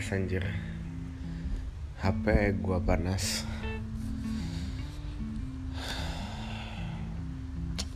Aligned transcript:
panas 0.00 0.16
anjir. 0.16 0.44
HP 2.00 2.24
gua 2.64 2.80
panas. 2.80 3.44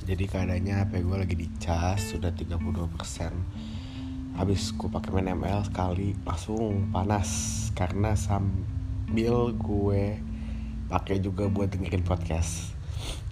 Jadi 0.04 0.28
keadaannya 0.28 0.84
HP 0.84 1.00
gua 1.00 1.24
lagi 1.24 1.32
dicas 1.32 2.12
Sudah 2.12 2.28
32% 2.28 4.36
Habis 4.36 4.76
gue 4.76 4.88
pakai 4.92 5.16
main 5.16 5.32
ML 5.32 5.64
sekali 5.64 6.12
Langsung 6.28 6.92
panas. 6.92 7.72
Karena 7.72 8.12
sambil 8.12 9.56
gue 9.56 10.20
pakai 10.92 11.24
juga 11.24 11.48
buat 11.48 11.72
dengerin 11.72 12.04
podcast. 12.04 12.76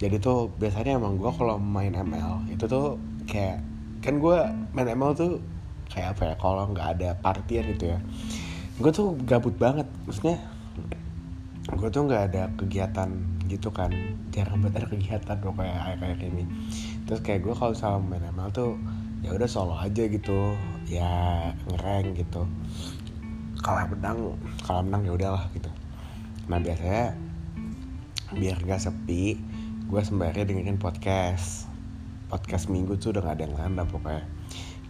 Jadi 0.01 0.17
tuh 0.17 0.49
biasanya 0.57 0.97
emang 0.97 1.21
gue 1.21 1.29
kalau 1.29 1.61
main 1.61 1.93
ML 1.93 2.49
Itu 2.49 2.65
tuh 2.65 2.97
kayak 3.29 3.61
Kan 4.01 4.17
gue 4.17 4.39
main 4.73 4.89
ML 4.89 5.13
tuh 5.13 5.45
kayak 5.93 6.17
apa 6.17 6.23
ya 6.33 6.35
kalau 6.41 6.73
nggak 6.73 6.89
ada 6.97 7.13
partian 7.21 7.69
gitu 7.77 7.93
ya 7.93 8.01
gue 8.83 8.91
tuh 8.91 9.15
gabut 9.23 9.55
banget 9.55 9.87
maksudnya 10.11 10.43
gue 11.71 11.89
tuh 11.89 12.03
nggak 12.03 12.35
ada 12.35 12.43
kegiatan 12.59 13.11
gitu 13.47 13.71
kan. 13.71 13.95
Jarang 14.35 14.59
banget 14.65 14.83
ada 14.83 14.89
kegiatan 14.91 15.37
loh 15.39 15.55
kayak 15.55 16.03
akhir 16.03 16.19
ini. 16.19 16.45
Terus 17.07 17.21
kayak 17.23 17.47
gue 17.47 17.55
kalau 17.55 17.71
sama 17.79 18.03
main 18.03 18.27
ML 18.35 18.51
tuh 18.51 18.75
ya 19.23 19.31
udah 19.31 19.47
solo 19.47 19.79
aja 19.79 20.03
gitu. 20.11 20.59
Ya 20.91 21.11
ngereng 21.71 22.19
gitu. 22.19 22.43
Kalau 23.63 23.87
menang 23.95 24.35
kalau 24.67 24.83
menang 24.83 25.07
ya 25.07 25.13
udahlah 25.15 25.47
gitu. 25.55 25.71
Nah 26.51 26.59
biasanya 26.59 27.15
biar 28.35 28.59
gak 28.65 28.83
sepi 28.83 29.39
gue 29.87 30.03
sembari 30.03 30.43
dengerin 30.43 30.83
podcast. 30.83 31.71
Podcast 32.27 32.67
minggu 32.73 32.99
tuh 32.99 33.15
udah 33.15 33.23
gak 33.31 33.39
ada 33.39 33.43
yang 33.47 33.55
landa 33.55 33.87
pokoknya. 33.87 34.27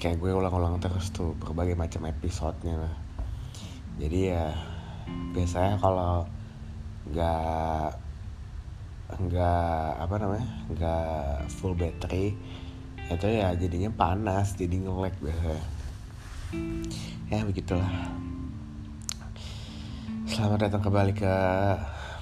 Kayak 0.00 0.24
gue 0.24 0.30
ulang-ulang 0.32 0.80
terus 0.80 1.12
tuh 1.12 1.36
berbagai 1.36 1.76
macam 1.76 2.08
episodenya. 2.08 2.88
lah 2.88 3.01
jadi 4.00 4.18
ya 4.36 4.46
biasanya 5.32 5.76
kalau 5.80 6.24
nggak 7.10 7.90
nggak 9.12 9.86
apa 10.00 10.14
namanya 10.16 10.48
nggak 10.72 11.52
full 11.52 11.76
battery 11.76 12.32
itu 13.12 13.28
ya 13.28 13.52
jadinya 13.52 13.92
panas 13.92 14.56
jadi 14.56 14.72
ngelek 14.72 15.12
biasanya. 15.20 15.64
Ya 17.28 17.44
begitulah. 17.44 17.92
Selamat 20.24 20.68
datang 20.68 20.80
kembali 20.80 21.12
ke 21.12 21.34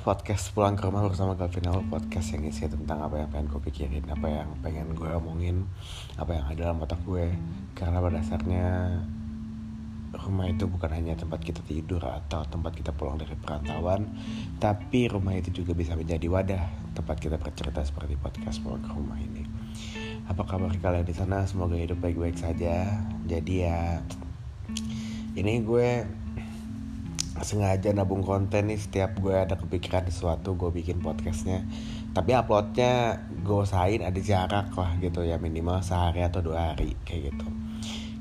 podcast 0.03 0.51
pulang 0.51 0.75
ke 0.75 0.83
rumah 0.83 1.07
bersama 1.07 1.39
Galvinal 1.39 1.87
podcast 1.87 2.35
yang 2.35 2.43
isi 2.49 2.67
tentang 2.67 3.07
apa 3.07 3.23
yang 3.23 3.31
pengen 3.31 3.47
gue 3.55 3.63
pikirin 3.71 4.07
apa 4.11 4.27
yang 4.27 4.51
pengen 4.65 4.97
gue 4.97 5.11
omongin 5.15 5.69
apa 6.17 6.35
yang 6.35 6.45
ada 6.51 6.59
dalam 6.59 6.83
otak 6.83 6.99
gue. 7.07 7.39
Karena 7.79 8.03
pada 8.03 8.19
dasarnya 8.19 8.67
rumah 10.11 10.51
itu 10.51 10.67
bukan 10.67 10.91
hanya 10.91 11.15
tempat 11.15 11.39
kita 11.39 11.63
tidur 11.63 12.03
atau 12.03 12.43
tempat 12.43 12.75
kita 12.75 12.91
pulang 12.91 13.15
dari 13.15 13.39
perantauan 13.39 14.11
tapi 14.59 15.07
rumah 15.07 15.39
itu 15.39 15.63
juga 15.63 15.71
bisa 15.71 15.95
menjadi 15.95 16.27
wadah 16.27 16.65
tempat 16.99 17.17
kita 17.23 17.39
bercerita 17.39 17.79
seperti 17.87 18.19
podcast 18.19 18.59
pulang 18.59 18.83
ke 18.83 18.91
rumah 18.91 19.19
ini. 19.23 19.47
Apa 20.27 20.47
kabar 20.47 20.75
kalian 20.75 21.07
di 21.07 21.15
sana? 21.15 21.47
Semoga 21.47 21.79
hidup 21.79 22.03
baik-baik 22.03 22.39
saja. 22.39 23.03
Jadi 23.27 23.67
ya 23.67 24.03
ini 25.39 25.63
gue 25.63 26.07
sengaja 27.43 27.95
nabung 27.95 28.27
konten 28.27 28.71
nih. 28.71 28.79
Setiap 28.79 29.19
gue 29.23 29.35
ada 29.35 29.55
kepikiran 29.55 30.11
sesuatu 30.11 30.59
gue 30.59 30.71
bikin 30.75 30.99
podcastnya. 30.99 31.63
Tapi 32.11 32.35
uploadnya 32.35 33.23
gue 33.47 33.59
usahain 33.63 34.03
ada 34.03 34.19
jarak 34.19 34.75
lah 34.75 34.91
gitu 34.99 35.23
ya 35.23 35.39
minimal 35.39 35.79
sehari 35.83 36.27
atau 36.27 36.43
dua 36.43 36.75
hari 36.75 36.99
kayak 37.07 37.31
gitu 37.31 37.60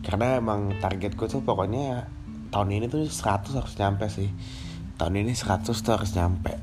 karena 0.09 0.42
emang 0.42 0.74
target 0.81 1.14
gue 1.14 1.28
tuh 1.30 1.46
pokoknya 1.46 2.09
tahun 2.50 2.70
ini 2.81 2.86
tuh 2.90 3.06
100 3.06 3.53
harus 3.53 3.74
nyampe 3.78 4.09
sih. 4.09 4.34
Tahun 4.97 5.14
ini 5.14 5.31
100 5.38 5.70
tuh 5.70 5.94
harus 5.94 6.12
nyampe. 6.18 6.58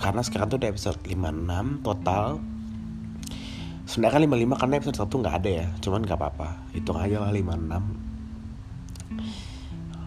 Karena 0.00 0.24
sekarang 0.24 0.48
tuh 0.48 0.58
udah 0.58 0.70
episode 0.72 0.98
56 1.04 1.84
total. 1.84 2.40
Sebenarnya 3.84 4.24
55 4.24 4.60
karena 4.64 4.74
episode 4.80 4.98
1 4.98 5.20
nggak 5.20 5.36
ada 5.44 5.50
ya. 5.52 5.66
Cuman 5.84 6.00
nggak 6.02 6.18
apa-apa. 6.18 6.48
Hitung 6.72 6.96
aja 6.96 7.20
lah 7.20 7.30
56 7.30 8.12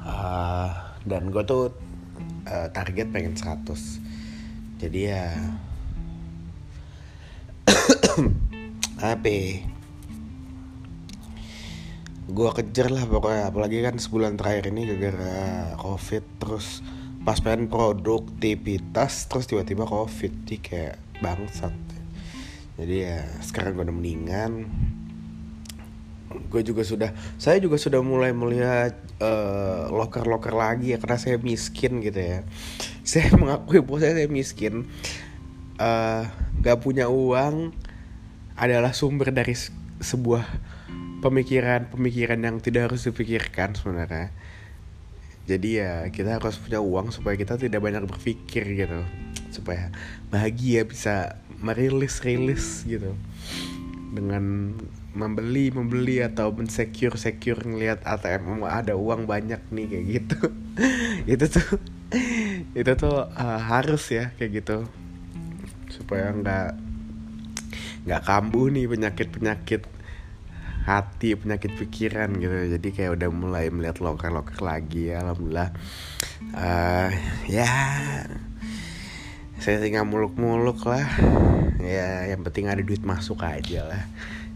uh, 0.05 0.69
dan 1.03 1.33
gue 1.33 1.43
tuh 1.43 1.73
uh, 2.47 2.67
target 2.71 3.09
pengen 3.09 3.33
100 3.33 3.65
jadi 4.77 4.99
ya 5.11 5.27
apa 9.01 9.65
gue 12.25 12.49
kejar 12.57 12.89
lah 12.89 13.05
pokoknya 13.05 13.53
apalagi 13.53 13.85
kan 13.85 14.01
sebulan 14.01 14.33
terakhir 14.33 14.73
ini 14.73 14.89
gara-gara 14.89 15.77
covid 15.77 16.25
terus 16.41 16.81
pas 17.21 17.37
pengen 17.41 17.69
produktivitas 17.69 19.29
terus 19.29 19.45
tiba-tiba 19.49 19.85
covid 19.85 20.33
jadi 20.45 20.57
kayak 20.61 20.95
bangsat. 21.19 21.73
Jadi 22.75 22.95
ya 23.07 23.23
sekarang 23.39 23.79
gue 23.79 23.83
udah 23.87 23.95
mendingan. 23.95 24.51
Gue 26.51 26.61
juga 26.67 26.83
sudah 26.83 27.15
saya 27.39 27.63
juga 27.63 27.79
sudah 27.79 28.03
mulai 28.03 28.35
melihat 28.35 28.93
uh, 29.23 29.87
loker-loker 29.89 30.51
lagi 30.51 30.91
ya 30.91 30.97
karena 30.99 31.17
saya 31.17 31.39
miskin 31.39 32.03
gitu 32.03 32.19
ya. 32.19 32.39
Saya 33.05 33.29
mengakui 33.37 33.85
bahwa 33.85 34.01
saya, 34.01 34.17
saya 34.17 34.29
miskin. 34.29 34.89
Uh, 35.75 36.25
gak 36.63 36.81
punya 36.81 37.05
uang 37.05 37.75
adalah 38.57 38.95
sumber 38.97 39.29
dari 39.29 39.53
sebuah 40.01 40.41
pemikiran-pemikiran 41.25 42.37
yang 42.45 42.61
tidak 42.61 42.93
harus 42.93 43.09
dipikirkan 43.09 43.73
sebenarnya. 43.73 44.29
Jadi 45.49 45.81
ya 45.81 46.05
kita 46.13 46.37
harus 46.37 46.61
punya 46.61 46.77
uang 46.77 47.09
supaya 47.09 47.33
kita 47.33 47.57
tidak 47.57 47.81
banyak 47.81 48.05
berpikir 48.05 48.61
gitu. 48.77 49.01
Supaya 49.49 49.89
bahagia 50.29 50.85
bisa 50.85 51.41
merilis 51.57 52.21
rilis 52.21 52.85
gitu. 52.85 53.17
Dengan 54.13 54.77
membeli 55.17 55.73
membeli 55.73 56.21
atau 56.21 56.53
mensecure 56.53 57.17
secure 57.17 57.57
ngelihat 57.65 58.05
ATM 58.05 58.61
ada 58.61 58.93
uang 58.93 59.25
banyak 59.25 59.65
nih 59.73 59.85
kayak 59.89 60.05
gitu. 60.21 60.39
Itu 61.33 61.45
tuh 61.49 61.69
itu 62.77 62.91
tuh 62.95 63.25
uh, 63.25 63.59
harus 63.65 64.13
ya 64.13 64.29
kayak 64.37 64.61
gitu. 64.61 64.85
Supaya 65.89 66.29
nggak 66.29 66.69
nggak 68.05 68.21
kambuh 68.21 68.69
nih 68.69 68.85
penyakit 68.85 69.27
penyakit 69.33 69.81
hati 70.85 71.34
penyakit 71.34 71.73
pikiran 71.75 72.29
gitu. 72.38 72.78
Jadi 72.78 72.88
kayak 72.94 73.18
udah 73.18 73.29
mulai 73.34 73.73
melihat 73.73 74.00
loker 74.00 74.29
loker 74.29 74.62
lagi 74.62 75.12
ya 75.12 75.25
alhamdulillah. 75.25 75.73
Uh, 76.53 77.09
ya 77.50 77.69
saya 79.57 79.81
tinggal 79.81 80.06
muluk-muluk 80.06 80.85
lah. 80.85 81.09
Ya 81.81 82.29
yang 82.29 82.46
penting 82.46 82.69
ada 82.69 82.85
duit 82.85 83.01
masuk 83.01 83.41
aja 83.41 83.84
lah. 83.90 84.03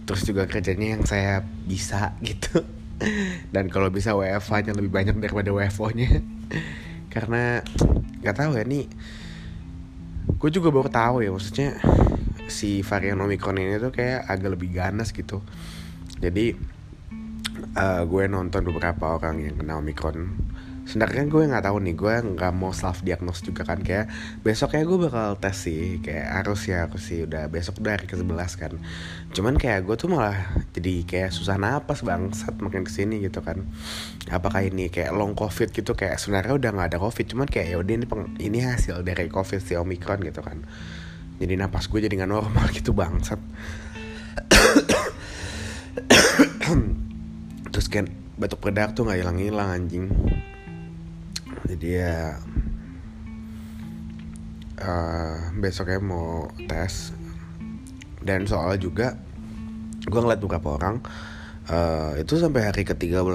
Terus 0.06 0.24
juga 0.26 0.46
kerjanya 0.46 0.96
yang 0.98 1.04
saya 1.04 1.42
bisa 1.66 2.14
gitu. 2.30 2.62
Dan 3.50 3.74
kalau 3.74 3.90
bisa 3.90 4.14
WFH 4.14 4.70
nya 4.70 4.74
lebih 4.78 4.94
banyak 4.94 5.18
daripada 5.18 5.50
WFO 5.50 5.90
nya 5.98 6.22
karena 7.10 7.66
nggak 8.22 8.36
tahu 8.38 8.52
ya 8.54 8.64
nih 8.64 8.86
gue 10.40 10.50
juga 10.54 10.70
baru 10.70 10.88
tahu 10.88 11.26
ya 11.26 11.34
maksudnya 11.34 11.82
si 12.48 12.86
varian 12.86 13.20
omikron 13.20 13.58
ini 13.58 13.82
tuh 13.82 13.92
kayak 13.92 14.30
agak 14.30 14.56
lebih 14.56 14.70
ganas 14.78 15.10
gitu 15.12 15.42
jadi 16.20 16.56
uh, 17.80 18.04
gue 18.04 18.24
nonton 18.28 18.62
beberapa 18.68 19.16
orang 19.16 19.40
yang 19.40 19.56
kena 19.60 19.80
omikron. 19.80 20.36
Sebenarnya 20.90 21.30
gue 21.30 21.46
nggak 21.46 21.70
tahu 21.70 21.78
nih 21.86 21.94
gue 21.94 22.16
nggak 22.34 22.54
mau 22.58 22.74
self 22.74 23.06
diagnose 23.06 23.46
juga 23.46 23.62
kan. 23.62 23.78
Kayak 23.86 24.10
besok 24.42 24.74
kayak 24.74 24.90
gue 24.90 24.98
bakal 25.06 25.38
tes 25.38 25.54
sih 25.54 26.02
kayak 26.02 26.42
harus 26.42 26.66
ya 26.66 26.90
harus 26.90 27.06
sih. 27.06 27.30
Udah 27.30 27.46
besok 27.46 27.78
udah 27.78 27.94
hari 27.94 28.10
ke 28.10 28.18
11 28.18 28.26
kan. 28.58 28.74
Cuman 29.30 29.54
kayak 29.62 29.86
gue 29.86 29.96
tuh 29.96 30.10
malah 30.10 30.50
jadi 30.74 31.06
kayak 31.06 31.30
susah 31.30 31.62
napas 31.62 32.02
bangsat 32.02 32.58
makin 32.58 32.84
ke 32.84 32.92
sini 32.92 33.22
gitu 33.22 33.46
kan. 33.46 33.70
Apakah 34.34 34.66
ini 34.66 34.90
kayak 34.90 35.14
long 35.14 35.38
covid 35.38 35.70
gitu 35.70 35.94
kayak 35.94 36.18
sebenarnya 36.18 36.58
udah 36.58 36.70
nggak 36.74 36.88
ada 36.98 37.00
covid. 37.00 37.26
Cuman 37.30 37.46
kayak 37.46 37.68
ya 37.70 37.78
udah 37.78 37.94
ini 37.94 38.06
peng, 38.10 38.34
ini 38.42 38.60
hasil 38.66 39.06
dari 39.06 39.30
covid 39.30 39.62
si 39.62 39.78
omikron 39.78 40.26
gitu 40.26 40.42
kan. 40.42 40.66
Jadi 41.38 41.54
napas 41.54 41.86
gue 41.86 42.02
jadi 42.02 42.18
nggak 42.18 42.34
normal 42.34 42.66
gitu 42.78 42.98
bangsat 42.98 43.38
terus 47.80 47.96
kan 47.96 48.12
batuk 48.36 48.60
pedak 48.60 48.92
tuh 48.92 49.08
nggak 49.08 49.24
hilang 49.24 49.40
hilang 49.40 49.72
anjing. 49.72 50.12
Jadi 51.64 51.96
ya 51.96 52.36
uh, 54.84 55.56
besoknya 55.56 56.04
mau 56.04 56.52
tes. 56.68 57.16
Dan 58.20 58.44
soal 58.52 58.76
juga 58.84 59.16
gue 60.04 60.20
ngeliat 60.20 60.44
beberapa 60.44 60.76
orang 60.76 61.00
uh, 61.72 62.20
itu 62.20 62.36
sampai 62.36 62.68
hari 62.68 62.84
ke-13 62.84 63.32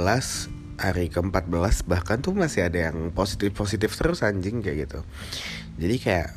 hari 0.77 1.09
ke-14 1.09 1.89
bahkan 1.89 2.21
tuh 2.21 2.37
masih 2.37 2.69
ada 2.69 2.93
yang 2.93 3.17
positif 3.17 3.49
positif 3.57 3.97
terus 3.97 4.21
anjing 4.21 4.61
kayak 4.61 4.93
gitu. 4.93 5.01
Jadi 5.81 5.97
kayak 6.05 6.29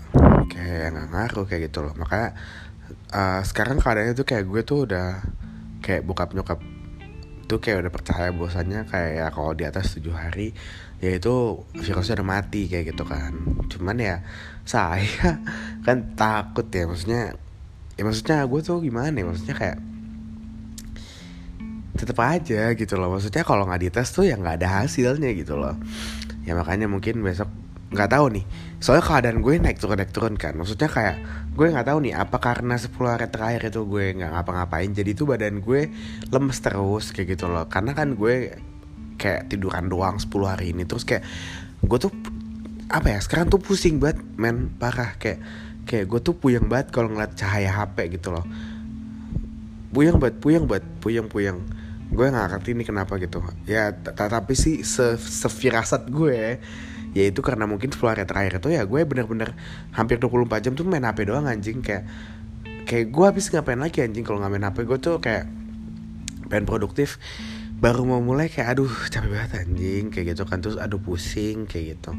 kayak 0.55 0.95
nggak 0.95 1.07
ngaruh 1.11 1.43
kayak 1.43 1.67
gitu 1.67 1.83
loh. 1.83 1.91
Makanya 1.99 2.39
uh, 3.11 3.43
sekarang 3.43 3.83
keadaannya 3.83 4.15
tuh 4.15 4.23
kayak 4.23 4.47
gue 4.47 4.61
tuh 4.63 4.87
udah 4.87 5.27
kayak 5.83 6.07
bokap 6.07 6.31
nyokap 6.31 6.63
tuh 7.47 7.63
kayak 7.63 7.87
udah 7.87 7.93
percaya 7.95 8.29
bahwasannya 8.35 8.85
kayak 8.91 9.11
ya 9.17 9.27
kalau 9.31 9.55
di 9.55 9.63
atas 9.63 9.95
tujuh 9.95 10.11
hari 10.11 10.51
ya 10.99 11.15
itu 11.15 11.63
virusnya 11.73 12.19
udah 12.19 12.27
mati 12.27 12.67
kayak 12.67 12.93
gitu 12.93 13.07
kan. 13.07 13.33
Cuman 13.71 13.97
ya 13.97 14.21
saya 14.67 15.39
kan 15.87 16.13
takut 16.19 16.67
ya 16.67 16.83
maksudnya 16.85 17.39
ya 17.95 18.03
maksudnya 18.03 18.43
gue 18.45 18.59
tuh 18.61 18.83
gimana 18.83 19.15
ya 19.15 19.25
maksudnya 19.25 19.55
kayak 19.55 19.77
tetap 21.97 22.19
aja 22.21 22.75
gitu 22.75 22.93
loh. 22.99 23.09
Maksudnya 23.15 23.41
kalau 23.47 23.63
nggak 23.65 23.81
dites 23.89 24.11
tuh 24.11 24.27
ya 24.27 24.35
nggak 24.37 24.61
ada 24.61 24.83
hasilnya 24.83 25.31
gitu 25.33 25.55
loh. 25.55 25.73
Ya 26.43 26.53
makanya 26.53 26.85
mungkin 26.91 27.23
besok 27.23 27.47
nggak 27.87 28.11
tahu 28.11 28.35
nih 28.35 28.45
soalnya 28.77 29.05
keadaan 29.09 29.41
gue 29.41 29.57
naik 29.57 29.81
turun 29.81 29.97
naik 29.97 30.13
turun 30.13 30.35
kan. 30.37 30.53
Maksudnya 30.53 30.85
kayak 30.85 31.17
gue 31.57 31.65
nggak 31.73 31.87
tahu 31.89 31.97
nih 32.05 32.13
apa 32.13 32.37
karena 32.37 32.77
10 32.77 32.93
hari 33.09 33.27
terakhir 33.33 33.61
itu 33.73 33.81
gue 33.89 34.05
nggak 34.21 34.31
ngapa-ngapain 34.37 34.89
jadi 34.93 35.09
itu 35.17 35.25
badan 35.25 35.65
gue 35.65 35.89
lemes 36.29 36.59
terus 36.61 37.09
kayak 37.09 37.37
gitu 37.37 37.49
loh. 37.49 37.65
Karena 37.65 37.97
kan 37.97 38.13
gue 38.13 38.53
kayak 39.17 39.49
tiduran 39.49 39.89
doang 39.89 40.21
10 40.21 40.29
hari 40.45 40.77
ini 40.77 40.85
terus 40.85 41.01
kayak 41.01 41.25
gue 41.81 41.97
tuh 41.97 42.13
apa 42.87 43.17
ya 43.17 43.19
sekarang 43.19 43.49
tuh 43.49 43.57
pusing 43.57 43.97
banget 43.97 44.21
men. 44.37 44.69
Parah 44.77 45.17
kayak 45.17 45.41
kayak 45.89 46.05
gue 46.05 46.19
tuh 46.21 46.37
puyeng 46.37 46.69
banget 46.69 46.93
kalau 46.93 47.09
ngeliat 47.09 47.33
cahaya 47.33 47.73
HP 47.73 48.21
gitu 48.21 48.29
loh. 48.29 48.45
Puyeng 49.89 50.21
banget 50.21 50.37
puyeng 50.37 50.69
banget 50.69 50.85
puyeng 51.01 51.25
puyeng. 51.25 51.65
Gue 52.13 52.29
nggak 52.29 52.45
ngerti 52.53 52.77
ini 52.77 52.85
kenapa 52.85 53.17
gitu. 53.17 53.41
Ya 53.65 53.89
tapi 53.97 54.53
sih 54.53 54.85
se 54.85 55.17
sefirasat 55.17 56.13
gue 56.13 56.61
yaitu 57.15 57.39
karena 57.39 57.63
mungkin 57.69 57.93
10 57.93 57.99
hari 58.03 58.23
terakhir 58.27 58.59
itu 58.59 58.69
ya 58.73 58.83
gue 58.83 59.01
bener-bener 59.07 59.55
hampir 59.95 60.19
24 60.19 60.63
jam 60.63 60.73
tuh 60.75 60.83
main 60.87 61.03
HP 61.03 61.27
doang 61.29 61.47
anjing. 61.47 61.79
Kayak 61.79 62.09
kayak 62.87 63.11
gue 63.11 63.25
habis 63.25 63.51
ngapain 63.51 63.79
lagi 63.79 64.03
anjing 64.03 64.23
kalau 64.23 64.39
nggak 64.39 64.51
main 64.51 64.65
HP 64.67 64.77
gue 64.87 64.97
tuh 64.99 65.15
kayak 65.23 65.45
pengen 66.51 66.65
produktif. 66.67 67.21
Baru 67.77 68.09
mau 68.09 68.17
mulai 68.17 68.49
kayak 68.49 68.73
aduh 68.73 68.89
capek 68.89 69.29
banget 69.29 69.51
anjing 69.65 70.09
kayak 70.09 70.33
gitu 70.33 70.43
kan. 70.49 70.59
Terus 70.59 70.81
aduh 70.81 70.97
pusing 70.97 71.69
kayak 71.69 71.97
gitu. 71.97 72.11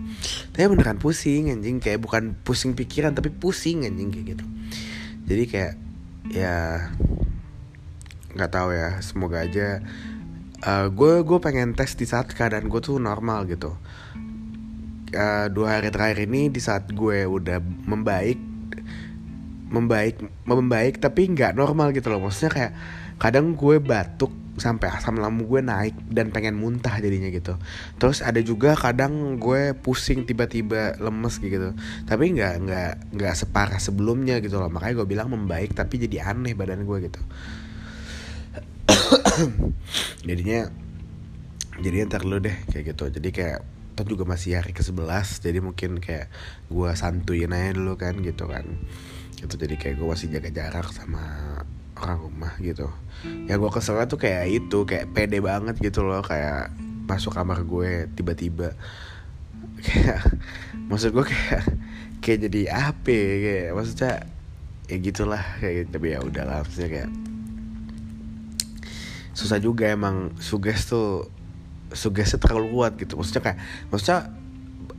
Tapi 0.55 0.65
beneran 0.71 1.03
pusing 1.03 1.51
anjing. 1.51 1.83
Kayak 1.83 2.03
bukan 2.03 2.39
pusing 2.47 2.79
pikiran 2.79 3.13
tapi 3.13 3.35
pusing 3.35 3.83
anjing 3.83 4.15
kayak 4.15 4.39
gitu. 4.39 4.45
Jadi 5.27 5.45
kayak 5.51 5.75
ya 6.31 6.89
nggak 8.39 8.51
tahu 8.55 8.71
ya. 8.71 9.03
Semoga 9.03 9.43
aja 9.43 9.83
gue 10.67 11.13
uh, 11.15 11.23
gue 11.23 11.39
pengen 11.39 11.71
tes 11.79 11.95
di 11.95 12.03
saat 12.03 12.27
keadaan 12.35 12.67
gue 12.67 12.81
tuh 12.83 12.99
normal 12.99 13.47
gitu 13.47 13.79
uh, 15.15 15.47
dua 15.53 15.79
hari 15.79 15.89
terakhir 15.93 16.25
ini 16.29 16.53
di 16.53 16.61
saat 16.61 16.91
gue 16.91 17.25
udah 17.25 17.61
membaik 17.63 18.39
membaik 19.69 20.25
membaik 20.49 20.97
tapi 20.97 21.29
nggak 21.29 21.53
normal 21.57 21.93
gitu 21.93 22.09
loh. 22.09 22.25
Maksudnya 22.25 22.53
kayak 22.53 22.73
kadang 23.21 23.53
gue 23.53 23.77
batuk 23.81 24.33
sampai 24.59 24.91
asam 24.91 25.23
lambung 25.23 25.47
gue 25.47 25.63
naik 25.63 25.95
dan 26.11 26.35
pengen 26.35 26.59
muntah 26.59 26.99
jadinya 26.99 27.31
gitu. 27.31 27.55
Terus 27.97 28.25
ada 28.25 28.43
juga 28.43 28.75
kadang 28.75 29.39
gue 29.39 29.77
pusing 29.79 30.27
tiba-tiba 30.27 30.99
lemes 30.99 31.39
gitu. 31.39 31.73
Tapi 32.09 32.35
nggak 32.35 32.55
nggak 32.67 32.93
nggak 33.15 33.35
separah 33.39 33.79
sebelumnya 33.79 34.43
gitu 34.43 34.59
loh. 34.59 34.73
Makanya 34.73 35.05
gue 35.05 35.07
bilang 35.07 35.29
membaik 35.31 35.77
tapi 35.79 36.03
jadi 36.03 36.35
aneh 36.35 36.59
badan 36.59 36.83
gue 36.83 36.99
gitu. 37.07 37.21
Jadinya 40.29 40.67
jadinya 41.79 42.11
ntar 42.11 42.27
lu 42.27 42.43
deh 42.43 42.57
kayak 42.73 42.97
gitu. 42.97 43.05
Jadi 43.15 43.29
kayak 43.31 43.78
ntar 43.99 44.07
juga 44.07 44.23
masih 44.23 44.55
hari 44.55 44.71
ke 44.71 44.87
11 44.87 45.43
jadi 45.43 45.59
mungkin 45.59 45.99
kayak 45.99 46.31
gue 46.71 46.91
santuin 46.95 47.51
aja 47.51 47.75
dulu 47.75 47.99
kan 47.99 48.15
gitu 48.23 48.47
kan 48.47 48.63
itu 49.43 49.55
jadi 49.59 49.75
kayak 49.75 49.99
gue 49.99 50.07
masih 50.07 50.31
jaga 50.31 50.55
jarak 50.55 50.87
sama 50.95 51.19
orang 51.99 52.19
rumah 52.23 52.55
gitu 52.63 52.87
ya 53.51 53.59
gue 53.59 53.71
kesel 53.75 53.99
tuh 54.07 54.23
kayak 54.23 54.47
itu 54.47 54.87
kayak 54.87 55.11
pede 55.11 55.43
banget 55.43 55.75
gitu 55.83 56.07
loh 56.07 56.23
kayak 56.23 56.71
masuk 57.11 57.35
kamar 57.35 57.67
gue 57.67 58.07
tiba-tiba 58.15 58.79
kayak 59.87 60.23
maksud 60.87 61.11
gue 61.11 61.27
kayak 61.27 61.67
kayak 62.23 62.39
jadi 62.47 62.61
apa 62.71 63.11
ya? 63.11 63.35
kayak 63.43 63.69
maksudnya 63.75 64.13
ya 64.87 64.97
gitulah 65.03 65.43
kayak 65.59 65.75
gitu. 65.75 65.89
tapi 65.99 66.07
ya 66.15 66.19
udahlah 66.23 66.63
maksudnya 66.63 66.91
kayak 66.95 67.11
susah 69.35 69.59
juga 69.59 69.91
emang 69.91 70.39
suges 70.39 70.87
tuh 70.87 71.35
sugesnya 71.93 72.39
terlalu 72.41 72.73
kuat 72.75 72.97
gitu. 73.01 73.17
Maksudnya 73.17 73.43
kayak 73.43 73.59
maksudnya 73.93 74.19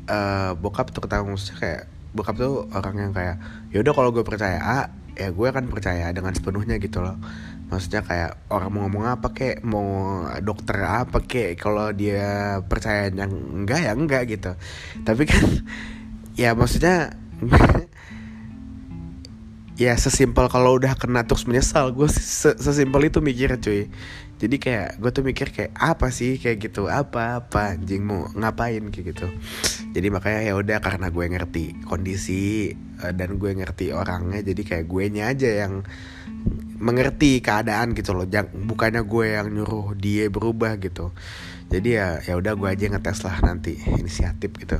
uh, 0.10 0.52
bokap 0.58 0.90
tuh 0.90 1.02
ketahui 1.06 1.34
maksudnya 1.34 1.58
kayak 1.62 1.82
bokap 2.14 2.36
tuh 2.42 2.66
orang 2.74 2.96
yang 2.98 3.12
kayak 3.14 3.38
yaudah 3.70 3.94
kalau 3.94 4.10
gue 4.10 4.26
percaya 4.26 4.58
A 4.58 4.80
ya 5.14 5.36
gue 5.36 5.48
akan 5.52 5.68
percaya 5.68 6.10
dengan 6.16 6.32
sepenuhnya 6.34 6.80
gitu 6.80 7.04
loh. 7.04 7.20
Maksudnya 7.70 8.02
kayak 8.02 8.50
orang 8.50 8.70
mau 8.74 8.82
ngomong 8.88 9.06
apa 9.06 9.30
kek 9.30 9.62
mau 9.62 10.26
dokter 10.42 10.82
apa 10.82 11.22
kek 11.22 11.60
kalau 11.60 11.94
dia 11.94 12.58
percaya 12.66 13.14
yang 13.14 13.30
enggak 13.30 13.80
ya 13.86 13.92
enggak 13.94 14.24
gitu. 14.26 14.52
Tapi 15.06 15.24
kan 15.30 15.46
ya 16.40 16.56
maksudnya 16.58 17.14
ya 19.80 19.96
sesimpel 19.96 20.52
kalau 20.52 20.76
udah 20.76 20.92
kena 21.00 21.24
terus 21.24 21.48
menyesal 21.48 21.96
gue 21.96 22.12
sesimpel 22.60 23.08
itu 23.08 23.24
mikir 23.24 23.56
cuy 23.64 23.88
jadi 24.40 24.56
kayak 24.56 24.90
gue 25.04 25.12
tuh 25.12 25.24
mikir 25.28 25.52
kayak 25.52 25.76
apa 25.76 26.16
sih? 26.16 26.40
Kayak 26.40 26.72
gitu 26.72 26.88
apa? 26.88 27.44
Apa? 27.44 27.76
Anjing 27.76 28.08
mau 28.08 28.24
ngapain? 28.32 28.88
Kayak 28.88 29.12
gitu. 29.12 29.28
Jadi 29.92 30.08
makanya 30.08 30.42
ya 30.48 30.54
udah 30.56 30.80
karena 30.80 31.12
gue 31.12 31.26
ngerti 31.28 31.66
kondisi 31.84 32.72
uh, 33.04 33.12
dan 33.12 33.36
gue 33.36 33.52
ngerti 33.52 33.92
orangnya 33.92 34.40
jadi 34.40 34.62
kayak 34.64 34.86
gue 34.88 35.04
nya 35.12 35.36
aja 35.36 35.68
yang 35.68 35.84
mengerti 36.80 37.44
keadaan 37.44 37.92
gitu 37.92 38.16
loh. 38.16 38.24
Bukannya 38.64 39.04
gue 39.04 39.26
yang 39.28 39.52
nyuruh 39.52 39.92
dia 40.00 40.32
berubah 40.32 40.80
gitu. 40.80 41.12
Jadi 41.68 42.00
ya 42.00 42.24
ya 42.24 42.40
udah 42.40 42.56
gue 42.56 42.70
aja 42.72 42.96
ngetes 42.96 43.20
lah 43.28 43.44
nanti 43.44 43.76
inisiatif 43.76 44.56
gitu. 44.56 44.80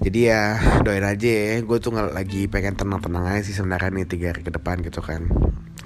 Jadi 0.00 0.32
ya 0.32 0.56
doain 0.80 1.04
aja 1.04 1.28
ya. 1.28 1.60
Gue 1.60 1.76
tuh 1.76 1.92
lagi 1.92 2.48
pengen 2.48 2.72
tenang-tenang 2.72 3.36
aja 3.36 3.44
sih 3.44 3.52
sebenarnya 3.52 3.92
nih 3.92 4.08
tiga 4.08 4.32
hari 4.32 4.40
ke 4.40 4.48
depan 4.48 4.80
gitu 4.80 5.04
kan 5.04 5.28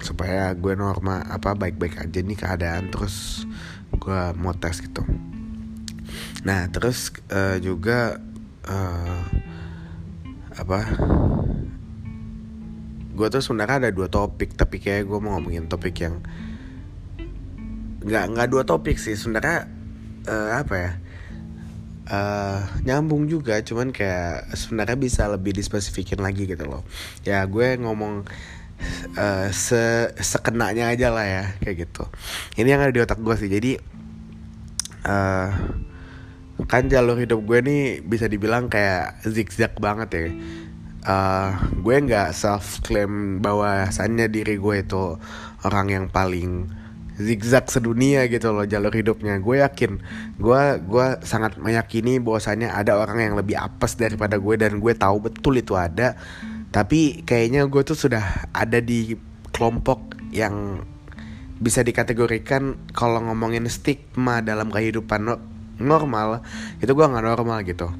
supaya 0.01 0.53
gue 0.57 0.73
normal 0.73 1.25
apa 1.29 1.53
baik-baik 1.53 2.01
aja 2.01 2.19
nih 2.21 2.37
keadaan 2.37 2.89
terus 2.89 3.45
gue 3.93 4.21
mau 4.37 4.53
tes 4.57 4.81
gitu. 4.81 5.05
Nah 6.43 6.67
terus 6.73 7.13
uh, 7.29 7.57
juga 7.61 8.17
uh, 8.65 9.21
apa 10.57 10.79
gue 13.11 13.27
tuh 13.27 13.43
sebenarnya 13.43 13.87
ada 13.87 13.91
dua 13.93 14.07
topik 14.09 14.57
tapi 14.57 14.81
kayak 14.81 15.05
gue 15.05 15.19
mau 15.21 15.37
ngomongin 15.37 15.69
topik 15.69 15.95
yang 16.01 16.23
nggak 18.01 18.25
nggak 18.33 18.47
dua 18.49 18.63
topik 18.65 18.97
sih 18.97 19.13
sebenarnya 19.13 19.69
uh, 20.25 20.57
apa 20.57 20.73
ya 20.73 20.91
uh, 22.09 22.61
nyambung 22.81 23.29
juga 23.29 23.61
cuman 23.61 23.93
kayak 23.93 24.57
sebenarnya 24.57 24.97
bisa 24.97 25.29
lebih 25.29 25.55
dispesifikin 25.55 26.19
lagi 26.19 26.49
gitu 26.49 26.65
loh. 26.67 26.83
Ya 27.23 27.45
gue 27.45 27.77
ngomong 27.77 28.25
uh, 29.17 29.47
se 29.53 30.11
sekenanya 30.19 30.91
aja 30.91 31.07
lah 31.13 31.25
ya 31.25 31.43
kayak 31.63 31.87
gitu. 31.87 32.03
Ini 32.59 32.67
yang 32.75 32.81
ada 32.83 32.93
di 32.93 33.01
otak 33.01 33.19
gue 33.19 33.35
sih. 33.37 33.49
Jadi 33.49 33.71
uh, 35.05 35.49
kan 36.69 36.85
jalur 36.85 37.17
hidup 37.17 37.41
gue 37.41 37.59
nih 37.63 37.81
bisa 38.05 38.29
dibilang 38.29 38.69
kayak 38.69 39.25
zigzag 39.25 39.73
banget 39.81 40.09
ya. 40.13 40.25
Uh, 41.01 41.49
gue 41.81 41.95
nggak 41.97 42.29
self 42.37 42.85
claim 42.85 43.41
bahwasannya 43.41 44.29
diri 44.29 44.61
gue 44.61 44.75
itu 44.85 45.17
orang 45.65 45.87
yang 45.89 46.05
paling 46.13 46.69
zigzag 47.17 47.69
sedunia 47.69 48.29
gitu 48.29 48.53
loh 48.53 48.69
jalur 48.69 48.93
hidupnya. 48.93 49.41
Gue 49.41 49.65
yakin 49.65 49.97
gue 50.37 50.61
gue 50.85 51.07
sangat 51.25 51.57
meyakini 51.57 52.21
bahwasannya 52.21 52.69
ada 52.69 53.01
orang 53.01 53.17
yang 53.21 53.33
lebih 53.33 53.57
apes 53.57 53.97
daripada 53.97 54.37
gue 54.37 54.55
dan 54.57 54.77
gue 54.77 54.93
tahu 54.93 55.29
betul 55.31 55.57
itu 55.57 55.73
ada 55.73 56.13
tapi 56.71 57.27
kayaknya 57.27 57.67
gue 57.67 57.83
tuh 57.83 57.99
sudah 57.99 58.47
ada 58.55 58.79
di 58.79 59.19
kelompok 59.51 60.15
yang 60.31 60.87
bisa 61.61 61.85
dikategorikan 61.85 62.79
kalau 62.95 63.21
ngomongin 63.21 63.69
stigma 63.69 64.41
dalam 64.41 64.73
kehidupan 64.73 65.37
normal 65.77 66.41
itu 66.79 66.89
gue 66.89 67.05
nggak 67.05 67.27
normal 67.27 67.61
gitu. 67.67 67.91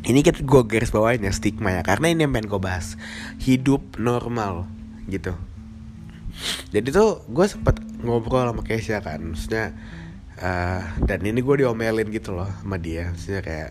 Ini 0.00 0.20
kita 0.26 0.42
gue 0.42 0.62
garis 0.66 0.90
bawain 0.90 1.22
ya 1.22 1.30
stigma 1.30 1.70
ya 1.70 1.82
karena 1.86 2.10
ini 2.10 2.26
yang 2.26 2.34
pengen 2.34 2.50
gue 2.50 2.60
bahas. 2.60 2.98
Hidup 3.38 3.96
normal 3.96 4.66
gitu. 5.06 5.32
Jadi 6.74 6.90
tuh 6.90 7.22
gue 7.30 7.46
sempet 7.46 7.78
ngobrol 8.02 8.50
sama 8.50 8.62
Keisha 8.66 8.98
kan 9.04 9.20
maksudnya 9.22 9.76
uh, 10.40 10.82
dan 11.04 11.20
ini 11.22 11.44
gue 11.44 11.62
diomelin 11.62 12.10
gitu 12.10 12.34
loh 12.34 12.50
sama 12.60 12.76
dia. 12.76 13.14
Maksudnya 13.14 13.40
kayak 13.40 13.70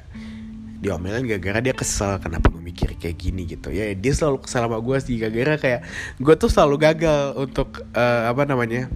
diomelin 0.80 1.28
gara-gara 1.28 1.60
dia 1.60 1.76
kesel 1.76 2.24
kenapa 2.24 2.48
gue 2.48 2.64
mikir 2.64 2.96
kayak 2.96 3.18
gini 3.20 3.44
gitu. 3.44 3.68
Ya 3.70 3.92
dia 3.92 4.14
selalu 4.16 4.48
kesel 4.48 4.64
sama 4.68 4.80
gue 4.80 4.98
sih 5.04 5.20
gara-gara 5.20 5.56
kayak 5.60 5.82
gue 6.18 6.36
tuh 6.40 6.48
selalu 6.48 6.76
gagal 6.80 7.36
untuk 7.36 7.84
uh, 7.92 8.32
apa 8.32 8.48
namanya 8.48 8.88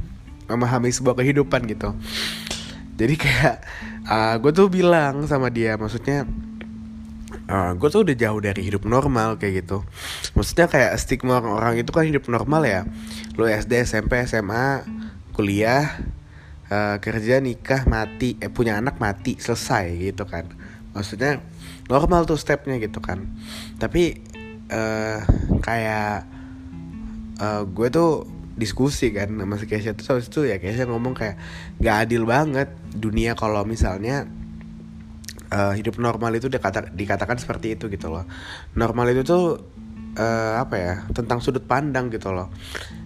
memahami 0.48 0.90
sebuah 0.96 1.20
kehidupan 1.20 1.68
gitu. 1.68 1.92
Jadi 2.96 3.16
kayak 3.20 3.56
uh, 4.08 4.36
gue 4.40 4.52
tuh 4.56 4.72
bilang 4.72 5.28
sama 5.28 5.52
dia 5.52 5.76
maksudnya 5.76 6.24
uh, 7.52 7.76
gue 7.76 7.90
tuh 7.92 8.08
udah 8.08 8.16
jauh 8.16 8.40
dari 8.40 8.62
hidup 8.64 8.88
normal 8.88 9.36
kayak 9.36 9.68
gitu. 9.68 9.84
Maksudnya 10.40 10.72
kayak 10.72 10.96
stigma 10.96 11.44
orang, 11.44 11.54
orang 11.60 11.74
itu 11.84 11.92
kan 11.92 12.08
hidup 12.08 12.32
normal 12.32 12.64
ya. 12.64 12.88
Lo 13.36 13.44
SD 13.44 13.84
SMP 13.84 14.24
SMA 14.24 14.88
kuliah 15.36 16.00
uh, 16.72 16.96
kerja 17.04 17.44
nikah 17.44 17.84
mati 17.90 18.40
eh 18.40 18.48
punya 18.48 18.80
anak 18.80 19.02
mati 19.02 19.36
selesai 19.36 19.90
gitu 20.00 20.24
kan 20.30 20.48
maksudnya 20.94 21.42
normal 21.92 22.24
tuh 22.24 22.40
stepnya 22.40 22.80
gitu 22.80 23.04
kan. 23.04 23.28
Tapi 23.82 24.24
uh, 24.72 25.20
kayak 25.60 26.26
uh, 27.42 27.62
gue 27.68 27.88
tuh 27.92 28.30
diskusi 28.54 29.10
kan 29.10 29.34
sama 29.34 29.58
si 29.58 29.66
Kesha 29.66 29.98
tuh 29.98 30.18
habis 30.18 30.30
itu 30.30 30.46
ya 30.46 30.62
Kesha 30.62 30.86
ngomong 30.86 31.18
kayak 31.18 31.42
gak 31.82 32.06
adil 32.08 32.30
banget 32.30 32.70
dunia 32.94 33.34
kalau 33.34 33.66
misalnya 33.66 34.30
uh, 35.50 35.74
hidup 35.74 35.98
normal 35.98 36.38
itu 36.38 36.50
dikata, 36.54 36.94
dikatakan 36.94 37.42
seperti 37.42 37.74
itu 37.74 37.90
gitu 37.90 38.14
loh. 38.14 38.30
Normal 38.78 39.14
itu 39.14 39.26
tuh 39.26 39.58
uh, 40.18 40.62
apa 40.62 40.76
ya 40.78 40.94
tentang 41.14 41.42
sudut 41.42 41.66
pandang 41.66 42.14
gitu 42.14 42.30
loh. 42.34 42.54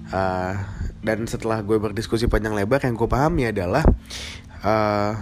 Uh, 0.07 0.55
dan 1.03 1.23
setelah 1.27 1.63
gue 1.63 1.79
berdiskusi 1.79 2.27
panjang 2.27 2.55
lebar 2.55 2.83
yang 2.83 2.95
gue 2.99 3.07
pahami 3.07 3.51
adalah 3.51 3.83
uh, 4.63 5.13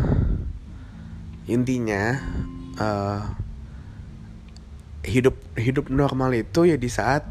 intinya 1.45 2.17
uh, 2.79 3.21
hidup 5.05 5.37
hidup 5.55 5.87
normal 5.93 6.33
itu 6.33 6.65
ya 6.65 6.75
di 6.75 6.89
saat 6.89 7.23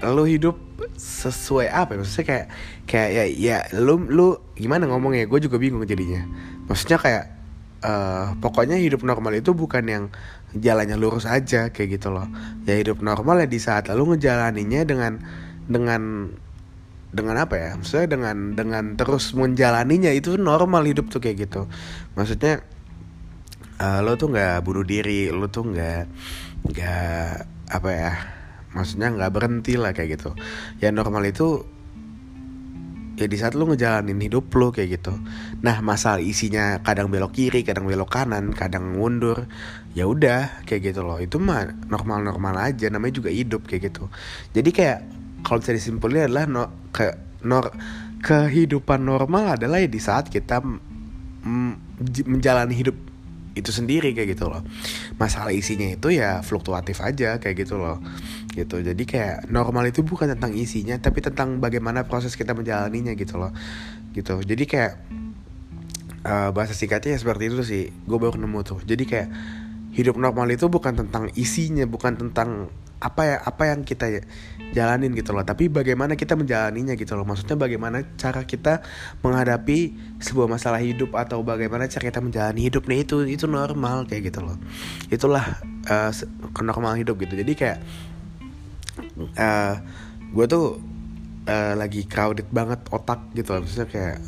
lo 0.00 0.24
hidup 0.24 0.56
sesuai 0.96 1.68
apa 1.68 1.96
ya? 1.96 1.98
Maksudnya 2.00 2.26
kayak 2.26 2.46
kayak 2.88 3.10
ya 3.12 3.24
ya 3.28 3.56
lu 3.76 4.00
lu 4.08 4.40
gimana 4.56 4.88
ngomongnya? 4.88 5.28
Gue 5.28 5.40
juga 5.40 5.60
bingung 5.60 5.84
jadinya. 5.84 6.24
Maksudnya 6.68 6.98
kayak 7.00 7.24
uh, 7.84 8.36
pokoknya 8.40 8.80
hidup 8.80 9.04
normal 9.04 9.36
itu 9.36 9.52
bukan 9.52 9.84
yang 9.84 10.04
jalannya 10.56 10.96
lurus 10.96 11.28
aja 11.28 11.68
kayak 11.72 12.00
gitu 12.00 12.12
loh. 12.12 12.28
Ya 12.64 12.80
hidup 12.80 13.04
normal 13.04 13.44
ya 13.44 13.48
di 13.48 13.60
saat 13.60 13.92
lo 13.92 14.04
ngejalaninya 14.08 14.82
dengan 14.88 15.12
dengan 15.68 16.32
dengan 17.10 17.36
apa 17.36 17.54
ya? 17.58 17.70
Maksudnya 17.76 18.08
dengan 18.08 18.36
dengan 18.56 18.84
terus 18.96 19.36
menjalaninya 19.36 20.10
itu 20.14 20.40
normal 20.40 20.88
hidup 20.88 21.12
tuh 21.12 21.20
kayak 21.20 21.48
gitu. 21.48 21.68
Maksudnya 22.16 22.64
uh, 23.80 23.98
lo 24.04 24.14
tuh 24.20 24.28
nggak 24.30 24.60
bunuh 24.60 24.84
diri 24.84 25.32
lo 25.32 25.48
tuh 25.48 25.64
nggak 25.72 26.02
nggak 26.70 27.30
apa 27.72 27.90
ya 27.90 28.12
maksudnya 28.76 29.08
nggak 29.10 29.32
berhenti 29.34 29.74
lah 29.74 29.90
kayak 29.96 30.20
gitu. 30.20 30.30
Ya 30.78 30.94
normal 30.94 31.26
itu 31.26 31.64
ya 33.18 33.28
di 33.28 33.36
saat 33.36 33.52
lo 33.52 33.68
ngejalanin 33.68 34.20
hidup 34.20 34.52
lo 34.54 34.70
kayak 34.70 35.00
gitu. 35.00 35.16
Nah 35.64 35.82
masalah 35.82 36.22
isinya 36.22 36.78
kadang 36.86 37.10
belok 37.10 37.34
kiri 37.34 37.66
kadang 37.66 37.84
belok 37.88 38.12
kanan 38.14 38.54
kadang 38.54 38.94
mundur 38.94 39.50
ya 39.96 40.06
udah 40.06 40.62
kayak 40.68 40.94
gitu 40.94 41.02
loh. 41.02 41.18
Itu 41.18 41.42
mah 41.42 41.66
normal 41.90 42.22
normal 42.22 42.54
aja 42.70 42.86
namanya 42.92 43.18
juga 43.18 43.30
hidup 43.32 43.66
kayak 43.66 43.90
gitu. 43.90 44.06
Jadi 44.54 44.70
kayak 44.70 44.98
kalau 45.42 45.58
bisa 45.58 45.72
disimpulnya 45.72 46.28
adalah 46.28 46.44
no, 46.46 46.62
ke 46.92 47.10
nor 47.42 47.72
kehidupan 48.20 49.00
normal 49.02 49.56
adalah 49.56 49.80
ya 49.80 49.88
di 49.88 50.00
saat 50.00 50.28
kita 50.28 50.60
menjalani 52.28 52.76
hidup 52.76 53.09
itu 53.60 53.70
sendiri 53.70 54.16
kayak 54.16 54.34
gitu 54.34 54.48
loh. 54.48 54.64
Masalah 55.20 55.52
isinya 55.52 55.86
itu 55.86 56.10
ya 56.16 56.40
fluktuatif 56.40 56.98
aja 57.04 57.36
kayak 57.36 57.68
gitu 57.68 57.76
loh. 57.76 58.00
Gitu. 58.50 58.80
Jadi 58.80 59.02
kayak 59.04 59.52
normal 59.52 59.92
itu 59.92 60.00
bukan 60.00 60.32
tentang 60.32 60.56
isinya 60.56 60.96
tapi 60.96 61.20
tentang 61.20 61.60
bagaimana 61.60 62.08
proses 62.08 62.34
kita 62.34 62.56
menjalaninya 62.56 63.12
gitu 63.14 63.36
loh. 63.36 63.52
Gitu. 64.16 64.40
Jadi 64.42 64.64
kayak 64.66 64.92
uh, 66.24 66.50
bahasa 66.50 66.72
singkatnya 66.72 67.14
ya 67.14 67.18
seperti 67.20 67.52
itu 67.52 67.62
sih. 67.62 67.84
Gue 68.08 68.18
baru 68.18 68.40
nemu 68.40 68.60
tuh. 68.64 68.80
Jadi 68.82 69.04
kayak 69.04 69.28
hidup 69.94 70.16
normal 70.16 70.48
itu 70.50 70.70
bukan 70.70 70.94
tentang 70.94 71.28
isinya 71.34 71.82
bukan 71.84 72.14
tentang 72.14 72.70
apa 73.00 73.22
ya 73.24 73.36
apa 73.42 73.72
yang 73.72 73.80
kita 73.82 74.22
jalanin 74.70 75.10
gitu 75.14 75.34
loh. 75.34 75.42
Tapi 75.42 75.66
bagaimana 75.66 76.14
kita 76.14 76.38
menjalaninya 76.38 76.94
gitu 76.94 77.18
loh? 77.18 77.26
Maksudnya 77.26 77.58
bagaimana 77.58 78.06
cara 78.14 78.46
kita 78.46 78.82
menghadapi 79.22 79.94
sebuah 80.22 80.46
masalah 80.46 80.78
hidup 80.78 81.14
atau 81.18 81.42
bagaimana 81.42 81.90
cara 81.90 82.04
kita 82.06 82.22
menjalani 82.22 82.60
hidup? 82.70 82.86
Nih 82.86 83.02
itu 83.02 83.26
itu 83.26 83.46
normal 83.50 84.06
kayak 84.06 84.30
gitu 84.30 84.40
loh. 84.46 84.56
Itulah 85.10 85.58
uh, 85.90 86.10
normal 86.62 86.98
hidup 87.02 87.18
gitu. 87.18 87.34
Jadi 87.34 87.52
kayak 87.58 87.78
uh, 89.18 89.34
eh, 89.34 89.74
gue 90.30 90.46
tuh 90.46 90.78
uh, 91.50 91.74
lagi 91.74 92.06
crowded 92.06 92.46
banget 92.54 92.80
otak 92.94 93.34
gitu 93.34 93.58
loh. 93.58 93.66
Maksudnya 93.66 93.88
kayak 93.90 94.18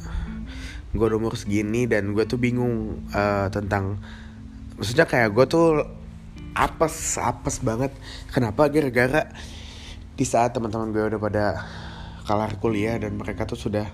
gue 0.92 1.06
udah 1.08 1.18
umur 1.18 1.34
segini 1.38 1.88
dan 1.88 2.12
gue 2.12 2.24
tuh 2.28 2.36
bingung 2.36 3.00
uh, 3.16 3.48
tentang 3.48 3.96
maksudnya 4.76 5.08
kayak 5.08 5.32
gue 5.32 5.46
tuh 5.46 5.86
apes 6.58 7.16
apes 7.16 7.62
banget. 7.62 7.94
Kenapa 8.34 8.66
gara-gara 8.66 9.30
di 10.12 10.24
saat 10.28 10.52
teman-teman 10.52 10.92
gue 10.92 11.04
udah 11.16 11.20
pada 11.20 11.44
kelar 12.28 12.56
kuliah 12.60 13.00
dan 13.00 13.16
mereka 13.18 13.48
tuh 13.48 13.58
sudah 13.58 13.88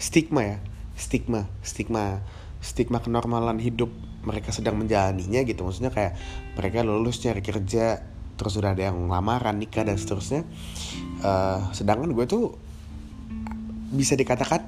stigma 0.00 0.42
ya 0.42 0.58
stigma 0.94 1.50
stigma 1.60 2.22
stigma 2.64 2.98
kenormalan 3.02 3.60
hidup 3.60 3.92
mereka 4.24 4.50
sedang 4.50 4.80
menjalaninya 4.80 5.44
gitu. 5.44 5.68
Maksudnya 5.68 5.92
kayak 5.92 6.16
mereka 6.56 6.80
lulus 6.80 7.20
cari 7.20 7.44
kerja 7.44 8.00
terus 8.34 8.52
sudah 8.56 8.74
ada 8.74 8.90
yang 8.90 9.06
lamaran 9.06 9.60
nikah 9.60 9.84
dan 9.84 10.00
seterusnya. 10.00 10.42
Uh, 11.20 11.60
sedangkan 11.76 12.10
gue 12.16 12.24
tuh 12.24 12.56
bisa 13.94 14.16
dikatakan 14.18 14.64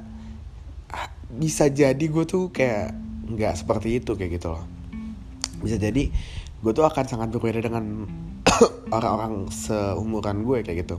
bisa 1.37 1.67
jadi 1.67 2.05
gue 2.05 2.25
tuh 2.29 2.55
kayak 2.55 2.95
nggak 3.27 3.55
seperti 3.59 3.99
itu 3.99 4.13
kayak 4.15 4.39
gitu 4.39 4.55
loh. 4.55 4.65
Bisa 5.65 5.81
jadi 5.81 6.13
gue 6.61 6.73
tuh 6.77 6.85
akan 6.85 7.05
sangat 7.09 7.33
berbeda 7.33 7.65
dengan 7.65 8.07
orang-orang 8.97 9.49
seumuran 9.53 10.47
gue 10.47 10.59
kayak 10.63 10.87
gitu. 10.87 10.97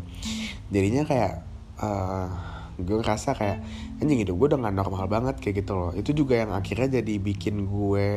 Jadinya 0.71 1.03
kayak 1.07 1.33
uh, 1.79 2.29
gue 2.77 2.97
ngerasa 3.01 3.33
kayak 3.33 3.57
anjing 3.97 4.21
hidup 4.21 4.37
gue 4.37 4.47
udah 4.53 4.59
gak 4.61 4.75
normal 4.77 5.05
banget 5.09 5.35
kayak 5.41 5.65
gitu 5.65 5.73
loh. 5.73 5.91
Itu 5.95 6.13
juga 6.13 6.37
yang 6.37 6.51
akhirnya 6.53 7.01
jadi 7.01 7.13
bikin 7.17 7.65
gue 7.65 8.07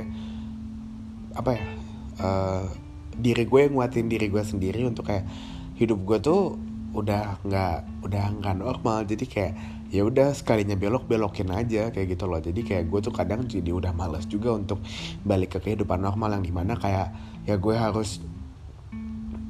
apa 1.30 1.50
ya 1.54 1.64
uh, 2.20 2.64
diri 3.14 3.46
gue 3.46 3.70
nguatin 3.70 4.10
diri 4.10 4.26
gue 4.28 4.42
sendiri 4.42 4.82
untuk 4.84 5.08
kayak 5.08 5.24
hidup 5.78 6.02
gue 6.04 6.18
tuh 6.20 6.58
udah 6.90 7.38
nggak 7.46 8.04
udah 8.04 8.24
nggak 8.40 8.56
normal. 8.58 9.06
Jadi 9.06 9.24
kayak 9.24 9.54
ya 9.90 10.06
udah 10.06 10.30
sekalinya 10.34 10.78
belok 10.78 11.10
belokin 11.10 11.50
aja 11.50 11.90
kayak 11.90 12.18
gitu 12.18 12.26
loh. 12.26 12.42
Jadi 12.42 12.60
kayak 12.62 12.90
gue 12.90 13.00
tuh 13.00 13.14
kadang 13.14 13.46
jadi 13.46 13.70
udah 13.70 13.94
males 13.94 14.26
juga 14.26 14.54
untuk 14.54 14.82
balik 15.22 15.56
ke 15.56 15.70
kehidupan 15.70 16.02
normal 16.02 16.38
yang 16.38 16.44
di 16.44 16.52
mana 16.54 16.74
kayak 16.76 17.14
ya 17.46 17.56
gue 17.56 17.74
harus 17.74 18.22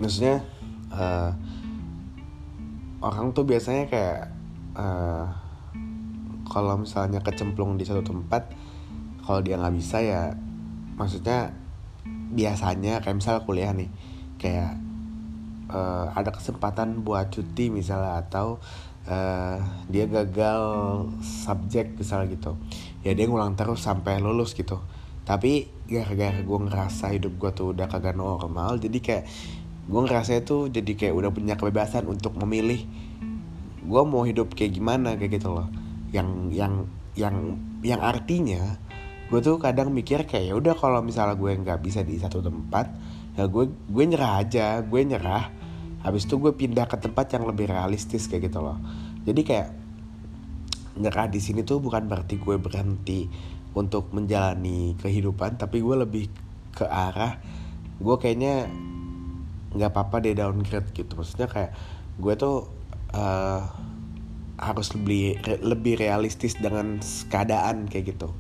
maksudnya 0.01 0.43
uh, 0.91 1.31
orang 3.05 3.37
tuh 3.37 3.45
biasanya 3.45 3.85
kayak 3.87 4.33
uh, 4.75 5.29
kalau 6.51 6.83
misalnya 6.83 7.23
kecemplung 7.23 7.79
di 7.79 7.87
satu 7.87 8.03
tempat 8.03 8.51
kalau 9.23 9.45
dia 9.45 9.61
nggak 9.61 9.77
bisa 9.77 10.03
ya 10.03 10.35
maksudnya 10.99 11.55
biasanya 12.35 12.99
kayak 13.05 13.17
misal 13.21 13.45
kuliah 13.47 13.71
nih 13.71 13.93
kayak 14.41 14.75
uh, 15.71 16.11
ada 16.17 16.35
kesempatan 16.35 17.07
buat 17.07 17.31
cuti 17.31 17.71
misalnya 17.71 18.25
atau 18.27 18.59
uh, 19.07 19.59
dia 19.87 20.11
gagal 20.11 20.63
subjek 21.23 21.95
misalnya 21.95 22.35
gitu 22.35 22.59
ya 23.07 23.15
dia 23.15 23.27
ngulang 23.29 23.57
terus 23.57 23.85
sampai 23.85 24.21
lulus 24.21 24.53
gitu. 24.53 24.81
Tapi 25.21 25.69
gara-gara 25.87 26.43
gue 26.43 26.59
ngerasa 26.67 27.15
hidup 27.15 27.39
gue 27.39 27.51
tuh 27.55 27.71
udah 27.71 27.87
kagak 27.87 28.19
normal 28.19 28.83
jadi 28.83 28.99
kayak 28.99 29.25
gue 29.91 30.01
ngerasa 30.07 30.39
itu 30.39 30.71
jadi 30.71 30.93
kayak 30.95 31.15
udah 31.19 31.31
punya 31.35 31.59
kebebasan 31.59 32.07
untuk 32.07 32.39
memilih 32.39 32.87
gue 33.83 34.03
mau 34.07 34.23
hidup 34.23 34.55
kayak 34.55 34.79
gimana 34.79 35.19
kayak 35.19 35.43
gitu 35.43 35.51
loh. 35.51 35.67
Yang 36.15 36.29
yang 36.55 36.75
yang 37.19 37.37
yang 37.83 37.99
artinya 37.99 38.79
gue 39.27 39.41
tuh 39.43 39.59
kadang 39.59 39.91
mikir 39.91 40.31
kayak 40.31 40.51
ya 40.51 40.55
udah 40.55 40.75
kalau 40.79 41.03
misalnya 41.03 41.35
gue 41.35 41.51
nggak 41.51 41.83
bisa 41.83 42.07
di 42.07 42.19
satu 42.19 42.39
tempat 42.39 42.87
ya 43.35 43.47
gue 43.51 43.67
gue 43.67 44.05
nyerah 44.07 44.39
aja 44.39 44.79
gue 44.87 45.01
nyerah. 45.03 45.51
Habis 46.07 46.31
itu 46.31 46.39
gue 46.39 46.55
pindah 46.55 46.87
ke 46.87 46.97
tempat 46.97 47.27
yang 47.35 47.45
lebih 47.51 47.67
realistis 47.69 48.31
kayak 48.31 48.47
gitu 48.47 48.63
loh. 48.63 48.79
Jadi 49.27 49.43
kayak 49.43 49.69
nyerah 51.03 51.27
di 51.27 51.43
sini 51.43 51.67
tuh 51.67 51.83
bukan 51.83 52.07
berarti 52.07 52.39
gue 52.39 52.57
berhenti 52.63 53.27
untuk 53.75 54.15
menjalani 54.15 54.95
kehidupan 54.99 55.59
tapi 55.59 55.83
gue 55.83 55.97
lebih 55.99 56.25
ke 56.75 56.87
arah 56.87 57.39
gue 58.01 58.17
kayaknya 58.17 58.67
nggak 59.75 59.91
apa-apa 59.91 60.23
deh 60.23 60.35
downgrade 60.35 60.91
gitu. 60.95 61.15
Maksudnya 61.15 61.47
kayak 61.47 61.73
gue 62.19 62.35
tuh 62.35 62.67
uh, 63.15 63.63
harus 64.61 64.93
lebih 64.93 65.41
lebih 65.65 65.97
realistis 65.97 66.59
dengan 66.59 67.01
keadaan 67.33 67.89
kayak 67.89 68.17
gitu. 68.17 68.35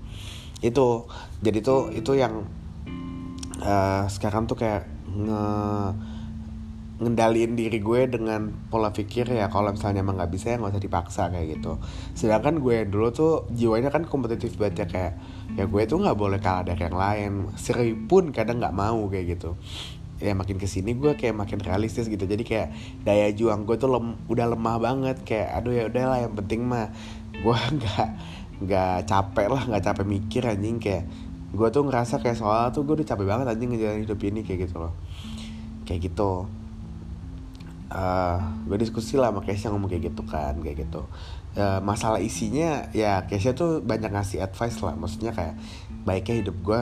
Itu 0.60 1.08
jadi 1.40 1.64
tuh 1.64 1.94
itu 1.94 2.12
yang 2.18 2.44
uh, 3.64 4.04
sekarang 4.10 4.44
tuh 4.50 4.58
kayak 4.60 4.84
nge 5.10 5.44
ngendaliin 7.00 7.56
diri 7.56 7.80
gue 7.80 8.12
dengan 8.12 8.52
pola 8.68 8.92
pikir 8.92 9.25
ya 9.25 9.49
kalau 9.49 9.72
misalnya 9.72 10.04
emang 10.04 10.20
nggak 10.20 10.37
bisa 10.37 10.52
ya 10.52 10.60
nggak 10.60 10.76
usah 10.76 10.84
dipaksa 10.84 11.22
kayak 11.32 11.56
gitu. 11.56 11.80
Sedangkan 12.12 12.60
gue 12.60 12.84
dulu 12.84 13.08
tuh 13.08 13.32
jiwanya 13.56 13.88
kan 13.88 14.04
kompetitif 14.04 14.60
banget 14.60 14.84
ya 14.84 14.87
kayak 14.92 15.12
ya 15.56 15.64
gue 15.64 15.82
tuh 15.88 15.96
nggak 15.96 16.18
boleh 16.20 16.37
kalah 16.44 16.68
dari 16.68 16.84
yang 16.84 16.99
lain. 17.00 17.32
Seri 17.56 17.96
pun 17.96 18.37
kadang 18.37 18.60
nggak 18.60 18.76
mau 18.76 19.08
kayak 19.08 19.40
gitu 19.40 19.56
ya 20.20 20.36
makin 20.36 20.60
ke 20.60 20.68
sini 20.68 20.92
gue 20.92 21.16
kayak 21.16 21.32
makin 21.32 21.58
realistis 21.64 22.06
gitu. 22.06 22.28
Jadi 22.28 22.44
kayak 22.44 22.68
daya 23.02 23.32
juang 23.32 23.64
gue 23.64 23.80
tuh 23.80 23.88
lem, 23.88 24.20
udah 24.28 24.46
lemah 24.52 24.76
banget. 24.76 25.16
Kayak 25.24 25.48
aduh 25.56 25.72
ya 25.72 25.84
udahlah 25.88 26.18
yang 26.28 26.36
penting 26.36 26.60
mah 26.68 26.92
gue 27.32 27.56
nggak 27.80 28.08
nggak 28.60 28.96
capek 29.08 29.46
lah 29.48 29.62
nggak 29.64 29.82
capek 29.82 30.04
mikir 30.06 30.42
anjing. 30.44 30.76
Kayak 30.76 31.08
gue 31.50 31.68
tuh 31.72 31.82
ngerasa 31.88 32.20
kayak 32.20 32.38
soal 32.38 32.70
tuh 32.70 32.84
gue 32.84 33.00
udah 33.00 33.08
capek 33.08 33.26
banget 33.26 33.46
anjing 33.48 33.72
ngejalanin 33.72 34.04
hidup 34.04 34.20
ini 34.22 34.40
kayak 34.44 34.68
gitu 34.68 34.76
loh. 34.76 34.92
Kayak 35.88 36.12
gitu. 36.12 36.46
Uh, 37.90 37.98
eh, 37.98 38.38
gue 38.70 38.78
diskusi 38.78 39.18
lah 39.18 39.34
sama 39.34 39.42
Keisha 39.42 39.66
ngomong 39.66 39.90
kayak 39.90 40.14
gitu 40.14 40.22
kan 40.28 40.54
kayak 40.62 40.86
gitu. 40.86 41.08
Uh, 41.58 41.82
masalah 41.82 42.22
isinya 42.22 42.86
ya 42.94 43.26
Keisha 43.26 43.50
tuh 43.56 43.82
banyak 43.82 44.12
ngasih 44.12 44.44
advice 44.44 44.78
lah. 44.84 44.94
Maksudnya 44.94 45.34
kayak 45.34 45.58
baiknya 46.04 46.46
hidup 46.46 46.56
gue 46.62 46.80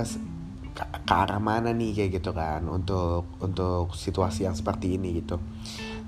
ke, 0.79 0.85
arah 1.11 1.43
mana 1.43 1.75
nih 1.75 1.91
kayak 1.91 2.23
gitu 2.23 2.31
kan 2.31 2.63
untuk 2.71 3.27
untuk 3.43 3.91
situasi 3.99 4.47
yang 4.47 4.55
seperti 4.55 4.95
ini 4.95 5.19
gitu. 5.19 5.43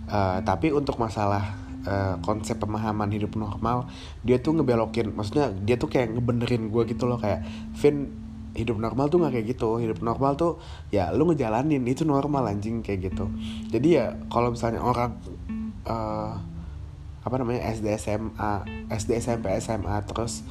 Uh, 0.06 0.38
tapi 0.46 0.70
untuk 0.70 0.98
masalah 0.98 1.58
uh, 1.86 2.18
konsep 2.22 2.58
pemahaman 2.58 3.10
hidup 3.10 3.34
normal 3.38 3.86
dia 4.26 4.42
tuh 4.42 4.58
ngebelokin 4.58 5.14
maksudnya 5.14 5.54
dia 5.54 5.78
tuh 5.78 5.86
kayak 5.86 6.18
ngebenerin 6.18 6.66
gue 6.66 6.82
gitu 6.90 7.06
loh 7.06 7.18
kayak 7.18 7.46
Vin 7.78 8.10
hidup 8.50 8.82
normal 8.82 9.06
tuh 9.06 9.22
nggak 9.22 9.32
kayak 9.34 9.46
gitu. 9.58 9.78
Hidup 9.82 10.02
normal 10.02 10.34
tuh 10.38 10.58
ya 10.94 11.10
lu 11.14 11.26
ngejalanin 11.30 11.82
itu 11.86 12.02
normal 12.06 12.50
anjing 12.50 12.82
kayak 12.82 13.10
gitu. 13.10 13.30
Jadi 13.70 13.88
ya 13.98 14.14
kalau 14.30 14.54
misalnya 14.54 14.82
orang 14.82 15.18
uh, 15.86 16.34
apa 17.20 17.34
namanya 17.36 17.68
SD 17.70 17.86
SMA 18.00 18.52
SD 18.88 19.20
SMP 19.20 19.52
SMA 19.60 19.96
terus 20.08 20.42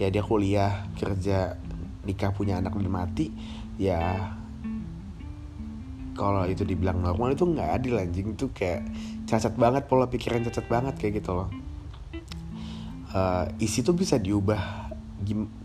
ya 0.00 0.10
dia 0.10 0.24
kuliah 0.24 0.88
kerja 0.98 1.60
nikah 2.04 2.32
punya 2.32 2.60
anak 2.60 2.76
dan 2.76 2.90
mati 2.90 3.32
ya 3.80 4.32
kalau 6.14 6.46
itu 6.46 6.62
dibilang 6.62 7.02
normal 7.02 7.34
itu 7.34 7.44
nggak 7.44 7.70
adil 7.82 7.98
anjing. 7.98 8.38
Itu 8.38 8.54
kayak 8.54 8.86
cacat 9.26 9.54
banget 9.58 9.90
pola 9.90 10.06
pikiran 10.06 10.46
cacat 10.46 10.66
banget 10.70 10.94
kayak 10.96 11.20
gitu 11.20 11.34
loh. 11.34 11.48
Uh, 13.14 13.46
isi 13.62 13.86
tuh 13.86 13.94
bisa 13.94 14.18
diubah 14.18 14.90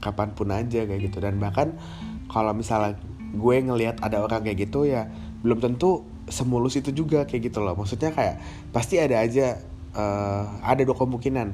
kapan 0.02 0.34
pun 0.34 0.50
aja 0.50 0.86
kayak 0.90 1.02
gitu. 1.10 1.22
Dan 1.22 1.38
bahkan 1.38 1.78
kalau 2.30 2.54
misalnya 2.58 2.98
gue 3.30 3.56
ngelihat 3.62 4.02
ada 4.02 4.26
orang 4.26 4.42
kayak 4.42 4.70
gitu 4.70 4.90
ya 4.90 5.06
belum 5.46 5.62
tentu 5.62 6.02
semulus 6.30 6.82
itu 6.82 6.90
juga 6.92 7.30
kayak 7.30 7.54
gitu 7.54 7.62
loh. 7.62 7.78
Maksudnya 7.78 8.10
kayak 8.10 8.42
pasti 8.74 8.98
ada 8.98 9.22
aja 9.22 9.62
uh, 9.94 10.50
ada 10.66 10.82
dua 10.82 10.98
kemungkinan. 10.98 11.54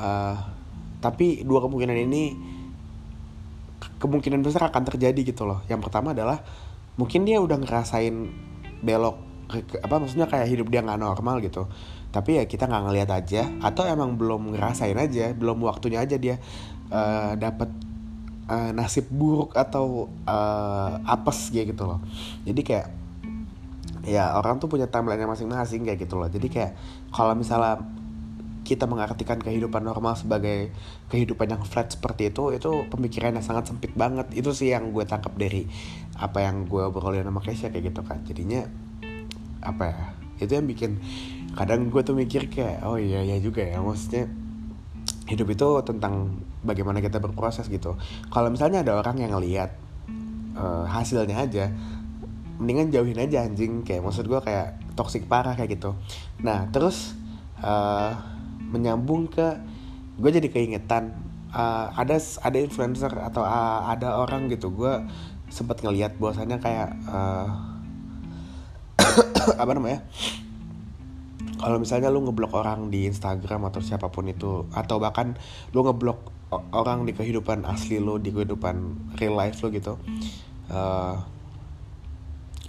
Uh, 0.00 0.36
tapi 1.00 1.44
dua 1.44 1.64
kemungkinan 1.64 1.96
ini 2.08 2.22
kemungkinan 4.00 4.40
besar 4.40 4.72
akan 4.72 4.82
terjadi 4.88 5.20
gitu 5.20 5.44
loh. 5.44 5.60
Yang 5.68 5.86
pertama 5.86 6.16
adalah 6.16 6.40
mungkin 6.96 7.28
dia 7.28 7.38
udah 7.38 7.60
ngerasain 7.60 8.16
belok 8.80 9.28
apa 9.82 9.98
maksudnya 9.98 10.30
kayak 10.30 10.46
hidup 10.46 10.66
dia 10.72 10.80
nggak 10.80 10.98
normal 10.98 11.38
gitu. 11.44 11.68
Tapi 12.10 12.40
ya 12.40 12.44
kita 12.48 12.66
nggak 12.66 12.82
ngelihat 12.90 13.10
aja 13.12 13.42
atau 13.62 13.86
emang 13.86 14.16
belum 14.16 14.56
ngerasain 14.56 14.96
aja 14.96 15.30
belum 15.36 15.62
waktunya 15.62 16.02
aja 16.02 16.16
dia 16.18 16.40
uh, 16.90 17.36
dapat 17.38 17.70
uh, 18.50 18.70
nasib 18.74 19.06
buruk 19.12 19.54
atau 19.54 20.10
uh, 20.24 20.98
apes 21.04 21.52
gitu 21.52 21.84
loh. 21.84 22.00
Jadi 22.42 22.60
kayak 22.64 22.88
ya 24.00 24.32
orang 24.32 24.56
tuh 24.56 24.66
punya 24.66 24.88
timeline 24.88 25.22
masing-masing 25.28 25.84
kayak 25.84 26.08
gitu 26.08 26.16
loh. 26.16 26.26
Jadi 26.26 26.48
kayak 26.48 26.72
kalau 27.12 27.36
misalnya 27.36 27.99
kita 28.70 28.86
mengartikan 28.86 29.42
kehidupan 29.42 29.82
normal 29.82 30.14
sebagai 30.14 30.70
kehidupan 31.10 31.50
yang 31.50 31.62
flat 31.66 31.90
seperti 31.90 32.30
itu 32.30 32.54
itu 32.54 32.86
pemikiran 32.86 33.34
yang 33.34 33.42
sangat 33.42 33.66
sempit 33.66 33.90
banget. 33.98 34.30
Itu 34.30 34.54
sih 34.54 34.70
yang 34.70 34.94
gue 34.94 35.02
tangkap 35.02 35.34
dari 35.34 35.66
apa 36.14 36.46
yang 36.46 36.70
gue 36.70 36.78
obrolin 36.86 37.26
sama 37.26 37.42
Keisha 37.42 37.74
kayak 37.74 37.90
gitu 37.90 38.06
kan. 38.06 38.22
Jadinya 38.22 38.62
apa 39.66 39.84
ya 39.90 40.04
itu 40.46 40.52
yang 40.54 40.70
bikin 40.70 41.02
kadang 41.58 41.90
gue 41.90 42.00
tuh 42.06 42.14
mikir 42.14 42.46
kayak 42.46 42.86
oh 42.86 42.94
iya 42.94 43.26
iya 43.26 43.42
juga 43.42 43.66
ya. 43.66 43.82
Maksudnya 43.82 44.30
hidup 45.26 45.50
itu 45.50 45.68
tentang 45.82 46.38
bagaimana 46.62 47.02
kita 47.02 47.18
berproses 47.18 47.66
gitu. 47.66 47.98
Kalau 48.30 48.54
misalnya 48.54 48.86
ada 48.86 48.94
orang 49.02 49.18
yang 49.18 49.34
ngelihat 49.34 49.74
uh, 50.54 50.86
hasilnya 50.86 51.42
aja 51.42 51.74
mendingan 52.62 52.94
jauhin 52.94 53.18
aja 53.18 53.42
anjing. 53.42 53.82
Kayak 53.82 54.06
maksud 54.06 54.30
gue 54.30 54.38
kayak 54.38 54.78
toxic 54.94 55.26
parah 55.26 55.58
kayak 55.58 55.74
gitu. 55.74 55.98
Nah 56.46 56.70
terus 56.70 57.18
uh, 57.66 58.39
menyambung 58.70 59.26
ke 59.28 59.58
gue 60.20 60.30
jadi 60.30 60.48
keingetan 60.48 61.16
uh, 61.52 61.90
ada 61.94 62.16
ada 62.18 62.58
influencer 62.58 63.10
atau 63.10 63.42
uh, 63.42 63.90
ada 63.90 64.16
orang 64.16 64.46
gitu 64.48 64.70
gue 64.70 65.04
sempat 65.50 65.82
ngelihat 65.82 66.16
bahwasannya 66.22 66.58
kayak 66.62 66.94
uh, 67.10 67.48
apa 69.62 69.72
namanya 69.74 70.06
kalau 71.60 71.76
misalnya 71.76 72.08
lu 72.08 72.24
ngeblok 72.24 72.56
orang 72.56 72.88
di 72.88 73.04
Instagram 73.04 73.68
atau 73.68 73.84
siapa 73.84 74.08
pun 74.08 74.30
itu 74.30 74.64
atau 74.72 74.96
bahkan 74.96 75.36
lu 75.76 75.84
ngeblok 75.84 76.32
orang 76.72 77.04
di 77.04 77.12
kehidupan 77.12 77.68
asli 77.68 78.00
lu 78.00 78.16
di 78.16 78.32
kehidupan 78.32 78.96
real 79.20 79.36
life 79.36 79.60
lu 79.60 79.68
gitu 79.74 80.00
uh, 80.70 81.20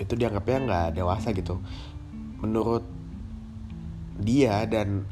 itu 0.02 0.14
dianggapnya 0.18 0.58
nggak 0.66 0.88
dewasa 0.98 1.30
gitu. 1.32 1.62
Menurut 2.42 2.82
dia 4.20 4.68
dan 4.68 5.08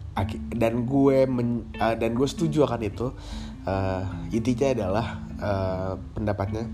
dan 0.52 0.84
gue 0.84 1.24
men, 1.26 1.70
uh, 1.80 1.96
dan 1.96 2.14
gue 2.14 2.28
setuju 2.28 2.68
akan 2.68 2.82
itu 2.84 3.08
uh, 3.64 4.04
intinya 4.30 4.68
adalah 4.76 5.08
uh, 5.40 5.94
pendapatnya 6.14 6.68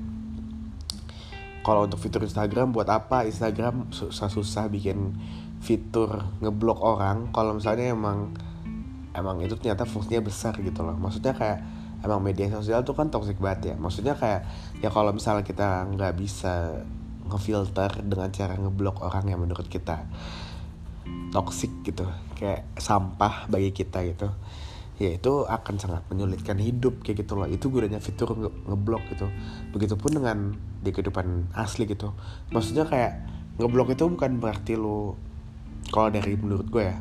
kalau 1.65 1.89
untuk 1.89 1.97
fitur 1.97 2.21
Instagram 2.21 2.73
buat 2.73 2.85
apa 2.89 3.25
Instagram 3.25 3.89
susah-susah 3.89 4.69
bikin 4.69 5.17
fitur 5.65 6.29
ngeblok 6.37 6.77
orang 6.77 7.33
kalau 7.33 7.57
misalnya 7.57 7.89
emang 7.89 8.37
emang 9.17 9.41
itu 9.41 9.57
ternyata 9.57 9.87
fungsinya 9.87 10.21
besar 10.21 10.53
gitu 10.61 10.85
loh. 10.85 10.93
Maksudnya 10.93 11.33
kayak 11.33 11.65
emang 12.05 12.21
media 12.21 12.51
sosial 12.53 12.85
tuh 12.85 12.93
kan 12.93 13.09
toxic 13.09 13.41
banget 13.41 13.73
ya. 13.73 13.75
Maksudnya 13.81 14.13
kayak 14.13 14.45
ya 14.83 14.93
kalau 14.93 15.09
misalnya 15.09 15.41
kita 15.41 15.89
nggak 15.89 16.13
bisa 16.19 16.85
ngefilter 17.25 18.05
dengan 18.05 18.29
cara 18.29 18.53
ngeblok 18.61 19.01
orang 19.01 19.25
yang 19.25 19.41
menurut 19.41 19.65
kita 19.65 20.05
toxic 21.35 21.67
gitu 21.83 22.07
kayak 22.39 22.63
sampah 22.79 23.51
bagi 23.51 23.75
kita 23.75 24.07
gitu. 24.07 24.31
Ya 24.95 25.11
itu 25.11 25.43
akan 25.43 25.75
sangat 25.75 26.07
menyulitkan 26.07 26.55
hidup 26.55 27.03
kayak 27.03 27.27
gitu 27.27 27.35
loh. 27.35 27.51
Itu 27.51 27.67
gunanya 27.67 27.99
fitur 27.99 28.31
nge 28.31 28.51
ngeblok 28.71 29.03
gitu. 29.11 29.27
Begitupun 29.75 30.15
dengan 30.15 30.55
di 30.79 30.95
kehidupan 30.95 31.51
asli 31.51 31.83
gitu. 31.91 32.15
Maksudnya 32.55 32.87
kayak 32.87 33.27
ngeblok 33.59 33.91
itu 33.91 34.07
bukan 34.07 34.39
berarti 34.39 34.79
lo 34.79 35.19
kalau 35.91 36.07
dari 36.07 36.39
menurut 36.39 36.71
gue 36.71 36.83
ya 36.87 36.97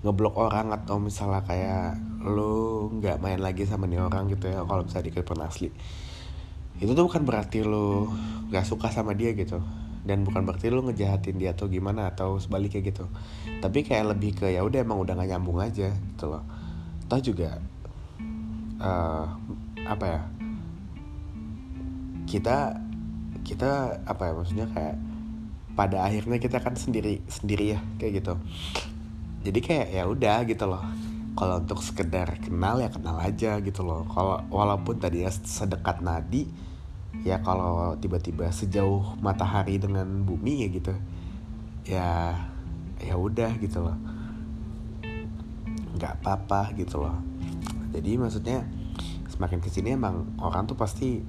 ngeblok 0.00 0.34
orang 0.40 0.72
atau 0.72 0.96
misalnya 0.96 1.44
kayak 1.44 2.00
lo 2.24 2.88
nggak 2.88 3.20
main 3.20 3.40
lagi 3.40 3.68
sama 3.68 3.84
nih 3.84 4.00
orang 4.00 4.32
gitu 4.32 4.48
ya 4.48 4.64
kalau 4.64 4.88
misalnya 4.88 5.04
di 5.04 5.12
kehidupan 5.12 5.40
asli. 5.44 5.68
Itu 6.80 6.96
tuh 6.96 7.04
bukan 7.04 7.28
berarti 7.28 7.60
lo 7.60 8.08
nggak 8.48 8.64
suka 8.64 8.88
sama 8.88 9.12
dia 9.12 9.36
gitu 9.36 9.60
dan 10.06 10.22
bukan 10.22 10.46
berarti 10.46 10.70
lo 10.70 10.86
ngejahatin 10.86 11.36
dia 11.36 11.50
atau 11.50 11.66
gimana 11.66 12.14
atau 12.14 12.38
sebaliknya 12.38 12.80
gitu. 12.86 13.10
Tapi 13.58 13.82
kayak 13.82 14.14
lebih 14.14 14.38
ke 14.38 14.54
ya 14.54 14.62
udah 14.62 14.86
emang 14.86 15.02
udah 15.02 15.18
gak 15.18 15.28
nyambung 15.34 15.58
aja 15.58 15.90
gitu 15.90 16.24
loh. 16.30 16.46
Toh 17.10 17.18
juga 17.18 17.58
uh, 18.78 19.26
apa 19.86 20.04
ya 20.06 20.20
kita 22.26 22.78
kita 23.46 24.02
apa 24.06 24.22
ya 24.30 24.32
maksudnya 24.34 24.66
kayak 24.70 24.96
pada 25.78 26.02
akhirnya 26.02 26.38
kita 26.42 26.58
kan 26.62 26.78
sendiri 26.78 27.22
sendiri 27.26 27.74
ya 27.74 27.80
kayak 27.98 28.22
gitu. 28.22 28.34
Jadi 29.42 29.58
kayak 29.62 29.88
ya 29.90 30.02
udah 30.06 30.46
gitu 30.46 30.64
loh. 30.70 30.82
Kalau 31.36 31.60
untuk 31.60 31.84
sekedar 31.84 32.40
kenal 32.40 32.80
ya 32.80 32.88
kenal 32.88 33.18
aja 33.18 33.58
gitu 33.58 33.82
loh. 33.82 34.06
Kalau 34.08 34.42
walaupun 34.54 35.02
tadi 35.02 35.26
ya 35.26 35.30
sedekat 35.30 36.00
nadi 36.00 36.46
ya 37.24 37.42
kalau 37.42 37.96
tiba-tiba 37.98 38.50
sejauh 38.52 39.18
matahari 39.18 39.80
dengan 39.80 40.06
bumi 40.22 40.66
ya 40.66 40.68
gitu 40.70 40.92
ya 41.86 42.08
ya 43.00 43.14
udah 43.14 43.56
gitu 43.62 43.84
loh. 43.84 43.96
Nggak 45.96 46.22
apa-apa 46.22 46.74
gitu 46.76 47.02
loh. 47.02 47.16
Jadi 47.94 48.20
maksudnya 48.20 48.66
semakin 49.30 49.60
ke 49.62 49.68
sini 49.68 49.94
emang 49.94 50.36
orang 50.42 50.66
tuh 50.66 50.76
pasti 50.76 51.22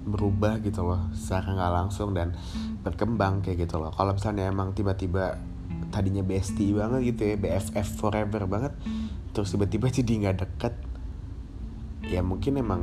berubah 0.00 0.64
gitu 0.64 0.80
loh 0.86 1.12
secara 1.12 1.52
nggak 1.52 1.72
langsung 1.76 2.16
dan 2.16 2.32
berkembang 2.80 3.44
kayak 3.44 3.68
gitu 3.68 3.76
loh. 3.82 3.92
Kalau 3.92 4.16
misalnya 4.16 4.48
emang 4.48 4.72
tiba-tiba 4.72 5.36
tadinya 5.90 6.22
bestie 6.22 6.72
banget 6.72 7.14
gitu 7.14 7.22
ya 7.34 7.36
BFF 7.36 7.88
forever 7.98 8.46
banget 8.46 8.72
terus 9.34 9.50
tiba-tiba 9.54 9.90
jadi 9.96 10.12
nggak 10.26 10.36
deket 10.46 10.74
ya 12.06 12.22
mungkin 12.22 12.58
emang 12.58 12.82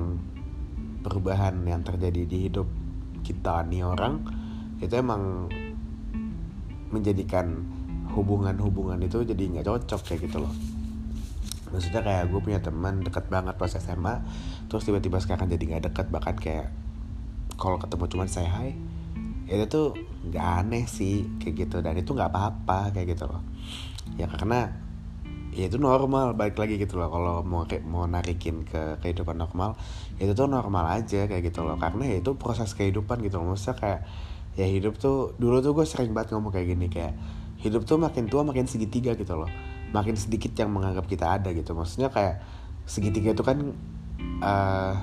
perubahan 1.07 1.63
yang 1.63 1.87
terjadi 1.87 2.27
di 2.27 2.51
hidup 2.51 2.67
kita 3.23 3.63
nih 3.63 3.87
orang 3.87 4.27
itu 4.83 4.91
emang 4.91 5.47
menjadikan 6.91 7.63
hubungan-hubungan 8.11 8.99
itu 8.99 9.23
jadi 9.23 9.39
nggak 9.39 9.65
cocok 9.71 10.01
kayak 10.03 10.27
gitu 10.27 10.43
loh. 10.43 10.51
Maksudnya 11.71 12.03
kayak 12.03 12.31
gue 12.31 12.39
punya 12.43 12.59
teman 12.59 13.03
dekat 13.03 13.31
banget 13.31 13.55
pas 13.55 13.71
SMA 13.71 14.19
terus 14.67 14.83
tiba-tiba 14.83 15.19
sekarang 15.23 15.47
jadi 15.47 15.63
nggak 15.63 15.83
dekat 15.91 16.07
bahkan 16.11 16.35
kayak 16.35 16.75
kalau 17.55 17.79
ketemu 17.79 18.03
cuma 18.11 18.23
saya 18.27 18.51
hai 18.51 18.75
itu 19.47 19.63
tuh 19.71 19.95
nggak 20.27 20.43
aneh 20.43 20.83
sih 20.87 21.23
kayak 21.39 21.67
gitu. 21.67 21.79
Dan 21.79 21.95
itu 21.95 22.11
nggak 22.11 22.31
apa-apa 22.35 22.91
kayak 22.91 23.15
gitu 23.15 23.31
loh. 23.31 23.43
Ya 24.19 24.27
karena 24.27 24.86
ya 25.57 25.65
itu 25.65 25.81
normal. 25.81 26.37
Balik 26.37 26.61
lagi 26.61 26.77
gitu 26.77 27.01
loh. 27.01 27.09
Kalau 27.09 27.41
mau 27.41 27.65
mau 27.89 28.05
narikin 28.05 28.61
ke 28.61 29.01
kehidupan 29.01 29.41
normal 29.41 29.73
itu 30.21 30.37
tuh 30.37 30.45
normal 30.45 30.85
aja 30.93 31.25
kayak 31.25 31.49
gitu 31.49 31.65
loh. 31.65 31.81
Karena 31.81 32.05
ya 32.05 32.21
itu 32.21 32.37
proses 32.37 32.77
kehidupan 32.77 33.25
gitu 33.25 33.41
loh. 33.41 33.57
Maksudnya 33.57 33.75
kayak 33.81 34.01
ya 34.53 34.69
hidup 34.69 35.01
tuh 35.01 35.33
dulu 35.41 35.61
tuh 35.65 35.73
gue 35.73 35.85
sering 35.89 36.13
banget 36.13 36.37
ngomong 36.37 36.53
kayak 36.53 36.77
gini 36.77 36.89
kayak 36.89 37.13
hidup 37.61 37.85
tuh 37.89 37.97
makin 37.97 38.29
tua 38.29 38.45
makin 38.45 38.69
segitiga 38.69 39.17
gitu 39.17 39.33
loh. 39.33 39.49
Makin 39.89 40.13
sedikit 40.13 40.53
yang 40.53 40.69
menganggap 40.69 41.09
kita 41.09 41.25
ada 41.41 41.49
gitu. 41.49 41.73
Maksudnya 41.73 42.13
kayak 42.13 42.45
segitiga 42.85 43.33
itu 43.33 43.41
kan 43.41 43.73
uh, 44.45 44.93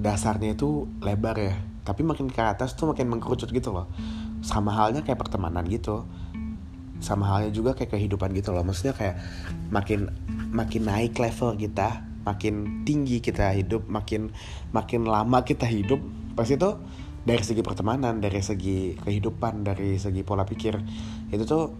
dasarnya 0.00 0.56
itu 0.56 0.88
lebar 1.04 1.36
ya. 1.36 1.54
Tapi 1.84 2.00
makin 2.00 2.32
ke 2.32 2.40
atas 2.40 2.72
tuh 2.72 2.88
makin 2.88 3.12
mengkerucut 3.12 3.52
gitu 3.52 3.68
loh. 3.68 3.92
Sama 4.40 4.72
halnya 4.72 5.04
kayak 5.04 5.20
pertemanan 5.20 5.68
gitu 5.68 6.08
sama 7.04 7.28
halnya 7.28 7.52
juga 7.52 7.76
kayak 7.76 7.92
kehidupan 7.92 8.32
gitu 8.32 8.56
loh. 8.56 8.64
Maksudnya 8.64 8.96
kayak 8.96 9.20
makin 9.68 10.08
makin 10.56 10.82
naik 10.88 11.20
level 11.20 11.52
kita 11.60 12.00
makin 12.24 12.82
tinggi 12.88 13.20
kita 13.20 13.52
hidup 13.52 13.84
makin 13.84 14.32
makin 14.72 15.04
lama 15.04 15.44
kita 15.44 15.68
hidup 15.68 16.00
pasti 16.32 16.56
itu 16.56 16.72
dari 17.24 17.40
segi 17.40 17.60
pertemanan 17.60 18.20
dari 18.20 18.40
segi 18.40 18.96
kehidupan 18.96 19.64
dari 19.64 20.00
segi 20.00 20.24
pola 20.24 20.44
pikir 20.48 20.76
itu 21.32 21.44
tuh 21.44 21.76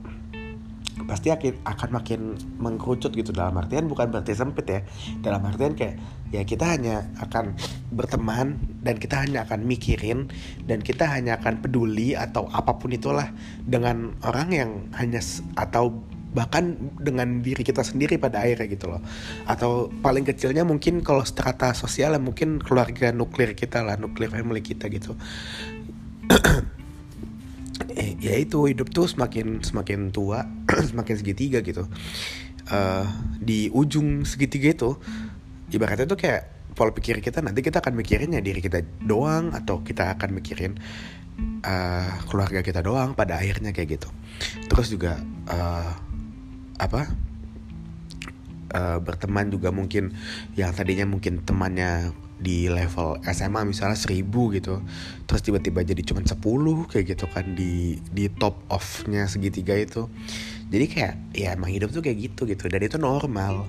pasti 1.04 1.35
akan 1.35 1.66
akan 1.66 1.88
makin 1.90 2.20
mengkerucut 2.62 3.11
gitu. 3.12 3.35
Dalam 3.35 3.59
artian 3.59 3.90
bukan 3.90 4.14
berarti 4.14 4.33
sempit 4.33 4.66
ya. 4.70 4.80
Dalam 5.20 5.42
artian 5.42 5.74
kayak 5.74 5.98
ya 6.30 6.42
kita 6.46 6.78
hanya 6.78 7.11
akan 7.18 7.54
berteman 7.90 8.59
dan 8.83 8.98
kita 8.98 9.22
hanya 9.26 9.46
akan 9.46 9.66
mikirin 9.66 10.30
dan 10.66 10.83
kita 10.83 11.07
hanya 11.11 11.38
akan 11.42 11.62
peduli 11.62 12.14
atau 12.14 12.46
apa 12.50 12.78
pun 12.78 12.94
itulah 12.94 13.30
dengan 13.62 14.14
orang 14.22 14.48
yang 14.54 14.70
hanya 14.94 15.18
atau 15.59 15.94
bahkan 16.35 16.74
dengan 16.98 17.46
diri 17.46 17.62
kita 17.62 17.87
sendiri 17.87 18.18
pada 18.18 18.42
akhirnya 18.42 18.66
gitu 18.70 18.87
loh. 18.90 19.02
Atau 19.46 19.90
paling 20.02 20.26
kecilnya 20.26 20.66
mungkin 20.66 21.02
kalau 21.02 21.22
strata 21.22 21.74
sosial 21.74 22.18
mungkin 22.22 22.62
keluarga 22.62 23.14
nuklir 23.14 23.54
kita 23.54 23.83
lah 23.83 23.98
nuklir 23.98 24.30
family 24.30 24.62
kita 24.62 24.87
gitu 24.90 25.14
eh, 27.94 28.11
ya 28.20 28.35
itu 28.37 28.66
hidup 28.66 28.90
tuh 28.90 29.07
semakin 29.07 29.62
semakin 29.62 30.11
tua 30.11 30.44
semakin 30.90 31.14
segitiga 31.16 31.62
gitu. 31.62 31.87
Uh, 32.64 33.04
di 33.37 33.68
ujung 33.68 34.24
segitiga 34.24 34.72
itu 34.72 34.90
ibaratnya 35.68 36.09
tuh 36.09 36.16
kayak 36.16 36.72
pola 36.72 36.90
pikir 36.90 37.20
kita 37.20 37.44
nanti 37.44 37.61
kita 37.61 37.85
akan 37.85 37.94
mikirin 37.94 38.35
ya 38.35 38.40
diri 38.40 38.64
kita 38.64 38.83
doang 39.04 39.52
atau 39.52 39.85
kita 39.85 40.16
akan 40.16 40.40
mikirin 40.40 40.80
uh, 41.62 42.11
keluarga 42.26 42.64
kita 42.64 42.80
doang 42.80 43.14
pada 43.14 43.38
akhirnya 43.38 43.70
kayak 43.70 44.00
gitu. 44.00 44.09
Terus 44.66 44.90
juga 44.90 45.20
uh, 45.46 45.92
apa 46.80 47.07
uh, 48.74 48.98
berteman 48.98 49.52
juga 49.52 49.70
mungkin 49.70 50.16
yang 50.59 50.74
tadinya 50.74 51.07
mungkin 51.07 51.46
temannya 51.46 52.23
di 52.44 52.68
level 52.68 53.24
SMA 53.24 53.64
misalnya 53.64 53.96
1000 53.96 54.20
gitu. 54.61 54.85
Terus 55.24 55.40
tiba-tiba 55.40 55.80
jadi 55.80 56.04
cuma 56.04 56.20
10 56.20 56.37
kayak 56.92 57.04
gitu 57.16 57.24
kan 57.33 57.57
di 57.57 57.96
di 58.12 58.28
top 58.28 58.61
off-nya 58.68 59.24
segitiga 59.24 59.72
itu. 59.72 60.12
Jadi 60.68 60.85
kayak 60.85 61.14
ya 61.33 61.57
emang 61.57 61.72
hidup 61.72 61.88
tuh 61.88 62.04
kayak 62.04 62.20
gitu 62.20 62.44
gitu. 62.44 62.68
Dan 62.68 62.85
itu 62.85 63.00
normal. 63.00 63.64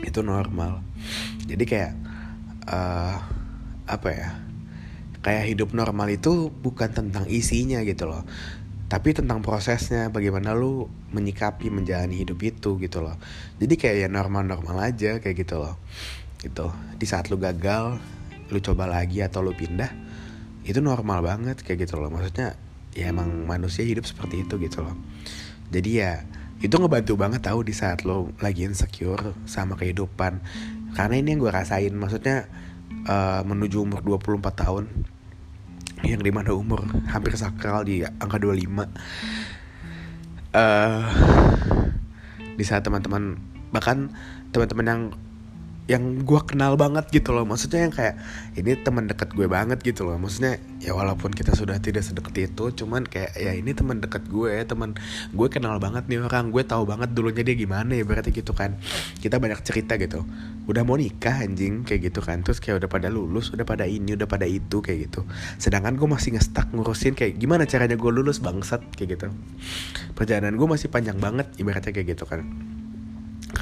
Itu 0.00 0.24
normal. 0.24 0.80
Jadi 1.44 1.64
kayak 1.68 1.92
uh, 2.72 3.20
apa 3.84 4.08
ya? 4.08 4.30
Kayak 5.22 5.44
hidup 5.54 5.70
normal 5.76 6.08
itu 6.10 6.48
bukan 6.50 6.90
tentang 6.90 7.28
isinya 7.28 7.84
gitu 7.84 8.08
loh. 8.08 8.24
Tapi 8.90 9.16
tentang 9.16 9.40
prosesnya 9.40 10.12
bagaimana 10.12 10.52
lu 10.52 10.84
menyikapi 11.16 11.72
menjalani 11.72 12.26
hidup 12.26 12.40
itu 12.44 12.76
gitu 12.76 13.00
loh. 13.00 13.16
Jadi 13.56 13.74
kayak 13.78 13.96
ya 14.04 14.08
normal-normal 14.10 14.92
aja 14.92 15.16
kayak 15.22 15.46
gitu 15.46 15.62
loh 15.62 15.78
gitu. 16.42 16.68
Di 16.98 17.06
saat 17.06 17.30
lu 17.30 17.38
gagal 17.38 17.96
lu 18.52 18.58
coba 18.60 18.84
lagi 18.84 19.24
atau 19.24 19.40
lu 19.40 19.56
pindah 19.56 19.88
itu 20.66 20.78
normal 20.84 21.24
banget 21.24 21.62
kayak 21.62 21.88
gitu 21.88 22.02
loh. 22.02 22.10
Maksudnya 22.10 22.58
ya 22.92 23.08
emang 23.08 23.48
manusia 23.48 23.86
hidup 23.86 24.04
seperti 24.04 24.44
itu 24.44 24.58
gitu 24.60 24.84
loh. 24.84 24.98
Jadi 25.72 25.90
ya 26.02 26.26
itu 26.62 26.74
ngebantu 26.78 27.18
banget 27.18 27.42
tahu 27.42 27.66
di 27.66 27.74
saat 27.74 28.06
lo 28.06 28.30
lagi 28.38 28.66
insecure 28.66 29.34
sama 29.46 29.78
kehidupan. 29.78 30.42
Karena 30.92 31.14
ini 31.16 31.34
yang 31.34 31.40
gue 31.40 31.52
rasain 31.54 31.94
maksudnya 31.96 32.46
uh, 33.08 33.42
menuju 33.46 33.82
umur 33.82 34.04
24 34.04 34.52
tahun 34.52 34.84
yang 36.02 36.20
di 36.22 36.34
mana 36.34 36.50
umur 36.50 36.82
hampir 37.10 37.34
sakral 37.38 37.86
di 37.86 38.02
angka 38.02 38.42
25 38.42 38.50
uh, 38.50 38.86
eh, 40.58 41.02
di 42.58 42.64
saat 42.66 42.82
teman-teman 42.82 43.38
bahkan 43.70 44.10
teman-teman 44.50 44.86
yang 44.86 45.02
yang 45.92 46.24
gue 46.24 46.40
kenal 46.48 46.80
banget 46.80 47.04
gitu 47.12 47.36
loh. 47.36 47.44
Maksudnya 47.44 47.84
yang 47.84 47.92
kayak 47.92 48.16
ini 48.56 48.72
teman 48.80 49.04
dekat 49.04 49.36
gue 49.36 49.44
banget 49.44 49.84
gitu 49.84 50.08
loh. 50.08 50.16
Maksudnya 50.16 50.56
ya 50.80 50.96
walaupun 50.96 51.28
kita 51.36 51.52
sudah 51.52 51.76
tidak 51.84 52.00
sedekat 52.00 52.48
itu 52.48 52.64
cuman 52.72 53.04
kayak 53.04 53.36
ya 53.36 53.52
ini 53.52 53.76
teman 53.76 54.00
dekat 54.00 54.24
gue 54.32 54.64
teman 54.64 54.96
gue 55.36 55.48
kenal 55.52 55.76
banget 55.76 56.08
nih 56.08 56.24
orang. 56.24 56.48
Gue 56.48 56.64
tahu 56.64 56.88
banget 56.88 57.12
dulunya 57.12 57.44
dia 57.44 57.52
gimana 57.52 57.92
ya 57.92 58.08
berarti 58.08 58.32
gitu 58.32 58.56
kan. 58.56 58.80
Kita 59.20 59.36
banyak 59.36 59.60
cerita 59.60 60.00
gitu. 60.00 60.24
Udah 60.64 60.80
mau 60.80 60.96
nikah 60.96 61.44
anjing 61.44 61.84
kayak 61.84 62.08
gitu 62.08 62.24
kan. 62.24 62.40
Terus 62.40 62.56
kayak 62.64 62.80
udah 62.80 62.88
pada 62.88 63.12
lulus 63.12 63.52
udah 63.52 63.68
pada 63.68 63.84
ini 63.84 64.16
udah 64.16 64.24
pada 64.24 64.48
itu 64.48 64.80
kayak 64.80 65.12
gitu. 65.12 65.28
Sedangkan 65.60 66.00
gue 66.00 66.08
masih 66.08 66.40
ngestak 66.40 66.72
ngurusin 66.72 67.12
kayak 67.12 67.36
gimana 67.36 67.68
caranya 67.68 68.00
gue 68.00 68.08
lulus 68.08 68.40
bangsat 68.40 68.80
kayak 68.96 69.20
gitu. 69.20 69.28
Perjalanan 70.16 70.56
gue 70.56 70.68
masih 70.68 70.88
panjang 70.88 71.20
banget 71.20 71.52
ibaratnya 71.60 71.92
kayak 71.92 72.16
gitu 72.16 72.24
kan 72.24 72.48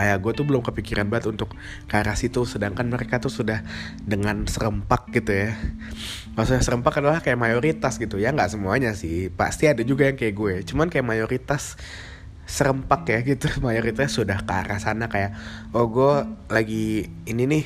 kayak 0.01 0.17
gue 0.25 0.33
tuh 0.33 0.49
belum 0.49 0.65
kepikiran 0.65 1.13
banget 1.13 1.29
untuk 1.29 1.53
ke 1.85 1.93
arah 1.93 2.17
situ 2.17 2.49
sedangkan 2.49 2.89
mereka 2.89 3.21
tuh 3.21 3.29
sudah 3.29 3.61
dengan 4.01 4.49
serempak 4.49 5.13
gitu 5.13 5.45
ya. 5.45 5.53
Maksudnya 6.41 6.65
serempak 6.65 7.05
adalah 7.05 7.21
kayak 7.21 7.37
mayoritas 7.37 8.01
gitu 8.01 8.17
ya 8.17 8.33
nggak 8.33 8.57
semuanya 8.57 8.97
sih. 8.97 9.29
Pasti 9.29 9.69
ada 9.69 9.85
juga 9.85 10.09
yang 10.09 10.17
kayak 10.17 10.33
gue 10.33 10.55
cuman 10.65 10.89
kayak 10.89 11.05
mayoritas 11.05 11.77
serempak 12.49 13.05
ya 13.13 13.19
gitu. 13.29 13.53
Mayoritas 13.67 14.17
sudah 14.17 14.41
ke 14.41 14.53
arah 14.57 14.81
sana 14.81 15.13
kayak 15.13 15.37
oh 15.77 15.85
gue 15.85 16.13
lagi 16.49 17.13
ini 17.29 17.45
nih 17.45 17.65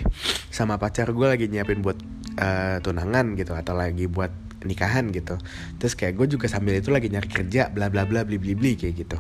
sama 0.50 0.74
pacar 0.82 1.14
gue 1.14 1.26
lagi 1.30 1.46
nyiapin 1.46 1.86
buat 1.86 2.02
uh, 2.34 2.82
tunangan 2.82 3.38
gitu 3.38 3.54
atau 3.54 3.78
lagi 3.78 4.10
buat 4.10 4.34
nikahan 4.66 5.06
gitu. 5.14 5.38
Terus 5.78 5.94
kayak 5.94 6.18
gue 6.18 6.34
juga 6.34 6.50
sambil 6.50 6.82
itu 6.82 6.90
lagi 6.90 7.06
nyari 7.14 7.30
kerja 7.30 7.70
bla 7.70 7.86
bla 7.86 8.02
bla 8.02 8.26
bli 8.26 8.42
bli 8.42 8.58
bli 8.58 8.74
kayak 8.74 9.06
gitu. 9.06 9.18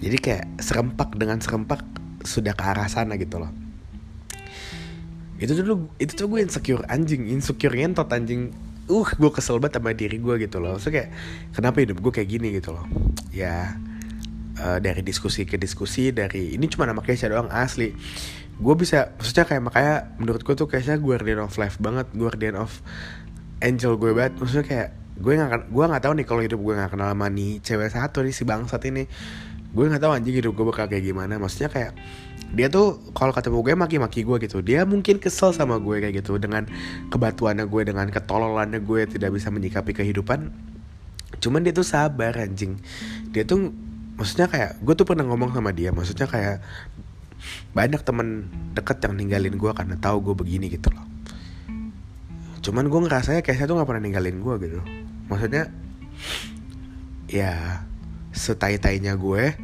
Jadi 0.00 0.16
kayak 0.16 0.44
serempak 0.64 1.12
dengan 1.20 1.36
serempak 1.44 1.99
sudah 2.24 2.52
ke 2.52 2.64
arah 2.64 2.88
sana 2.88 3.16
gitu 3.16 3.40
loh. 3.40 3.52
Itu 5.40 5.56
dulu 5.56 5.88
itu 5.96 6.12
tuh 6.12 6.28
gue 6.28 6.44
insecure 6.44 6.84
anjing 6.86 7.28
insecure 7.28 7.72
ngentot 7.72 8.08
anjing. 8.12 8.52
Uh 8.90 9.06
gue 9.06 9.30
kesel 9.30 9.62
banget 9.62 9.80
sama 9.80 9.94
diri 9.96 10.18
gue 10.20 10.34
gitu 10.44 10.60
loh. 10.60 10.76
So 10.76 10.92
kayak 10.92 11.14
kenapa 11.56 11.80
hidup 11.80 12.02
gue 12.02 12.12
kayak 12.12 12.28
gini 12.28 12.48
gitu 12.52 12.76
loh? 12.76 12.84
Ya 13.32 13.78
uh, 14.60 14.78
dari 14.82 15.00
diskusi 15.00 15.48
ke 15.48 15.56
diskusi 15.56 16.12
dari 16.12 16.54
ini 16.58 16.68
cuma 16.68 16.84
nama 16.84 17.00
Kesha 17.00 17.30
doang 17.32 17.48
asli. 17.48 17.96
Gue 18.60 18.74
bisa 18.76 19.16
maksudnya 19.16 19.48
kayak 19.48 19.62
makanya 19.64 19.94
menurut 20.20 20.44
gue 20.44 20.54
tuh 20.58 20.68
Kesha 20.68 21.00
guardian 21.00 21.40
of 21.40 21.56
life 21.56 21.80
banget 21.80 22.10
guardian 22.12 22.60
of 22.60 22.84
angel 23.64 23.96
gue 23.96 24.12
banget. 24.12 24.36
Maksudnya 24.36 24.66
kayak 24.66 24.88
gue 25.20 25.32
nggak 25.36 25.68
gue 25.68 25.84
nggak 25.84 26.02
tahu 26.02 26.12
nih 26.16 26.26
kalau 26.26 26.42
hidup 26.44 26.60
gue 26.60 26.74
nggak 26.80 26.90
kenal 26.96 27.12
sama 27.12 27.28
nih 27.28 27.60
cewek 27.60 27.92
satu 27.92 28.24
nih 28.24 28.32
si 28.32 28.48
bangsat 28.48 28.80
ini 28.88 29.04
gue 29.70 29.84
nggak 29.86 30.02
tahu 30.02 30.12
anjing 30.12 30.34
hidup 30.34 30.52
gue 30.54 30.66
bakal 30.66 30.86
kayak 30.90 31.04
gimana. 31.06 31.38
Maksudnya 31.38 31.70
kayak 31.70 31.92
dia 32.50 32.66
tuh 32.66 32.98
kalau 33.14 33.30
ketemu 33.30 33.62
gue 33.62 33.74
maki-maki 33.78 34.20
gue 34.26 34.36
gitu. 34.42 34.58
Dia 34.60 34.82
mungkin 34.82 35.22
kesel 35.22 35.54
sama 35.54 35.78
gue 35.78 36.02
kayak 36.02 36.24
gitu. 36.24 36.38
Dengan 36.42 36.66
kebatuannya 37.10 37.64
gue 37.70 37.82
dengan 37.86 38.06
ketololannya 38.10 38.82
gue 38.82 39.00
tidak 39.06 39.30
bisa 39.34 39.48
menyikapi 39.54 39.94
kehidupan. 39.94 40.50
Cuman 41.38 41.60
dia 41.62 41.70
tuh 41.70 41.86
sabar 41.86 42.34
anjing. 42.34 42.82
Dia 43.30 43.46
tuh 43.46 43.70
maksudnya 44.18 44.50
kayak 44.50 44.82
gue 44.82 44.94
tuh 44.98 45.06
pernah 45.06 45.22
ngomong 45.30 45.54
sama 45.54 45.70
dia. 45.70 45.94
Maksudnya 45.94 46.26
kayak 46.26 46.58
banyak 47.72 48.02
temen 48.02 48.50
deket 48.76 49.00
yang 49.06 49.14
ninggalin 49.16 49.54
gue 49.56 49.70
karena 49.72 49.96
tahu 49.96 50.20
gue 50.20 50.34
begini 50.34 50.66
gitu 50.68 50.90
loh. 50.90 51.06
Cuman 52.60 52.92
gue 52.92 53.00
ngerasanya 53.08 53.40
kayak 53.40 53.56
saya 53.56 53.68
tuh 53.70 53.80
gak 53.80 53.88
pernah 53.88 54.04
ninggalin 54.04 54.36
gue 54.42 54.54
gitu. 54.68 54.80
Maksudnya 55.32 55.72
ya 57.30 57.86
setai-tainya 58.30 59.18
gue 59.18 59.54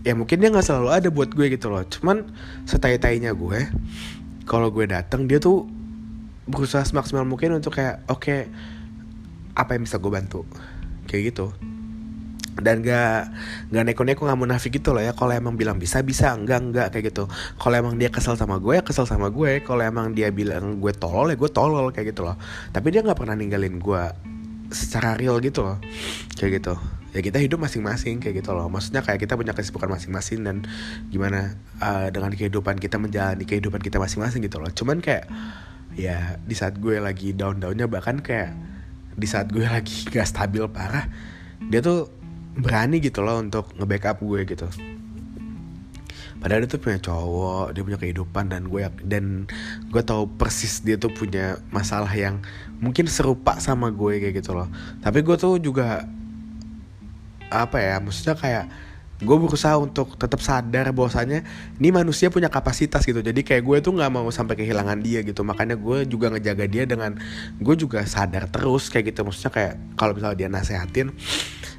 ya 0.00 0.16
mungkin 0.16 0.40
dia 0.40 0.48
nggak 0.48 0.64
selalu 0.64 0.88
ada 0.90 1.08
buat 1.12 1.30
gue 1.32 1.46
gitu 1.52 1.68
loh. 1.68 1.84
Cuman 1.84 2.32
setai-tainya 2.64 3.36
gue 3.36 3.68
kalau 4.48 4.72
gue 4.72 4.88
datang 4.88 5.28
dia 5.28 5.38
tuh 5.38 5.68
berusaha 6.50 6.82
semaksimal 6.82 7.22
mungkin 7.22 7.54
untuk 7.54 7.78
kayak 7.78 8.02
oke 8.10 8.26
okay, 8.26 8.40
apa 9.54 9.76
yang 9.76 9.84
bisa 9.84 10.00
gue 10.00 10.12
bantu? 10.12 10.40
Kayak 11.06 11.34
gitu. 11.34 11.46
Dan 12.60 12.84
gak 12.84 13.30
gak 13.72 13.84
neko-neko 13.88 14.26
gak 14.28 14.40
munafik 14.40 14.80
gitu 14.80 14.92
loh 14.92 15.00
ya. 15.00 15.16
Kalau 15.16 15.32
emang 15.32 15.56
bilang 15.56 15.76
bisa 15.76 16.00
bisa. 16.04 16.32
Enggak 16.32 16.60
enggak 16.60 16.86
kayak 16.92 17.12
gitu. 17.12 17.24
Kalau 17.56 17.74
emang 17.76 17.96
dia 17.96 18.08
kesel 18.12 18.36
sama 18.36 18.56
gue 18.60 18.80
ya 18.80 18.82
kesel 18.84 19.04
sama 19.04 19.28
gue. 19.28 19.60
Kalau 19.64 19.84
emang 19.84 20.12
dia 20.16 20.32
bilang 20.32 20.80
gue 20.80 20.92
tolol 20.96 21.32
ya 21.32 21.36
gue 21.36 21.50
tolol 21.52 21.92
kayak 21.92 22.16
gitu 22.16 22.24
loh. 22.24 22.36
Tapi 22.72 22.88
dia 22.88 23.04
nggak 23.04 23.16
pernah 23.16 23.36
ninggalin 23.36 23.76
gue 23.80 24.02
secara 24.72 25.16
real 25.16 25.40
gitu 25.44 25.60
loh. 25.60 25.76
Kayak 26.36 26.64
gitu 26.64 26.99
ya 27.10 27.20
kita 27.20 27.42
hidup 27.42 27.58
masing-masing 27.58 28.22
kayak 28.22 28.42
gitu 28.42 28.54
loh. 28.54 28.70
Maksudnya 28.70 29.02
kayak 29.02 29.18
kita 29.22 29.34
punya 29.34 29.54
kesibukan 29.54 29.90
masing-masing 29.90 30.46
dan 30.46 30.62
gimana 31.10 31.58
uh, 31.82 32.08
dengan 32.10 32.30
kehidupan 32.30 32.78
kita 32.78 32.96
menjalani 33.02 33.42
kehidupan 33.42 33.82
kita 33.82 33.98
masing-masing 33.98 34.46
gitu 34.46 34.62
loh. 34.62 34.70
Cuman 34.70 35.02
kayak 35.02 35.26
ya 35.98 36.38
di 36.46 36.54
saat 36.54 36.78
gue 36.78 37.02
lagi 37.02 37.34
down-downnya 37.34 37.90
bahkan 37.90 38.22
kayak 38.22 38.54
di 39.18 39.26
saat 39.26 39.50
gue 39.50 39.66
lagi 39.76 40.06
gak 40.08 40.26
stabil 40.26 40.62
parah 40.70 41.10
dia 41.66 41.82
tuh 41.82 42.08
berani 42.56 42.98
gitu 43.02 43.22
loh 43.22 43.38
untuk 43.42 43.74
nge-backup 43.78 44.22
gue 44.22 44.42
gitu. 44.46 44.66
Padahal 46.40 46.64
dia 46.64 46.72
tuh 46.72 46.80
punya 46.80 46.96
cowok 46.96 47.76
dia 47.76 47.82
punya 47.84 47.98
kehidupan 48.00 48.48
dan 48.48 48.64
gue 48.70 48.80
dan 49.04 49.44
gue 49.92 50.02
tahu 50.02 50.24
persis 50.40 50.80
dia 50.80 50.96
tuh 50.96 51.12
punya 51.12 51.60
masalah 51.68 52.08
yang 52.16 52.40
mungkin 52.80 53.04
serupa 53.12 53.60
sama 53.60 53.92
gue 53.92 54.24
kayak 54.24 54.40
gitu 54.40 54.56
loh. 54.56 54.70
Tapi 55.04 55.20
gue 55.20 55.36
tuh 55.36 55.60
juga 55.60 56.08
apa 57.50 57.82
ya 57.82 57.98
maksudnya 57.98 58.38
kayak 58.38 58.64
gue 59.20 59.36
berusaha 59.36 59.76
untuk 59.76 60.16
tetap 60.16 60.40
sadar 60.40 60.96
bahwasanya 60.96 61.44
ini 61.76 61.92
manusia 61.92 62.32
punya 62.32 62.48
kapasitas 62.48 63.04
gitu. 63.04 63.20
Jadi 63.20 63.44
kayak 63.44 63.62
gue 63.68 63.76
tuh 63.84 63.92
nggak 63.92 64.08
mau 64.08 64.24
sampai 64.32 64.56
kehilangan 64.56 64.96
dia 65.04 65.20
gitu. 65.20 65.44
Makanya 65.44 65.76
gue 65.76 66.08
juga 66.08 66.32
ngejaga 66.32 66.64
dia 66.64 66.88
dengan 66.88 67.20
gue 67.60 67.74
juga 67.76 68.00
sadar 68.08 68.48
terus 68.48 68.88
kayak 68.88 69.12
gitu. 69.12 69.28
Maksudnya 69.28 69.52
kayak 69.52 69.72
kalau 70.00 70.16
misalnya 70.16 70.36
dia 70.40 70.48
nasehatin 70.48 71.12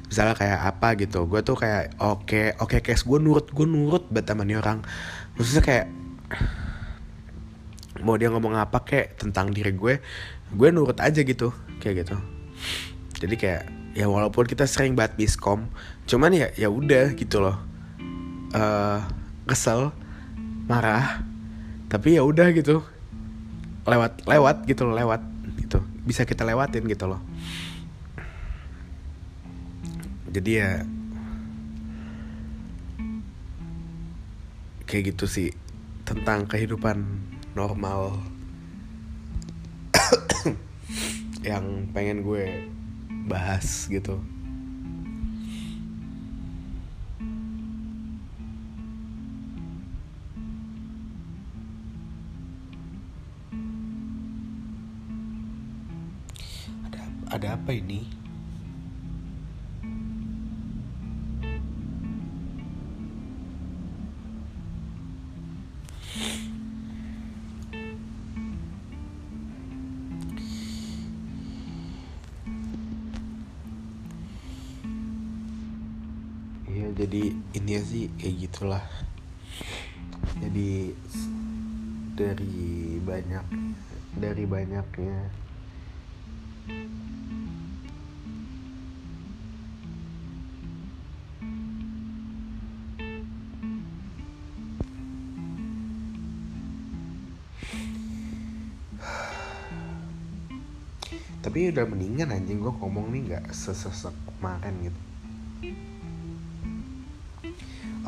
misalnya 0.06 0.36
kayak 0.36 0.60
apa 0.76 0.88
gitu 1.00 1.24
gue 1.24 1.40
tuh 1.40 1.56
kayak 1.56 1.96
oke 1.96 2.28
okay, 2.28 2.52
oke 2.60 2.76
okay, 2.76 2.84
guys 2.84 3.00
gue 3.00 3.16
nurut 3.16 3.48
gue 3.50 3.66
nurut 3.66 4.06
buat 4.06 4.22
teman 4.22 4.46
orang. 4.54 4.86
Maksudnya 5.34 5.62
kayak 5.66 5.86
mau 8.06 8.14
dia 8.14 8.30
ngomong 8.30 8.54
apa 8.54 8.86
kayak 8.86 9.18
tentang 9.18 9.50
diri 9.50 9.74
gue 9.74 9.98
gue 10.52 10.68
nurut 10.70 10.98
aja 11.02 11.26
gitu 11.26 11.50
kayak 11.82 12.06
gitu. 12.06 12.16
Jadi 13.18 13.34
kayak 13.34 13.81
ya 13.92 14.08
walaupun 14.08 14.48
kita 14.48 14.64
sering 14.64 14.96
banget 14.96 15.20
miskom 15.20 15.68
cuman 16.08 16.32
ya 16.32 16.48
ya 16.56 16.68
udah 16.72 17.12
gitu 17.12 17.44
loh. 17.44 17.56
Uh, 18.52 19.00
kesel 19.48 19.96
marah 20.68 21.24
tapi 21.92 22.16
ya 22.16 22.24
udah 22.24 22.48
gitu. 22.56 22.80
Lewat 23.84 24.24
lewat 24.24 24.64
gitu 24.64 24.88
loh 24.88 24.96
lewat 24.96 25.20
gitu. 25.60 25.84
Bisa 26.08 26.24
kita 26.24 26.44
lewatin 26.48 26.88
gitu 26.88 27.04
loh. 27.04 27.20
Jadi 30.32 30.50
ya 30.56 30.80
kayak 34.88 35.12
gitu 35.12 35.28
sih 35.28 35.48
tentang 36.08 36.48
kehidupan 36.48 37.04
normal. 37.52 38.16
Yang 41.48 41.92
pengen 41.92 42.24
gue 42.24 42.71
bahas 43.26 43.86
gitu. 43.90 44.18
Ada 56.86 57.00
ada 57.32 57.48
apa 57.56 57.72
ini 57.72 58.21
gitulah 78.52 78.84
jadi 80.44 80.92
dari 82.12 83.00
banyak 83.00 83.48
dari 84.20 84.44
banyaknya 84.44 85.32
tapi 101.40 101.72
udah 101.72 101.88
mendingan 101.88 102.36
anjing 102.36 102.60
gue 102.60 102.68
ngomong 102.68 103.16
nih 103.16 103.32
nggak 103.32 103.48
sesesek 103.56 104.12
kemarin 104.28 104.92
gitu 104.92 105.11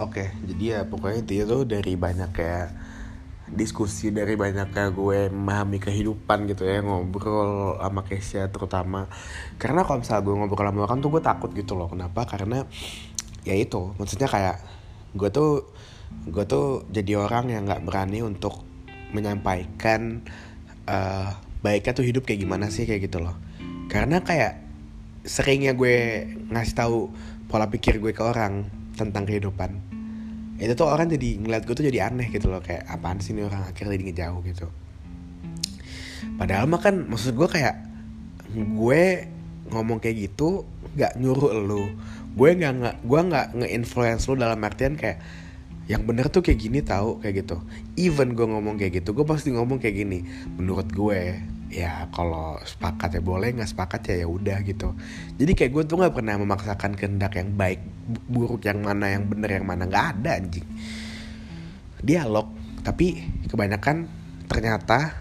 Oke, 0.04 0.36
jadi 0.44 0.64
ya 0.68 0.80
pokoknya 0.84 1.24
itu 1.24 1.48
tuh 1.48 1.64
dari 1.64 1.96
banyak 1.96 2.28
kayak 2.36 2.68
diskusi 3.48 4.12
dari 4.12 4.36
banyak 4.36 4.68
kayak 4.68 4.92
gue 4.92 5.32
memahami 5.32 5.80
kehidupan 5.80 6.44
gitu 6.48 6.68
ya 6.68 6.84
ngobrol 6.84 7.80
sama 7.80 8.04
Kesia 8.04 8.52
terutama. 8.52 9.08
Karena 9.56 9.80
kalau 9.80 10.04
misalnya 10.04 10.28
gue 10.28 10.34
ngobrol 10.36 10.68
sama 10.68 10.80
orang 10.84 10.98
tuh 11.00 11.08
gue 11.08 11.22
takut 11.24 11.50
gitu 11.56 11.72
loh. 11.72 11.88
Kenapa? 11.88 12.28
Karena 12.28 12.68
ya 13.48 13.56
itu 13.56 13.96
maksudnya 13.96 14.28
kayak 14.28 14.60
gue 15.16 15.28
tuh 15.32 15.72
gue 16.28 16.44
tuh 16.44 16.84
jadi 16.92 17.24
orang 17.24 17.48
yang 17.48 17.64
nggak 17.64 17.84
berani 17.88 18.20
untuk 18.20 18.60
menyampaikan 19.16 20.20
uh, 20.84 21.32
baiknya 21.64 21.96
tuh 21.96 22.04
hidup 22.04 22.28
kayak 22.28 22.44
gimana 22.44 22.68
sih 22.68 22.84
kayak 22.84 23.08
gitu 23.08 23.24
loh. 23.24 23.40
Karena 23.88 24.20
kayak 24.20 24.60
seringnya 25.24 25.72
gue 25.72 26.28
ngasih 26.52 26.76
tahu 26.76 27.08
pola 27.48 27.72
pikir 27.72 28.04
gue 28.04 28.12
ke 28.12 28.20
orang 28.20 28.68
tentang 28.94 29.24
kehidupan 29.26 29.93
itu 30.54 30.72
tuh 30.78 30.86
orang 30.86 31.10
jadi 31.10 31.42
ngeliat 31.42 31.66
gue 31.66 31.74
tuh 31.74 31.86
jadi 31.86 32.10
aneh 32.10 32.30
gitu 32.30 32.46
loh 32.46 32.62
kayak 32.62 32.86
apaan 32.86 33.18
sih 33.18 33.34
nih 33.34 33.46
orang 33.50 33.66
akhirnya 33.66 33.98
jadi 33.98 34.04
ngejauh? 34.10 34.40
gitu. 34.46 34.66
Padahal 36.38 36.70
mah 36.70 36.80
kan 36.80 37.04
maksud 37.10 37.34
gue 37.34 37.48
kayak 37.50 37.76
gue 38.54 39.02
ngomong 39.74 39.98
kayak 39.98 40.30
gitu 40.30 40.62
nggak 40.94 41.18
nyuruh 41.18 41.52
lu. 41.58 41.90
Gue 42.38 42.54
nggak 42.54 43.02
gue 43.02 43.20
nggak 43.30 43.46
nge-influence 43.58 44.30
lu 44.30 44.38
dalam 44.38 44.58
artian 44.62 44.94
kayak 44.94 45.18
yang 45.84 46.00
bener 46.08 46.32
tuh 46.32 46.40
kayak 46.40 46.58
gini 46.62 46.80
tahu 46.80 47.18
kayak 47.20 47.44
gitu. 47.44 47.60
Even 47.98 48.38
gue 48.38 48.46
ngomong 48.46 48.78
kayak 48.78 49.02
gitu 49.02 49.10
gue 49.10 49.26
pasti 49.26 49.50
ngomong 49.50 49.82
kayak 49.82 50.06
gini. 50.06 50.22
Menurut 50.54 50.86
gue 50.90 51.38
ya 51.74 52.06
kalau 52.14 52.54
sepakat 52.62 53.18
ya 53.18 53.22
boleh 53.22 53.50
nggak 53.50 53.66
sepakat 53.66 54.14
ya 54.14 54.22
ya 54.22 54.28
udah 54.30 54.62
gitu. 54.62 54.94
Jadi 55.34 55.52
kayak 55.58 55.70
gue 55.74 55.82
tuh 55.90 55.98
nggak 55.98 56.14
pernah 56.14 56.38
memaksakan 56.38 56.94
kehendak 56.94 57.34
yang 57.34 57.50
baik 57.58 57.82
buruk 58.30 58.62
yang 58.62 58.78
mana 58.78 59.10
yang 59.10 59.26
bener 59.26 59.58
yang 59.58 59.66
mana. 59.66 59.90
Nggak 59.90 60.06
ada 60.14 60.30
anjing. 60.38 60.66
Dialog 61.98 62.46
tapi 62.86 63.26
kebanyakan 63.50 64.06
ternyata 64.46 65.18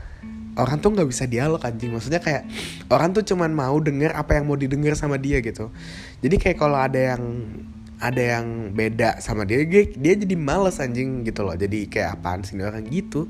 orang 0.53 0.77
tuh 0.77 0.93
nggak 0.93 1.09
bisa 1.09 1.25
dialog 1.25 1.57
anjing. 1.65 1.89
Maksudnya 1.89 2.21
kayak 2.21 2.45
orang 2.93 3.17
tuh 3.17 3.25
cuman 3.25 3.49
mau 3.49 3.73
denger 3.81 4.13
apa 4.13 4.37
yang 4.37 4.45
mau 4.45 4.53
didengar 4.53 4.93
sama 4.93 5.17
dia 5.17 5.41
gitu. 5.41 5.73
Jadi 6.21 6.35
kayak 6.37 6.57
kalau 6.61 6.77
ada 6.77 7.17
yang 7.17 7.23
ada 7.97 8.19
yang 8.19 8.75
beda 8.75 9.23
sama 9.23 9.47
dia 9.47 9.63
dia, 9.65 10.13
jadi 10.13 10.35
males 10.37 10.77
anjing 10.77 11.25
gitu 11.25 11.41
loh. 11.41 11.57
Jadi 11.57 11.89
kayak 11.89 12.21
apaan 12.21 12.45
sih 12.45 12.61
orang? 12.61 12.85
Gitu. 12.85 13.25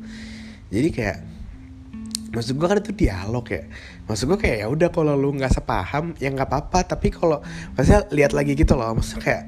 Jadi 0.73 0.89
kayak 0.91 1.32
maksud 2.33 2.57
gue 2.57 2.67
kan 2.67 2.81
itu 2.81 2.93
dialog 2.97 3.45
ya. 3.45 3.63
Maksud 4.09 4.25
gue 4.25 4.39
kayak 4.41 4.57
ya 4.65 4.67
udah 4.67 4.89
kalau 4.89 5.13
lu 5.13 5.31
nggak 5.37 5.53
sepaham 5.53 6.17
ya 6.17 6.33
nggak 6.33 6.49
apa-apa. 6.49 6.97
Tapi 6.97 7.13
kalau 7.13 7.39
maksudnya 7.77 8.09
lihat 8.09 8.33
lagi 8.33 8.57
gitu 8.57 8.73
loh 8.73 8.97
maksudnya 8.97 9.21
kayak 9.21 9.43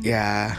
ya 0.00 0.56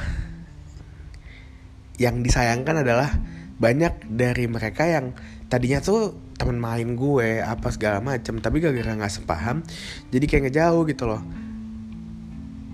yang 1.98 2.22
disayangkan 2.22 2.86
adalah 2.86 3.10
banyak 3.58 4.06
dari 4.10 4.46
mereka 4.46 4.86
yang 4.90 5.14
tadinya 5.50 5.82
tuh 5.82 6.18
teman 6.38 6.58
main 6.58 6.98
gue 6.98 7.46
apa 7.46 7.70
segala 7.70 8.02
macam 8.02 8.42
tapi 8.42 8.58
gara-gara 8.58 8.98
nggak 8.98 9.14
sepaham 9.14 9.62
jadi 10.10 10.26
kayak 10.26 10.44
ngejauh 10.50 10.82
gitu 10.86 11.06
loh. 11.10 11.22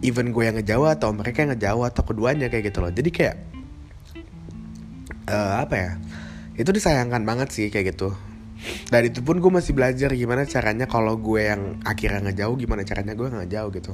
Even 0.06 0.30
gue 0.30 0.44
yang 0.46 0.56
ngejauh 0.62 0.88
atau 0.94 1.10
mereka 1.10 1.42
yang 1.42 1.58
ngejauh 1.58 1.84
atau 1.90 2.06
keduanya 2.06 2.54
kayak 2.54 2.70
gitu 2.70 2.86
loh. 2.86 2.94
Jadi 2.94 3.10
kayak 3.10 3.36
uh, 5.28 5.64
apa 5.64 5.76
ya 5.76 5.92
itu 6.58 6.70
disayangkan 6.74 7.24
banget 7.24 7.54
sih 7.54 7.70
kayak 7.70 7.96
gitu. 7.96 8.18
Dan 8.90 9.14
itu 9.14 9.22
pun 9.22 9.38
gue 9.38 9.52
masih 9.54 9.78
belajar 9.78 10.10
gimana 10.18 10.44
caranya 10.50 10.90
kalau 10.90 11.14
gue 11.22 11.46
yang 11.46 11.78
akhirnya 11.86 12.26
ngejauh 12.26 12.58
gimana 12.58 12.82
caranya 12.82 13.14
gue 13.14 13.28
nggak 13.30 13.50
jauh 13.54 13.70
gitu. 13.70 13.92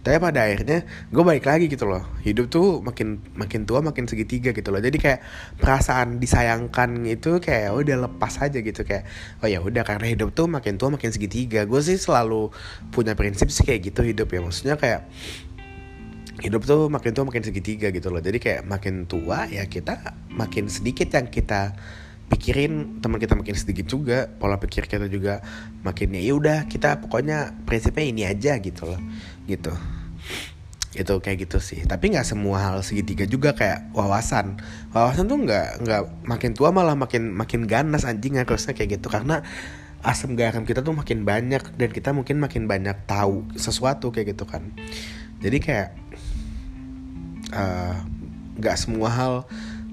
Tapi 0.00 0.16
pada 0.16 0.48
akhirnya 0.48 0.88
gue 1.12 1.22
balik 1.22 1.44
lagi 1.44 1.68
gitu 1.68 1.84
loh. 1.84 2.00
Hidup 2.24 2.48
tuh 2.48 2.80
makin 2.80 3.20
makin 3.36 3.68
tua 3.68 3.84
makin 3.84 4.08
segitiga 4.08 4.56
gitu 4.56 4.72
loh. 4.72 4.80
Jadi 4.80 4.96
kayak 4.96 5.20
perasaan 5.60 6.16
disayangkan 6.16 7.04
itu 7.04 7.38
kayak 7.44 7.60
ya 7.68 7.70
udah 7.76 7.96
lepas 8.08 8.40
aja 8.40 8.58
gitu. 8.58 8.80
Kayak 8.82 9.04
oh 9.44 9.48
ya 9.52 9.60
udah 9.60 9.84
karena 9.84 10.06
hidup 10.08 10.32
tuh 10.32 10.48
makin 10.48 10.80
tua 10.80 10.88
makin 10.88 11.12
segitiga. 11.12 11.68
Gue 11.68 11.84
sih 11.84 12.00
selalu 12.00 12.48
punya 12.90 13.12
prinsip 13.12 13.52
sih 13.52 13.68
kayak 13.68 13.92
gitu 13.92 14.00
hidup 14.00 14.32
ya. 14.32 14.40
Maksudnya 14.40 14.76
kayak 14.80 15.04
hidup 16.40 16.64
tuh 16.64 16.88
makin 16.88 17.12
tua 17.12 17.24
makin 17.28 17.44
segitiga 17.44 17.92
gitu 17.92 18.08
loh. 18.08 18.24
Jadi 18.24 18.40
kayak 18.40 18.64
makin 18.64 19.04
tua 19.04 19.44
ya 19.44 19.68
kita 19.68 20.16
makin 20.32 20.72
sedikit 20.72 21.12
yang 21.12 21.28
kita 21.28 21.76
pikirin 22.26 22.98
teman 22.98 23.22
kita 23.22 23.38
makin 23.38 23.54
sedikit 23.54 23.86
juga 23.86 24.26
pola 24.26 24.58
pikir 24.58 24.90
kita 24.90 25.06
juga 25.06 25.46
makin 25.86 26.10
ya 26.18 26.34
udah 26.34 26.66
kita 26.66 26.98
pokoknya 26.98 27.54
prinsipnya 27.62 28.02
ini 28.02 28.22
aja 28.26 28.58
gitu 28.58 28.90
loh 28.90 29.00
gitu. 29.46 29.70
Itu 30.96 31.20
kayak 31.22 31.46
gitu 31.46 31.62
sih. 31.62 31.86
Tapi 31.86 32.16
nggak 32.16 32.26
semua 32.26 32.58
hal 32.58 32.82
segitiga 32.82 33.28
juga 33.28 33.54
kayak 33.54 33.94
wawasan. 33.94 34.58
Wawasan 34.90 35.30
tuh 35.30 35.38
nggak 35.38 35.86
nggak 35.86 36.02
makin 36.26 36.50
tua 36.56 36.74
malah 36.74 36.98
makin 36.98 37.30
makin 37.30 37.68
ganas 37.70 38.02
anjing 38.02 38.42
harusnya 38.42 38.74
kayak 38.74 38.98
gitu. 38.98 39.06
Karena 39.06 39.44
asam 40.02 40.38
garam 40.38 40.62
kita 40.62 40.82
tuh 40.82 40.94
makin 40.94 41.22
banyak 41.26 41.62
dan 41.78 41.90
kita 41.90 42.14
mungkin 42.14 42.38
makin 42.38 42.66
banyak 42.66 42.94
tahu 43.06 43.46
sesuatu 43.54 44.10
kayak 44.10 44.34
gitu 44.34 44.48
kan. 44.48 44.72
Jadi 45.44 45.58
kayak 45.62 45.88
eh, 47.54 47.96
nggak 48.56 48.76
uh, 48.76 48.80
semua 48.80 49.08
hal 49.12 49.34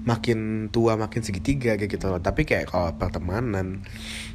makin 0.04 0.68
tua 0.68 1.00
makin 1.00 1.24
segitiga 1.24 1.80
kayak 1.80 1.90
gitu 1.96 2.12
loh. 2.12 2.20
Tapi 2.20 2.44
kayak 2.44 2.68
kalau 2.68 2.92
pertemanan 2.94 3.80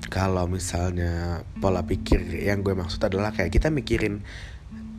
kalau 0.10 0.50
misalnya 0.50 1.46
pola 1.62 1.86
pikir 1.86 2.26
yang 2.42 2.66
gue 2.66 2.74
maksud 2.74 2.98
adalah 3.06 3.30
kayak 3.30 3.54
kita 3.54 3.70
mikirin 3.70 4.26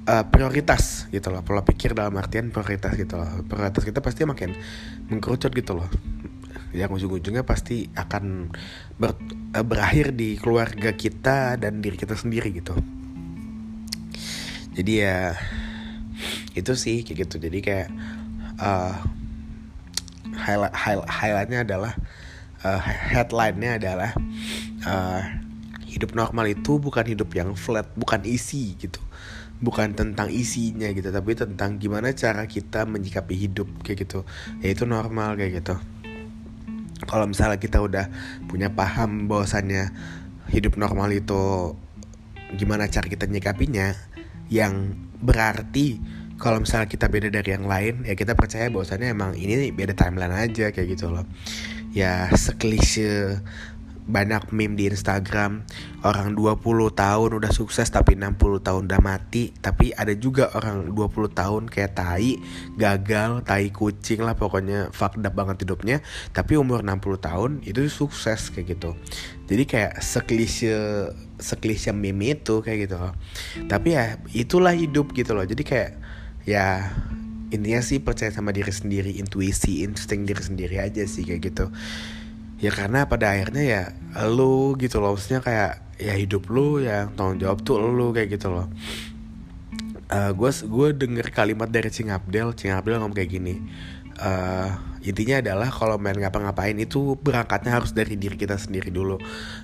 uh, 0.07 0.25
prioritas 0.31 1.11
gitu 1.11 1.35
loh. 1.35 1.43
Pola 1.43 1.67
pikir 1.67 1.93
dalam 1.99 2.15
artian 2.17 2.55
prioritas 2.55 2.95
gitu 2.95 3.19
loh. 3.19 3.43
Prioritas 3.45 3.83
kita 3.83 3.99
pasti 3.99 4.23
makin 4.23 4.55
mengkerucut 5.11 5.51
gitu 5.51 5.75
loh. 5.75 5.91
Yang 6.71 7.03
ujung-ujungnya 7.03 7.43
pasti 7.43 7.91
akan 7.91 8.55
ber, 8.95 9.19
uh, 9.59 9.67
berakhir 9.67 10.15
di 10.15 10.39
keluarga 10.39 10.95
kita 10.95 11.59
dan 11.59 11.83
diri 11.83 11.99
kita 11.99 12.15
sendiri 12.15 12.55
gitu. 12.55 12.79
Jadi 14.71 14.93
ya 15.03 15.35
itu 16.55 16.73
sih 16.79 17.03
kayak 17.03 17.27
gitu. 17.27 17.43
Jadi 17.43 17.59
kayak 17.59 17.89
uh, 18.63 19.20
highlight 20.51 21.07
highlightnya 21.07 21.59
adalah 21.63 21.93
uh, 22.65 22.81
headline-nya 22.83 23.81
adalah 23.81 24.11
uh, 24.87 25.23
hidup 25.87 26.15
normal 26.15 26.47
itu 26.47 26.79
bukan 26.79 27.05
hidup 27.07 27.31
yang 27.35 27.55
flat 27.59 27.87
bukan 27.95 28.23
isi 28.27 28.79
gitu. 28.79 29.01
Bukan 29.61 29.93
tentang 29.93 30.33
isinya 30.33 30.89
gitu 30.89 31.13
tapi 31.13 31.37
tentang 31.37 31.77
gimana 31.77 32.17
cara 32.17 32.49
kita 32.49 32.89
menyikapi 32.89 33.35
hidup 33.37 33.69
kayak 33.85 34.09
gitu. 34.09 34.25
Ya 34.65 34.73
itu 34.73 34.89
normal 34.89 35.37
kayak 35.37 35.63
gitu. 35.63 35.77
Kalau 37.05 37.25
misalnya 37.29 37.57
kita 37.61 37.81
udah 37.81 38.09
punya 38.49 38.73
paham 38.73 39.29
bahwasannya 39.29 39.93
hidup 40.53 40.77
normal 40.77 41.13
itu 41.13 41.75
gimana 42.57 42.91
cara 42.91 43.07
kita 43.07 43.31
menyikapinya 43.31 43.95
yang 44.51 44.99
berarti 45.23 46.03
kalau 46.41 46.65
misalnya 46.65 46.89
kita 46.89 47.13
beda 47.13 47.29
dari 47.29 47.53
yang 47.53 47.69
lain 47.69 48.09
ya 48.09 48.17
kita 48.17 48.33
percaya 48.33 48.73
bahwasannya 48.73 49.13
emang 49.13 49.37
ini 49.37 49.69
beda 49.71 49.93
timeline 49.93 50.33
aja 50.33 50.73
kayak 50.73 50.97
gitu 50.97 51.13
loh. 51.13 51.29
Ya 51.93 52.33
seklise 52.33 53.39
banyak 54.11 54.51
meme 54.51 54.75
di 54.75 54.91
Instagram 54.91 55.63
orang 56.03 56.35
20 56.35 56.65
tahun 56.97 57.31
udah 57.39 57.53
sukses 57.55 57.87
tapi 57.93 58.19
60 58.19 58.65
tahun 58.65 58.89
udah 58.91 59.01
mati. 59.05 59.53
Tapi 59.53 59.93
ada 59.93 60.11
juga 60.17 60.51
orang 60.57 60.91
20 60.91 61.31
tahun 61.31 61.63
kayak 61.69 61.93
tai 61.95 62.41
gagal 62.75 63.47
tai 63.47 63.69
kucing 63.71 64.25
lah 64.25 64.35
pokoknya 64.35 64.91
fucked 64.91 65.23
up 65.23 65.37
banget 65.37 65.69
hidupnya. 65.69 66.01
Tapi 66.33 66.57
umur 66.57 66.81
60 66.83 67.21
tahun 67.21 67.51
itu 67.69 67.87
sukses 67.87 68.49
kayak 68.51 68.81
gitu. 68.81 68.97
Jadi 69.47 69.63
kayak 69.69 69.93
seklise 70.01 70.73
seklise 71.41 71.93
meme 71.93 72.33
itu 72.33 72.65
kayak 72.65 72.89
gitu 72.89 72.97
loh. 72.97 73.13
Tapi 73.71 73.95
ya 73.95 74.17
itulah 74.33 74.73
hidup 74.73 75.13
gitu 75.13 75.37
loh. 75.37 75.47
Jadi 75.47 75.63
kayak 75.63 76.00
ya 76.49 76.93
intinya 77.51 77.83
sih 77.83 77.99
percaya 77.99 78.31
sama 78.31 78.55
diri 78.55 78.71
sendiri 78.71 79.19
intuisi 79.19 79.83
insting 79.83 80.23
diri 80.25 80.41
sendiri 80.41 80.77
aja 80.79 81.03
sih 81.05 81.27
kayak 81.27 81.41
gitu. 81.51 81.67
Ya 82.61 82.71
karena 82.71 83.09
pada 83.09 83.33
akhirnya 83.33 83.65
ya 83.65 83.83
lu 84.29 84.77
gitu 84.77 85.01
loh. 85.01 85.17
Maksudnya 85.17 85.41
kayak 85.43 85.73
ya 86.01 86.15
hidup 86.17 86.49
lu 86.49 86.81
ya 86.81 87.09
tanggung 87.17 87.41
jawab 87.41 87.65
tuh 87.65 87.81
lu 87.81 88.13
kayak 88.15 88.39
gitu 88.39 88.53
loh. 88.53 88.69
Gue 90.11 90.51
uh, 90.51 90.67
gue 90.67 90.89
denger 90.95 91.31
kalimat 91.31 91.71
dari 91.71 91.89
Cing 91.89 92.11
Abdel. 92.13 92.55
Cing 92.55 92.75
Abdel 92.75 92.99
ngomong 93.01 93.17
kayak 93.17 93.31
gini 93.31 93.59
uh, 94.21 94.69
intinya 95.01 95.41
adalah 95.41 95.69
kalau 95.73 95.97
main 95.97 96.17
ngapa-ngapain 96.17 96.77
itu 96.77 97.17
berangkatnya 97.21 97.73
harus 97.81 97.97
dari 97.97 98.21
diri 98.21 98.37
kita 98.37 98.61
sendiri 98.61 98.93
dulu. 98.93 99.17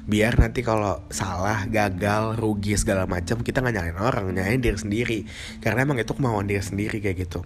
Biar 0.08 0.40
nanti 0.40 0.64
kalau 0.64 1.04
salah 1.12 1.68
gagal 1.68 2.40
rugi 2.40 2.76
segala 2.76 3.04
macam 3.04 3.44
kita 3.44 3.60
nggak 3.60 3.74
nyalain 3.76 3.98
orang 4.00 4.24
nyalain 4.32 4.60
diri 4.60 4.78
sendiri. 4.80 5.18
Karena 5.60 5.84
emang 5.84 6.00
itu 6.00 6.12
kemauan 6.16 6.48
diri 6.48 6.64
sendiri 6.64 6.98
kayak 7.04 7.16
gitu. 7.28 7.44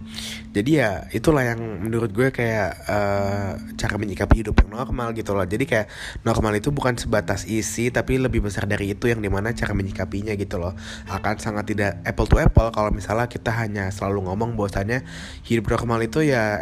Jadi 0.55 0.71
ya 0.79 1.05
itulah 1.11 1.43
yang 1.43 1.59
menurut 1.59 2.15
gue 2.15 2.31
kayak 2.31 2.69
uh, 2.87 3.51
cara 3.75 3.95
menyikapi 3.99 4.47
hidup 4.47 4.55
yang 4.63 4.71
normal 4.81 5.11
gitu 5.11 5.35
loh. 5.35 5.43
Jadi 5.43 5.67
kayak 5.67 5.87
normal 6.23 6.55
itu 6.55 6.71
bukan 6.71 6.95
sebatas 6.95 7.43
isi 7.49 7.91
tapi 7.91 8.17
lebih 8.17 8.39
besar 8.45 8.63
dari 8.67 8.95
itu 8.95 9.11
yang 9.11 9.19
di 9.19 9.27
mana 9.27 9.51
cara 9.51 9.75
menyikapinya 9.75 10.31
gitu 10.39 10.55
loh. 10.59 10.71
Akan 11.11 11.37
sangat 11.43 11.67
tidak 11.67 11.99
apple 12.07 12.27
to 12.27 12.39
apple 12.39 12.71
kalau 12.71 12.89
misalnya 12.89 13.27
kita 13.27 13.51
hanya 13.51 13.91
selalu 13.91 14.31
ngomong 14.31 14.55
bahwasannya 14.55 15.03
hidup 15.43 15.71
normal 15.75 15.99
itu 16.03 16.23
ya 16.23 16.61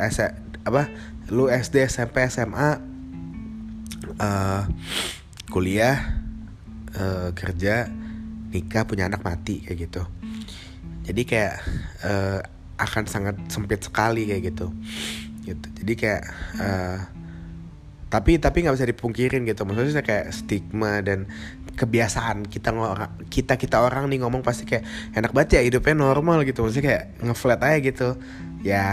apa 0.67 0.91
lu 1.29 1.47
SD 1.49 1.85
SMP 1.85 2.25
SMA 2.29 2.69
uh, 2.69 2.73
eh, 4.19 4.63
kuliah 5.49 5.97
uh, 6.97 7.29
kerja 7.33 7.89
nikah 8.49 8.83
punya 8.85 9.05
anak 9.05 9.21
mati 9.21 9.61
kayak 9.61 9.89
gitu. 9.89 10.03
Jadi 11.05 11.21
kayak 11.25 11.55
uh, 12.05 12.39
akan 12.77 13.03
sangat 13.09 13.35
sempit 13.49 13.81
sekali 13.81 14.29
kayak 14.29 14.53
gitu. 14.53 14.73
Gitu. 15.45 15.67
Jadi 15.81 15.93
kayak 15.97 16.23
uh, 16.61 16.99
tapi 18.09 18.41
tapi 18.41 18.65
nggak 18.65 18.75
bisa 18.77 18.89
dipungkirin 18.89 19.45
gitu. 19.45 19.65
Maksudnya 19.65 20.01
kayak 20.01 20.33
stigma 20.33 21.01
dan 21.05 21.29
kebiasaan 21.77 22.49
kita 22.49 22.73
ngorang 22.73 23.29
kita 23.29 23.55
kita 23.55 23.79
orang 23.79 24.09
nih 24.09 24.25
ngomong 24.25 24.41
pasti 24.41 24.65
kayak 24.65 24.83
enak 25.15 25.31
banget 25.31 25.61
ya 25.61 25.65
hidupnya 25.65 25.93
normal 25.93 26.41
gitu. 26.41 26.65
Maksudnya 26.65 26.85
kayak 26.85 27.05
ngeflat 27.21 27.59
aja 27.61 27.77
gitu. 27.85 28.09
Ya 28.65 28.85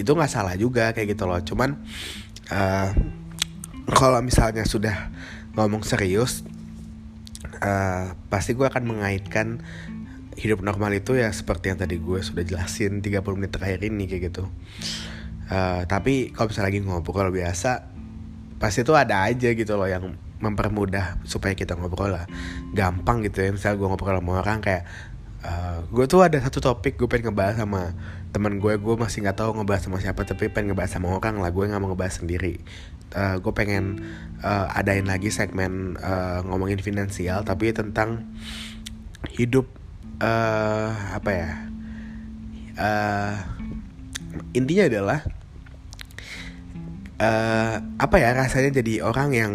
itu 0.00 0.10
nggak 0.16 0.32
salah 0.32 0.56
juga 0.56 0.96
kayak 0.96 1.12
gitu 1.12 1.28
loh. 1.28 1.40
Cuman 1.44 1.76
uh, 2.48 2.88
kalau 3.92 4.24
misalnya 4.24 4.64
sudah 4.64 5.12
ngomong 5.54 5.84
serius 5.84 6.46
uh, 7.60 8.16
pasti 8.32 8.56
gue 8.56 8.64
akan 8.64 8.84
mengaitkan 8.86 9.60
hidup 10.40 10.64
normal 10.64 10.94
itu 10.96 11.18
ya 11.18 11.28
seperti 11.28 11.74
yang 11.74 11.78
tadi 11.78 12.00
gue 12.00 12.20
sudah 12.24 12.40
jelasin 12.46 13.04
30 13.04 13.20
menit 13.36 13.52
terakhir 13.52 13.84
ini 13.84 14.08
kayak 14.08 14.32
gitu. 14.32 14.48
Uh, 15.50 15.82
tapi 15.90 16.30
kalau 16.30 16.48
misalnya 16.48 16.68
lagi 16.70 16.80
ngobrol 16.86 17.28
biasa 17.34 17.90
pasti 18.62 18.86
itu 18.86 18.94
ada 18.94 19.26
aja 19.26 19.50
gitu 19.50 19.74
loh 19.74 19.90
yang 19.90 20.14
mempermudah 20.40 21.20
supaya 21.28 21.52
kita 21.52 21.76
ngobrol 21.76 22.16
lah. 22.16 22.24
Gampang 22.72 23.20
gitu 23.26 23.44
ya 23.44 23.50
misalnya 23.52 23.76
gue 23.76 23.88
ngobrol 23.90 24.16
sama 24.16 24.40
orang 24.40 24.64
kayak 24.64 24.88
uh, 25.44 25.84
gue 25.88 26.04
tuh 26.06 26.20
ada 26.24 26.38
satu 26.40 26.60
topik 26.60 26.96
gue 26.96 27.08
pengen 27.10 27.32
ngebahas 27.32 27.60
sama 27.60 27.92
teman 28.30 28.62
gue 28.62 28.78
gue 28.78 28.94
masih 28.94 29.26
nggak 29.26 29.38
tahu 29.42 29.58
ngebahas 29.58 29.82
sama 29.90 29.98
siapa 29.98 30.22
tapi 30.22 30.52
pengen 30.52 30.72
ngebahas 30.72 30.96
sama 30.96 31.12
orang 31.12 31.40
lah. 31.40 31.50
Gue 31.52 31.68
nggak 31.68 31.80
mau 31.80 31.92
ngebahas 31.92 32.22
sendiri. 32.22 32.62
Uh, 33.10 33.42
gue 33.42 33.52
pengen 33.52 34.00
uh, 34.44 34.70
adain 34.70 35.02
lagi 35.02 35.34
segmen 35.34 35.98
uh, 35.98 36.46
ngomongin 36.46 36.78
finansial 36.78 37.42
tapi 37.42 37.74
tentang 37.74 38.30
hidup 39.34 39.66
uh, 40.22 40.94
apa 41.18 41.30
ya 41.34 41.50
uh, 42.78 43.34
intinya 44.54 44.86
adalah 44.86 45.20
uh, 47.20 47.74
apa 48.00 48.16
ya 48.16 48.30
rasanya 48.34 48.80
jadi 48.80 49.04
orang 49.04 49.30
yang 49.34 49.52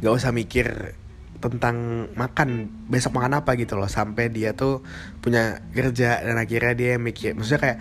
nggak 0.00 0.14
usah 0.16 0.32
mikir 0.32 0.96
tentang 1.40 2.06
makan 2.14 2.68
besok 2.92 3.16
makan 3.16 3.40
apa 3.40 3.56
gitu 3.56 3.80
loh 3.80 3.88
sampai 3.88 4.28
dia 4.28 4.52
tuh 4.52 4.84
punya 5.24 5.64
kerja 5.72 6.20
dan 6.20 6.36
akhirnya 6.36 6.74
dia 6.76 6.92
mikir. 7.00 7.32
Maksudnya 7.32 7.60
kayak 7.60 7.78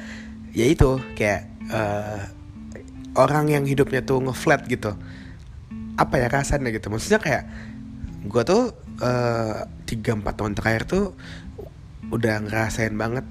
ya 0.55 0.65
itu 0.65 0.89
kayak 1.13 1.41
uh, 1.69 2.23
orang 3.19 3.51
yang 3.51 3.63
hidupnya 3.67 3.99
tuh 4.01 4.23
ngeflat 4.23 4.63
gitu. 4.71 4.95
Apa 5.99 6.15
ya 6.15 6.31
rasanya 6.31 6.71
gitu? 6.71 6.87
Maksudnya 6.87 7.19
kayak 7.19 7.43
gue 8.23 8.43
tuh 8.43 8.71
eh, 8.99 9.67
tiga 9.87 10.15
empat 10.15 10.39
tahun 10.39 10.55
terakhir 10.55 10.83
tuh 10.87 11.15
udah 12.11 12.43
ngerasain 12.43 12.95
banget 12.95 13.23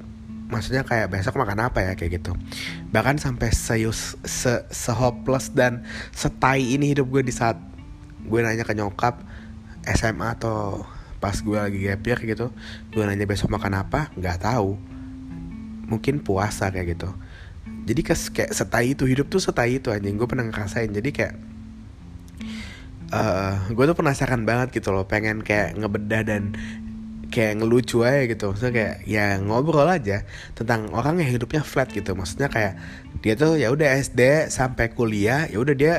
maksudnya 0.48 0.80
kayak 0.80 1.12
besok 1.12 1.36
makan 1.36 1.68
apa 1.68 1.84
ya 1.84 1.92
kayak 1.92 2.20
gitu. 2.20 2.32
Bahkan 2.92 3.20
sampai 3.20 3.52
seus 3.52 4.16
se, 4.24 4.64
se 4.68 4.92
hopeless 4.92 5.52
dan 5.52 5.84
setai 6.12 6.76
ini 6.76 6.96
hidup 6.96 7.08
gue 7.12 7.22
di 7.24 7.32
saat 7.32 7.60
gue 8.24 8.40
nanya 8.40 8.64
ke 8.64 8.72
nyokap 8.76 9.27
SMA 9.96 10.36
atau 10.36 10.84
pas 11.18 11.34
gue 11.34 11.58
lagi 11.58 11.78
gap 11.82 12.02
year 12.06 12.20
gitu 12.22 12.46
gue 12.94 13.02
nanya 13.02 13.26
besok 13.26 13.50
makan 13.50 13.82
apa 13.82 14.10
nggak 14.14 14.42
tahu. 14.42 14.78
Mungkin 15.88 16.20
puasa 16.20 16.68
kayak 16.68 16.98
gitu. 16.98 17.10
Jadi 17.88 18.00
kes, 18.04 18.28
kayak 18.28 18.52
setai 18.52 18.92
itu 18.92 19.08
hidup 19.08 19.32
tuh 19.32 19.40
setai 19.40 19.80
itu 19.80 19.88
anjing 19.88 20.20
gue 20.20 20.28
pernah 20.28 20.44
ngerasain. 20.44 20.92
Jadi 20.92 21.10
kayak 21.10 21.34
uh, 23.12 23.72
gue 23.72 23.84
tuh 23.88 23.96
penasaran 23.96 24.44
banget 24.44 24.80
gitu 24.80 24.92
loh 24.92 25.08
pengen 25.08 25.40
kayak 25.40 25.76
ngebedah 25.80 26.22
dan 26.28 26.52
kayak 27.32 27.60
ngelucu 27.60 28.04
aja 28.04 28.28
gitu. 28.28 28.52
Maksudnya 28.52 28.72
kayak 28.72 28.96
ya 29.08 29.40
ngobrol 29.40 29.88
aja 29.88 30.24
tentang 30.56 30.92
orang 30.92 31.20
yang 31.24 31.40
hidupnya 31.40 31.64
flat 31.64 31.88
gitu. 31.92 32.12
Maksudnya 32.12 32.48
kayak 32.52 32.76
dia 33.24 33.34
tuh 33.36 33.56
ya 33.56 33.72
udah 33.72 33.88
SD 34.00 34.52
sampai 34.52 34.92
kuliah 34.92 35.48
ya 35.48 35.60
udah 35.60 35.74
dia 35.76 35.94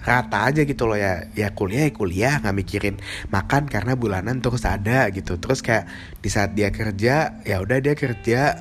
rata 0.00 0.48
aja 0.48 0.64
gitu 0.64 0.88
loh 0.88 0.96
ya. 0.96 1.28
Ya 1.36 1.52
kuliah 1.52 1.88
ya 1.88 1.92
kuliah 1.92 2.34
nggak 2.40 2.56
mikirin 2.56 2.96
makan 3.28 3.68
karena 3.68 3.96
bulanan 3.96 4.40
terus 4.40 4.64
ada 4.64 5.08
gitu. 5.12 5.36
Terus 5.36 5.60
kayak 5.60 5.88
di 6.20 6.28
saat 6.32 6.56
dia 6.56 6.72
kerja 6.72 7.40
ya 7.44 7.56
udah 7.60 7.78
dia 7.80 7.94
kerja 7.96 8.56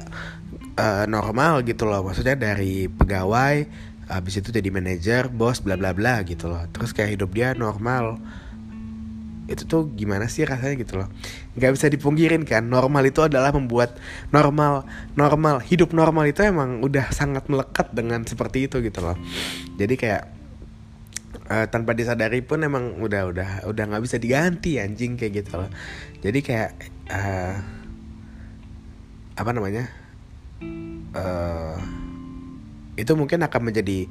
uh, 0.76 1.06
normal 1.08 1.64
gitu 1.64 1.88
loh. 1.88 2.04
Maksudnya 2.04 2.36
dari 2.36 2.88
pegawai 2.88 3.88
habis 4.10 4.42
itu 4.42 4.50
jadi 4.50 4.74
manajer 4.74 5.30
bos 5.30 5.62
bla 5.62 5.78
bla 5.78 5.96
bla 5.96 6.24
gitu 6.26 6.50
loh. 6.50 6.66
Terus 6.74 6.92
kayak 6.92 7.20
hidup 7.20 7.30
dia 7.32 7.54
normal. 7.56 8.20
Itu 9.50 9.66
tuh 9.66 9.90
gimana 9.98 10.30
sih 10.30 10.46
rasanya 10.46 10.78
gitu 10.78 11.02
loh? 11.02 11.10
Nggak 11.58 11.72
bisa 11.74 11.90
dipungkirin 11.90 12.46
kan 12.46 12.70
normal 12.70 13.02
itu 13.10 13.26
adalah 13.26 13.50
membuat 13.50 13.98
normal 14.30 14.86
normal 15.18 15.58
hidup 15.66 15.90
normal 15.90 16.30
itu 16.30 16.46
emang 16.46 16.86
udah 16.86 17.10
sangat 17.10 17.50
melekat 17.50 17.90
dengan 17.90 18.22
seperti 18.30 18.70
itu 18.70 18.78
gitu 18.86 19.02
loh. 19.02 19.18
Jadi 19.74 19.98
kayak 19.98 20.39
uh, 21.50 21.66
tanpa 21.70 21.98
disadari 21.98 22.42
pun 22.46 22.62
emang 22.62 23.02
udah 23.02 23.30
udah 23.30 23.50
udah 23.70 23.84
nggak 23.90 24.04
bisa 24.04 24.18
diganti 24.22 24.78
anjing 24.78 25.18
kayak 25.18 25.46
gitu 25.46 25.60
loh. 25.60 25.70
Jadi 26.22 26.40
kayak 26.42 26.72
uh, 27.10 27.56
apa 29.40 29.52
namanya? 29.56 29.90
Uh, 31.10 31.78
itu 33.00 33.16
mungkin 33.16 33.42
akan 33.42 33.62
menjadi 33.72 34.06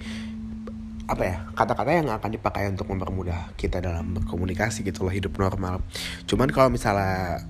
apa 1.09 1.23
ya 1.25 1.37
kata-kata 1.57 1.91
yang 2.05 2.09
akan 2.13 2.31
dipakai 2.37 2.69
untuk 2.69 2.93
mempermudah 2.93 3.57
kita 3.57 3.81
dalam 3.81 4.13
berkomunikasi 4.13 4.85
gitu 4.85 5.09
loh 5.09 5.13
hidup 5.13 5.37
normal. 5.41 5.81
Cuman 6.29 6.53
kalau 6.53 6.69
misalnya 6.69 7.49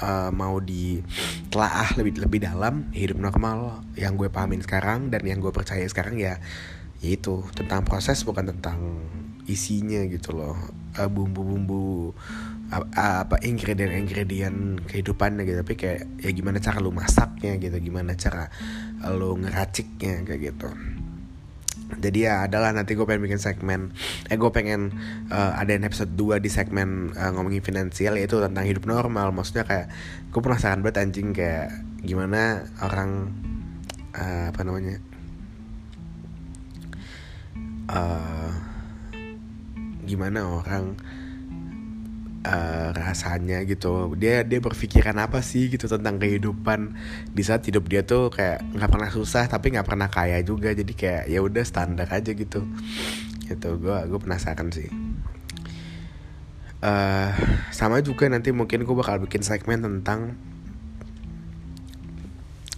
uh, 0.00 0.32
mau 0.32 0.58
ditelaah 0.58 1.96
lebih 2.00 2.24
lebih 2.24 2.40
dalam 2.40 2.88
hidup 2.96 3.20
normal 3.20 3.84
yang 4.00 4.16
gue 4.16 4.32
pahamin 4.32 4.64
sekarang 4.64 5.12
dan 5.12 5.22
yang 5.28 5.44
gue 5.44 5.52
percaya 5.52 5.84
sekarang 5.84 6.16
ya 6.16 6.40
yaitu 7.00 7.44
tentang 7.56 7.84
proses 7.84 8.20
bukan 8.24 8.52
tentang 8.52 8.78
isinya 9.48 10.04
gitu 10.06 10.36
loh. 10.36 10.56
Uh, 10.98 11.06
bumbu-bumbu 11.06 12.12
apa 12.70 13.42
ingredient-ingredient 13.42 14.86
kehidupannya 14.86 15.42
gitu. 15.42 15.58
Tapi 15.66 15.74
kayak 15.74 16.00
ya 16.22 16.30
gimana 16.30 16.62
cara 16.62 16.78
lu 16.78 16.94
masaknya 16.94 17.58
gitu 17.58 17.76
gimana 17.82 18.14
cara 18.14 18.46
lu 19.10 19.34
ngeraciknya 19.40 20.22
kayak 20.22 20.54
gitu. 20.54 20.70
Jadi 21.90 22.22
ya 22.22 22.46
adalah 22.46 22.70
nanti 22.70 22.94
gue 22.94 23.02
pengen 23.02 23.26
bikin 23.26 23.42
segmen 23.42 23.90
eh 24.30 24.38
gue 24.38 24.50
pengen 24.54 24.94
uh, 25.34 25.58
ada 25.58 25.74
episode 25.74 26.14
2 26.14 26.38
di 26.38 26.46
segmen 26.46 27.10
uh, 27.18 27.34
ngomongin 27.34 27.66
finansial 27.66 28.14
yaitu 28.14 28.38
tentang 28.38 28.62
hidup 28.62 28.86
normal. 28.86 29.34
Maksudnya 29.34 29.66
kayak 29.66 29.90
gue 30.30 30.40
penasaran 30.40 30.86
banget 30.86 31.02
anjing 31.02 31.34
kayak 31.34 31.74
gimana 32.06 32.70
orang 32.78 33.34
uh, 34.14 34.54
apa 34.54 34.60
namanya 34.62 35.02
uh, 37.90 38.50
gimana 40.06 40.46
orang 40.46 40.94
uh, 42.46 42.88
rasanya 42.94 43.62
gitu. 43.66 44.14
Dia 44.16 44.46
dia 44.46 44.62
berpikiran 44.62 45.18
apa 45.20 45.42
sih 45.42 45.68
gitu 45.68 45.90
tentang 45.90 46.22
kehidupan? 46.22 46.94
Di 47.34 47.42
saat 47.42 47.66
hidup 47.66 47.90
dia 47.90 48.06
tuh 48.06 48.30
kayak 48.30 48.62
nggak 48.74 48.90
pernah 48.90 49.10
susah 49.10 49.50
tapi 49.50 49.74
nggak 49.74 49.86
pernah 49.86 50.08
kaya 50.08 50.40
juga. 50.46 50.72
Jadi 50.72 50.92
kayak 50.94 51.24
ya 51.28 51.40
udah 51.42 51.64
standar 51.66 52.08
aja 52.10 52.30
gitu. 52.32 52.64
Gitu 53.44 53.68
gue 53.82 53.98
gue 54.06 54.20
penasaran 54.22 54.70
sih. 54.70 54.88
Uh, 56.80 57.28
sama 57.68 58.00
juga 58.00 58.24
nanti 58.32 58.56
mungkin 58.56 58.88
gue 58.88 58.96
bakal 58.96 59.20
bikin 59.20 59.44
segmen 59.44 59.84
tentang 59.84 60.32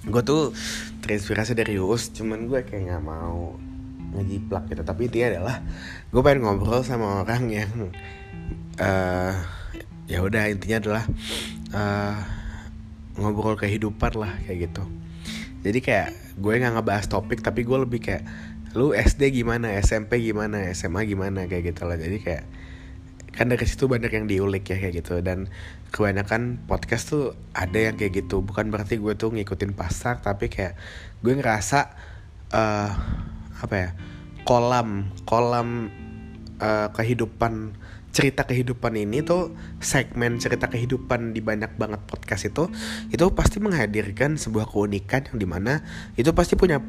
gue 0.03 0.23
tuh 0.27 0.51
terinspirasi 1.07 1.55
dari 1.55 1.79
Uus 1.79 2.11
cuman 2.11 2.51
gue 2.51 2.67
kayak 2.67 2.91
nggak 2.91 3.05
mau 3.07 3.55
ngejiplak 4.13 4.69
gitu. 4.69 4.83
Tapi 4.85 5.09
intinya 5.09 5.29
adalah 5.37 5.57
gue 6.13 6.23
pengen 6.23 6.45
ngobrol 6.45 6.85
sama 6.85 7.25
orang 7.25 7.43
yang 7.49 7.73
uh, 8.79 9.35
ya 10.07 10.19
udah 10.21 10.53
intinya 10.53 10.79
adalah 10.79 11.05
uh, 11.73 12.17
ngobrol 13.17 13.57
kehidupan 13.57 14.13
lah 14.17 14.33
kayak 14.45 14.71
gitu. 14.71 14.85
Jadi 15.63 15.79
kayak 15.79 16.09
gue 16.39 16.53
nggak 16.59 16.75
ngebahas 16.81 17.07
topik 17.07 17.45
tapi 17.45 17.63
gue 17.63 17.79
lebih 17.79 18.01
kayak 18.03 18.25
lu 18.73 18.97
SD 18.97 19.45
gimana 19.45 19.77
SMP 19.85 20.25
gimana 20.25 20.73
SMA 20.73 21.05
gimana 21.05 21.45
kayak 21.45 21.77
gitu 21.77 21.85
lah. 21.85 21.97
Jadi 22.01 22.19
kayak 22.21 22.45
kan 23.33 23.49
dari 23.49 23.65
situ 23.65 23.89
banyak 23.89 24.13
yang 24.13 24.29
diulik 24.29 24.69
ya 24.69 24.77
kayak 24.81 25.05
gitu. 25.05 25.21
Dan 25.21 25.49
kebanyakan 25.93 26.65
podcast 26.65 27.13
tuh 27.13 27.37
ada 27.53 27.77
yang 27.77 27.97
kayak 28.01 28.25
gitu. 28.25 28.41
Bukan 28.41 28.73
berarti 28.73 28.97
gue 28.97 29.13
tuh 29.15 29.33
ngikutin 29.33 29.77
pasar 29.77 30.25
tapi 30.25 30.49
kayak 30.49 30.75
gue 31.21 31.33
ngerasa 31.37 31.81
uh, 32.53 32.91
apa 33.63 33.75
ya 33.79 33.91
kolam 34.43 35.07
kolam 35.23 35.89
uh, 36.59 36.91
kehidupan 36.93 37.79
cerita 38.13 38.45
kehidupan 38.45 38.93
ini 38.93 39.25
tuh 39.25 39.57
segmen 39.81 40.37
cerita 40.37 40.69
kehidupan 40.69 41.33
di 41.33 41.41
banyak 41.41 41.81
banget 41.81 42.05
podcast 42.05 42.45
itu 42.53 42.69
itu 43.09 43.25
pasti 43.33 43.57
menghadirkan 43.57 44.37
sebuah 44.37 44.69
keunikan 44.69 45.25
yang 45.33 45.39
di 45.41 45.49
mana 45.49 45.81
itu 46.21 46.29
pasti 46.37 46.61
punya 46.61 46.83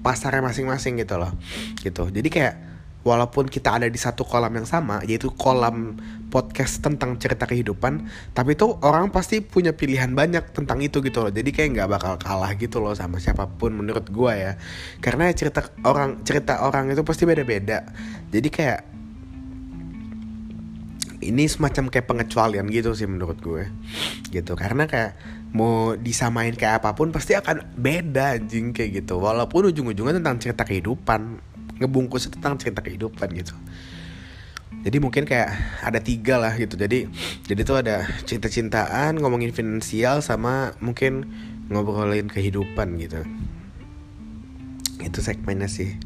pasarnya 0.00 0.40
masing-masing 0.40 0.96
gitu 1.02 1.20
loh 1.20 1.34
gitu. 1.82 2.08
Jadi 2.08 2.28
kayak 2.30 2.54
walaupun 3.00 3.48
kita 3.48 3.80
ada 3.80 3.88
di 3.88 3.96
satu 3.96 4.22
kolam 4.28 4.52
yang 4.52 4.68
sama 4.68 5.00
yaitu 5.08 5.32
kolam 5.32 5.96
podcast 6.28 6.84
tentang 6.84 7.16
cerita 7.16 7.48
kehidupan 7.48 8.06
tapi 8.36 8.54
itu 8.54 8.76
orang 8.84 9.10
pasti 9.10 9.40
punya 9.42 9.74
pilihan 9.74 10.12
banyak 10.12 10.54
tentang 10.54 10.78
itu 10.84 11.02
gitu 11.02 11.26
loh. 11.26 11.32
Jadi 11.32 11.50
kayak 11.50 11.68
nggak 11.76 11.88
bakal 11.90 12.14
kalah 12.20 12.52
gitu 12.54 12.78
loh 12.78 12.94
sama 12.94 13.18
siapa 13.18 13.50
pun 13.50 13.74
menurut 13.74 14.06
gue 14.08 14.32
ya. 14.32 14.52
Karena 15.02 15.32
cerita 15.34 15.66
orang 15.82 16.22
cerita 16.22 16.62
orang 16.62 16.92
itu 16.92 17.02
pasti 17.02 17.24
beda-beda. 17.26 17.88
Jadi 18.30 18.48
kayak 18.52 18.80
ini 21.20 21.44
semacam 21.44 21.92
kayak 21.92 22.06
pengecualian 22.08 22.66
gitu 22.72 22.96
sih 22.96 23.04
menurut 23.04 23.36
gue 23.40 23.68
gitu. 24.32 24.56
Karena 24.56 24.88
kayak 24.88 25.16
mau 25.50 25.98
disamain 25.98 26.54
kayak 26.54 26.80
apa 26.84 26.94
pun 26.94 27.10
pasti 27.10 27.34
akan 27.34 27.76
beda 27.76 28.38
anjing 28.38 28.72
kayak 28.72 29.04
gitu. 29.04 29.20
Walaupun 29.20 29.68
ujung-ujungnya 29.74 30.22
tentang 30.22 30.38
cerita 30.40 30.62
kehidupan 30.64 31.49
ngebungkus 31.80 32.28
tentang 32.28 32.60
cerita 32.60 32.84
kehidupan 32.84 33.32
gitu. 33.34 33.56
Jadi 34.80 34.96
mungkin 34.96 35.28
kayak 35.28 35.50
ada 35.84 36.00
tiga 36.00 36.40
lah 36.40 36.56
gitu. 36.56 36.76
Jadi 36.78 37.08
jadi 37.44 37.60
tuh 37.66 37.84
ada 37.84 38.06
cinta-cintaan 38.24 39.18
ngomongin 39.18 39.52
finansial 39.52 40.24
sama 40.24 40.72
mungkin 40.80 41.28
ngobrolin 41.68 42.28
kehidupan 42.30 42.96
gitu. 42.96 43.20
Itu 45.00 45.20
segmennya 45.20 45.68
sih. 45.68 45.96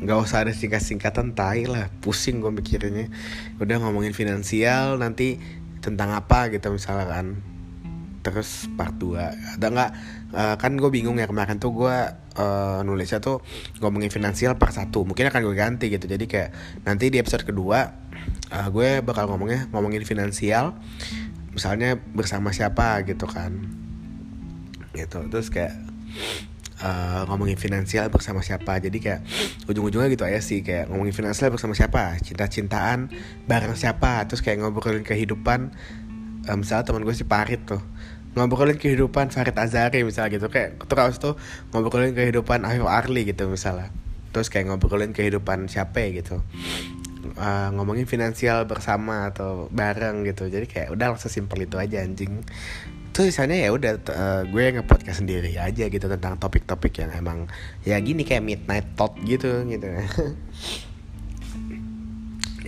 Nggak 0.00 0.18
usah 0.20 0.48
ada 0.48 0.52
singkat-singkatan 0.52 1.36
tai 1.36 1.68
lah. 1.68 1.92
Pusing 2.00 2.40
gue 2.40 2.52
mikirnya. 2.52 3.08
Udah 3.60 3.76
ngomongin 3.80 4.16
finansial 4.16 4.96
nanti 5.00 5.40
tentang 5.80 6.12
apa 6.12 6.52
gitu 6.52 6.72
misalkan 6.76 7.40
terus 8.20 8.68
part 8.76 8.92
2 9.00 9.56
ada 9.56 9.66
nggak? 9.72 9.90
Uh, 10.30 10.54
kan 10.60 10.76
gue 10.76 10.90
bingung 10.92 11.16
ya 11.18 11.26
kemarin 11.26 11.56
tuh 11.56 11.72
gue 11.72 11.96
uh, 12.36 12.80
nulisnya 12.86 13.18
tuh 13.18 13.40
ngomongin 13.80 14.12
finansial 14.12 14.54
part 14.60 14.76
satu. 14.76 15.02
Mungkin 15.08 15.32
akan 15.32 15.40
gue 15.42 15.56
ganti 15.56 15.86
gitu. 15.88 16.04
Jadi 16.04 16.28
kayak 16.28 16.50
nanti 16.84 17.08
di 17.08 17.18
episode 17.18 17.42
kedua 17.48 17.88
uh, 18.52 18.68
gue 18.68 19.00
bakal 19.00 19.26
ngomongnya 19.26 19.66
ngomongin 19.72 20.04
finansial. 20.04 20.76
Misalnya 21.50 21.98
bersama 21.98 22.52
siapa 22.52 23.02
gitu 23.08 23.24
kan. 23.26 23.56
Gitu. 24.94 25.18
Terus 25.32 25.48
kayak 25.48 25.74
uh, 26.84 27.24
ngomongin 27.26 27.56
finansial 27.56 28.06
bersama 28.12 28.44
siapa. 28.44 28.78
Jadi 28.78 29.00
kayak 29.00 29.20
ujung-ujungnya 29.66 30.12
gitu 30.12 30.28
aja 30.28 30.38
sih. 30.44 30.60
Kayak 30.60 30.92
ngomongin 30.92 31.16
finansial 31.16 31.48
bersama 31.50 31.72
siapa? 31.72 32.20
Cinta-cintaan 32.20 33.10
bareng 33.48 33.74
siapa? 33.74 34.28
Terus 34.28 34.44
kayak 34.44 34.60
ngobrolin 34.62 35.02
kehidupan. 35.02 35.72
Uh, 36.46 36.56
misalnya 36.56 36.84
teman 36.84 37.02
gue 37.04 37.16
si 37.16 37.24
Parit 37.24 37.64
tuh 37.68 37.82
ngobrolin 38.34 38.78
kehidupan 38.78 39.34
Farid 39.34 39.56
Azari 39.58 40.06
misalnya 40.06 40.38
gitu. 40.38 40.46
Kayak 40.46 40.86
terus 40.86 41.18
tuh 41.18 41.34
ngobrolin 41.74 42.14
kehidupan 42.14 42.62
Ayo 42.62 42.86
Arli 42.86 43.26
gitu 43.26 43.50
misalnya. 43.50 43.90
Terus 44.30 44.46
kayak 44.46 44.70
ngobrolin 44.70 45.10
kehidupan 45.10 45.66
siapa 45.66 46.06
gitu. 46.14 46.38
Uh, 47.36 47.68
ngomongin 47.76 48.06
finansial 48.06 48.64
bersama 48.70 49.28
atau 49.34 49.66
bareng 49.74 50.22
gitu. 50.24 50.46
Jadi 50.46 50.66
kayak 50.70 50.88
udah 50.94 51.16
langsung 51.16 51.32
simpel 51.32 51.66
itu 51.66 51.76
aja 51.76 52.06
anjing. 52.06 52.46
Tuh 53.10 53.26
misalnya 53.26 53.58
ya 53.58 53.74
udah 53.74 53.92
uh, 54.06 54.42
gue 54.46 54.64
ngepodcast 54.78 55.26
sendiri 55.26 55.58
aja 55.58 55.90
gitu 55.90 56.06
tentang 56.06 56.38
topik-topik 56.38 57.02
yang 57.02 57.10
emang 57.10 57.50
ya 57.82 57.98
gini 57.98 58.22
kayak 58.22 58.46
midnight 58.46 58.86
thought 58.94 59.18
gitu 59.26 59.66
gitu. 59.66 59.90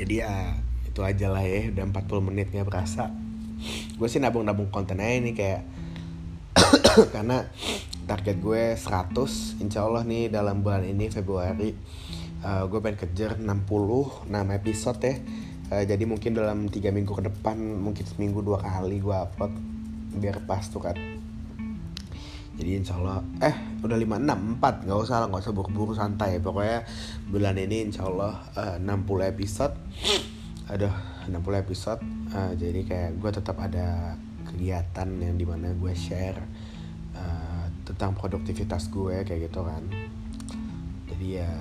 Jadi 0.03 0.15
ya 0.19 0.59
itu 0.83 1.01
aja 1.07 1.31
lah 1.31 1.47
ya. 1.47 1.71
Udah 1.71 1.87
40 1.87 2.27
menit 2.27 2.51
nggak 2.51 2.67
berasa 2.67 3.15
gue 3.97 4.09
sih 4.09 4.19
nabung-nabung 4.19 4.69
konten 4.69 4.99
aja 4.99 5.19
nih 5.23 5.35
kayak 5.35 5.63
karena 7.15 7.49
target 8.05 8.37
gue 8.43 8.77
100 8.77 9.63
insya 9.63 9.87
Allah 9.87 10.03
nih 10.03 10.29
dalam 10.29 10.61
bulan 10.61 10.85
ini 10.85 11.09
Februari 11.09 11.73
uh, 12.43 12.67
gue 12.67 12.79
pengen 12.83 12.99
kejar 13.09 13.39
60 13.39 14.29
6 14.29 14.59
episode 14.59 15.01
ya. 15.01 15.15
Uh, 15.73 15.85
jadi 15.89 16.05
mungkin 16.05 16.37
dalam 16.37 16.69
tiga 16.69 16.93
minggu 16.93 17.17
ke 17.17 17.25
depan 17.33 17.57
mungkin 17.57 18.05
seminggu 18.05 18.45
dua 18.45 18.61
kali 18.61 19.01
gue 19.01 19.17
upload 19.17 19.55
biar 20.13 20.45
pas 20.45 20.69
tuh 20.69 20.85
kan 20.85 20.93
jadi 22.53 22.85
insya 22.85 23.01
Allah 23.01 23.25
eh 23.41 23.57
udah 23.81 23.97
lima 23.97 24.21
enam 24.21 24.57
empat 24.57 24.85
nggak 24.85 24.99
usah 25.01 25.25
lah 25.25 25.27
nggak 25.33 25.43
usah 25.43 25.55
buru-buru 25.57 25.97
santai. 25.97 26.37
Pokoknya 26.37 26.85
bulan 27.33 27.57
ini 27.57 27.89
insya 27.89 28.05
Allah 28.05 28.45
uh, 28.55 28.97
puluh 29.03 29.25
episode. 29.25 29.73
Ada 30.69 30.93
60 31.29 31.63
episode 31.63 32.03
uh, 32.35 32.53
jadi 32.57 32.81
kayak 32.87 33.11
gue 33.23 33.31
tetap 33.31 33.57
ada 33.61 34.19
kegiatan 34.53 35.09
yang 35.17 35.37
di 35.39 35.47
mana 35.49 35.73
gue 35.73 35.95
share 35.97 36.39
uh, 37.17 37.65
tentang 37.89 38.13
produktivitas 38.13 38.93
gue 38.93 39.25
kayak 39.25 39.49
gitu 39.49 39.65
kan. 39.65 39.83
Jadi 41.09 41.41
ya 41.41 41.53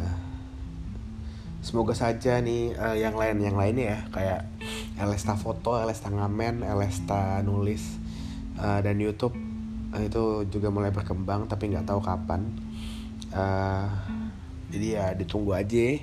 semoga 1.62 1.93
saja 1.93 2.41
nih 2.41 2.74
uh, 2.74 2.97
yang 2.97 3.14
lain 3.14 3.38
yang 3.39 3.55
lainnya 3.55 3.86
ya 3.86 3.99
kayak 4.09 4.41
Elesta 4.97 5.38
foto, 5.38 5.78
Elesta 5.78 6.09
ngamen, 6.09 6.66
Elesta 6.66 7.39
nulis 7.45 7.97
uh, 8.59 8.82
dan 8.82 8.97
YouTube 8.97 9.34
uh, 9.93 10.01
itu 10.01 10.45
juga 10.49 10.68
mulai 10.74 10.91
berkembang 10.91 11.47
tapi 11.47 11.72
nggak 11.72 11.88
tahu 11.88 12.01
kapan. 12.03 12.51
Uh, 13.32 13.88
jadi 14.72 14.88
ya 14.99 15.05
ditunggu 15.16 15.51
aja 15.55 15.99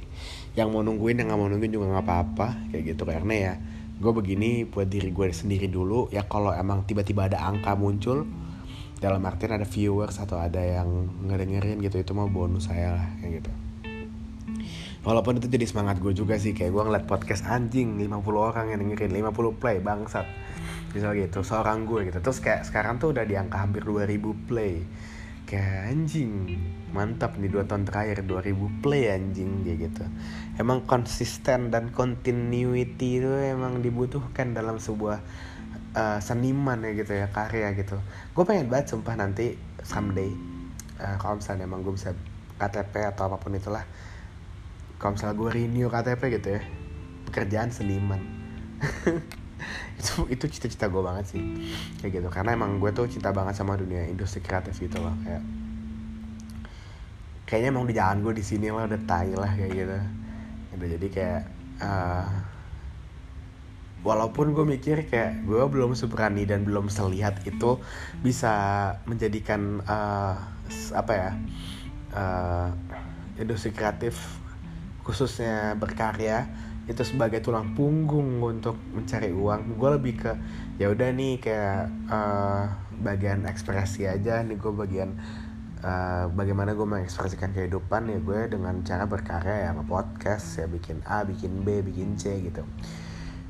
yang 0.59 0.75
mau 0.75 0.83
nungguin 0.83 1.23
yang 1.23 1.31
nggak 1.31 1.39
mau 1.39 1.47
nungguin 1.47 1.71
juga 1.71 1.87
nggak 1.95 2.05
apa-apa 2.05 2.49
kayak 2.75 2.83
gitu. 2.95 3.03
Karena 3.07 3.35
ya 3.39 3.53
gue 3.99 4.13
begini 4.15 4.67
buat 4.67 4.91
diri 4.91 5.15
gue 5.15 5.31
sendiri 5.31 5.71
dulu. 5.71 6.11
Ya 6.11 6.27
kalau 6.27 6.51
emang 6.51 6.83
tiba-tiba 6.83 7.31
ada 7.31 7.47
angka 7.47 7.79
muncul 7.79 8.27
dalam 8.99 9.23
artian 9.23 9.55
ada 9.55 9.63
viewers 9.63 10.19
atau 10.19 10.43
ada 10.43 10.59
yang 10.59 11.07
ngedengerin 11.31 11.79
gitu 11.79 12.03
itu 12.03 12.11
mau 12.11 12.27
bonus 12.27 12.67
saya 12.67 12.99
lah 12.99 13.07
kayak 13.23 13.33
gitu. 13.39 13.53
Walaupun 15.07 15.39
itu 15.39 15.47
jadi 15.47 15.63
semangat 15.63 16.03
gue 16.03 16.11
juga 16.11 16.35
sih 16.35 16.51
kayak 16.51 16.75
gue 16.75 16.83
ngeliat 16.83 17.07
podcast 17.07 17.47
anjing 17.47 17.95
50 17.95 18.19
orang 18.35 18.75
yang 18.75 18.83
dengerin 18.83 19.15
50 19.15 19.63
play 19.63 19.79
bangsat. 19.79 20.27
Bisa 20.91 21.15
gitu 21.15 21.47
seorang 21.47 21.87
gue 21.87 22.11
gitu. 22.11 22.19
Terus 22.19 22.43
kayak 22.43 22.67
sekarang 22.67 22.99
tuh 22.99 23.15
udah 23.15 23.23
di 23.23 23.39
angka 23.39 23.63
hampir 23.63 23.87
2000 23.87 24.51
play 24.51 24.83
kayak 25.49 25.97
anjing. 25.97 26.61
Mantap 26.93 27.41
nih 27.41 27.49
dua 27.49 27.65
tahun 27.65 27.89
terakhir 27.89 28.29
2000 28.29 28.85
play 28.85 29.09
anjing 29.09 29.65
dia 29.65 29.81
gitu. 29.81 30.05
Emang 30.61 30.85
konsisten 30.85 31.73
dan 31.73 31.89
continuity 31.93 33.25
itu 33.25 33.33
emang 33.33 33.81
dibutuhkan 33.81 34.53
dalam 34.53 34.77
sebuah 34.77 35.21
uh, 35.97 36.19
seniman 36.21 36.85
ya 36.85 36.93
gitu 36.93 37.13
ya 37.17 37.33
karya 37.33 37.73
gitu. 37.73 37.97
Gue 38.37 38.45
pengen 38.45 38.69
banget 38.69 38.93
sumpah 38.93 39.17
nanti 39.17 39.57
someday 39.81 40.33
uh, 41.01 41.17
kalau 41.17 41.41
misalnya 41.41 41.65
emang 41.65 41.81
gue 41.81 41.95
bisa 41.97 42.13
KTP 42.59 43.07
atau 43.15 43.31
apa 43.31 43.39
pun 43.39 43.55
itulah 43.55 43.87
kalau 44.99 45.15
misalnya 45.15 45.35
gue 45.39 45.51
renew 45.55 45.89
KTP 45.89 46.23
gitu 46.39 46.49
ya 46.59 46.63
pekerjaan 47.31 47.71
seniman 47.71 48.19
itu 49.99 50.31
itu 50.31 50.45
cita-cita 50.47 50.87
gue 50.87 51.03
banget 51.03 51.37
sih. 51.37 51.43
Kayak 51.99 52.11
gitu. 52.23 52.29
Karena 52.31 52.55
emang 52.55 52.79
gue 52.79 52.91
tuh 52.95 53.11
cinta 53.11 53.35
banget 53.35 53.59
sama 53.59 53.75
dunia 53.75 54.07
industri 54.07 54.39
kreatif 54.39 54.79
gitu 54.79 55.03
loh. 55.03 55.15
Kayak 55.27 55.43
kayaknya 57.49 57.69
emang 57.75 57.85
di 57.89 57.95
jalan 57.97 58.23
gue 58.23 58.35
di 58.39 58.45
sini 58.45 58.71
lah 58.71 58.87
udah 58.87 59.01
tai 59.05 59.33
lah 59.35 59.51
kayak 59.53 59.73
gitu. 59.75 59.99
Udah 60.79 60.89
jadi 60.95 61.09
kayak 61.11 61.43
uh, 61.83 62.29
walaupun 64.07 64.55
gue 64.55 64.65
mikir 64.65 65.11
kayak 65.11 65.43
gue 65.43 65.63
belum 65.67 65.99
seberani 65.99 66.47
dan 66.47 66.63
belum 66.63 66.87
selihat 66.87 67.43
itu 67.43 67.83
bisa 68.23 68.55
menjadikan 69.11 69.83
uh, 69.83 70.39
apa 70.95 71.13
ya 71.13 71.31
uh, 72.15 72.69
industri 73.41 73.75
kreatif 73.75 74.19
khususnya 75.03 75.75
berkarya 75.75 76.47
itu 76.89 77.05
sebagai 77.05 77.45
tulang 77.45 77.77
punggung 77.77 78.41
untuk 78.41 78.81
mencari 78.97 79.29
uang. 79.29 79.77
Gue 79.77 79.91
lebih 80.01 80.15
ke 80.17 80.33
ya 80.81 80.89
udah 80.89 81.09
nih 81.13 81.37
kayak 81.37 81.93
uh, 82.09 82.65
bagian 82.99 83.47
ekspresi 83.47 84.09
aja 84.09 84.43
nih 84.43 84.59
gue 84.59 84.73
bagian 84.73 85.15
uh, 85.85 86.27
bagaimana 86.33 86.75
gue 86.75 86.87
mengekspresikan 86.87 87.55
kehidupan 87.55 88.11
ya 88.11 88.19
gue 88.19 88.41
dengan 88.51 88.83
cara 88.83 89.05
berkarya 89.07 89.71
ya 89.71 89.73
podcast 89.87 90.59
ya 90.59 90.67
bikin 90.67 91.05
A 91.07 91.23
bikin 91.23 91.63
B 91.63 91.85
bikin 91.85 92.19
C 92.19 92.43
gitu 92.43 92.67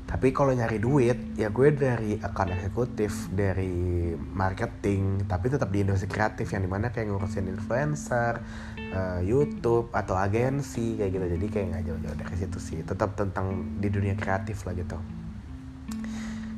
tapi 0.09 0.33
kalau 0.33 0.57
nyari 0.57 0.81
duit 0.81 1.37
ya 1.37 1.53
gue 1.53 1.69
dari 1.69 2.17
account 2.17 2.49
eksekutif 2.49 3.29
dari 3.29 4.09
marketing 4.17 5.29
tapi 5.29 5.53
tetap 5.53 5.69
di 5.69 5.85
industri 5.85 6.09
kreatif 6.09 6.49
yang 6.49 6.65
di 6.65 6.71
mana 6.73 6.89
kayak 6.89 7.13
ngurusin 7.13 7.45
influencer 7.45 8.41
uh, 8.89 9.21
YouTube 9.21 9.93
atau 9.93 10.17
agensi 10.17 10.97
kayak 10.97 11.13
gitu. 11.13 11.25
Jadi 11.37 11.45
kayak 11.53 11.65
nggak 11.69 11.83
jauh-jauh 11.85 12.17
dari 12.25 12.35
situ 12.41 12.57
sih. 12.57 12.81
Tetap 12.81 13.13
tentang 13.13 13.77
di 13.77 13.85
dunia 13.93 14.17
kreatif 14.17 14.65
lah 14.65 14.73
gitu. 14.73 14.97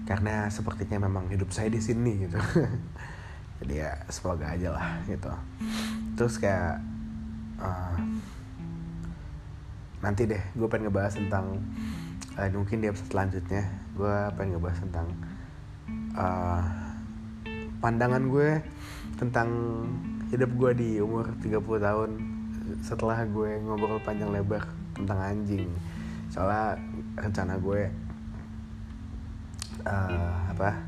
Karena 0.07 0.47
sepertinya 0.47 1.03
memang 1.03 1.27
hidup 1.27 1.51
saya 1.51 1.67
di 1.67 1.83
sini 1.83 2.31
gitu. 2.31 2.39
Jadi 3.59 3.73
ya 3.83 3.99
semoga 4.07 4.47
aja 4.47 4.79
lah 4.79 5.03
gitu. 5.11 5.31
Terus 6.15 6.39
kayak 6.39 6.79
uh, 7.59 7.99
nanti 9.99 10.23
deh 10.23 10.39
gue 10.55 10.67
pengen 10.71 10.87
ngebahas 10.87 11.19
tentang 11.19 11.59
uh, 12.37 12.49
mungkin 12.55 12.83
di 12.83 12.87
episode 12.87 13.11
selanjutnya 13.11 13.63
gue 13.95 14.15
pengen 14.37 14.55
ngebahas 14.59 14.79
tentang 14.87 15.07
uh, 16.15 16.63
pandangan 17.81 18.23
gue 18.29 18.61
tentang 19.17 19.49
hidup 20.31 20.51
gue 20.55 20.71
di 20.77 20.89
umur 21.03 21.27
30 21.43 21.59
tahun 21.59 22.11
setelah 22.79 23.27
gue 23.27 23.59
ngobrol 23.61 23.99
panjang 23.99 24.31
lebar 24.31 24.63
tentang 24.95 25.19
anjing. 25.19 25.67
Soalnya 26.31 26.79
rencana 27.19 27.59
gue 27.59 27.81
uh, 29.83 30.35
apa 30.55 30.79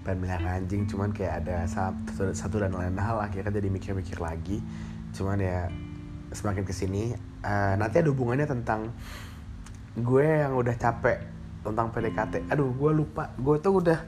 pengen 0.00 0.24
melihara 0.24 0.56
anjing 0.56 0.88
cuman 0.88 1.12
kayak 1.12 1.44
ada 1.44 1.68
satu, 1.68 2.32
satu 2.32 2.56
dan 2.56 2.72
lain 2.72 2.96
hal 2.96 3.20
akhirnya 3.20 3.52
jadi 3.52 3.68
mikir-mikir 3.68 4.16
lagi. 4.16 4.64
Cuman 5.12 5.36
ya 5.42 5.68
semakin 6.32 6.64
ke 6.64 6.72
sini 6.72 7.12
uh, 7.44 7.74
nanti 7.76 8.00
ada 8.00 8.08
hubungannya 8.08 8.46
tentang 8.48 8.94
gue 9.98 10.26
yang 10.26 10.54
udah 10.54 10.74
capek 10.78 11.18
tentang 11.60 11.90
PDKT 11.90 12.46
aduh 12.48 12.70
gue 12.72 12.90
lupa. 12.94 13.34
Gue 13.36 13.58
tuh 13.58 13.82
udah 13.82 14.00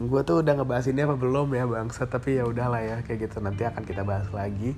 gue 0.00 0.20
tuh 0.24 0.40
udah 0.40 0.52
ngebahas 0.56 0.86
ini 0.88 1.04
apa 1.04 1.16
belum 1.18 1.52
ya 1.52 1.68
bangsa 1.68 2.08
tapi 2.08 2.40
ya 2.40 2.46
udahlah 2.46 2.80
ya 2.80 2.96
kayak 3.04 3.30
gitu. 3.30 3.42
Nanti 3.42 3.66
akan 3.66 3.82
kita 3.84 4.02
bahas 4.06 4.30
lagi. 4.30 4.72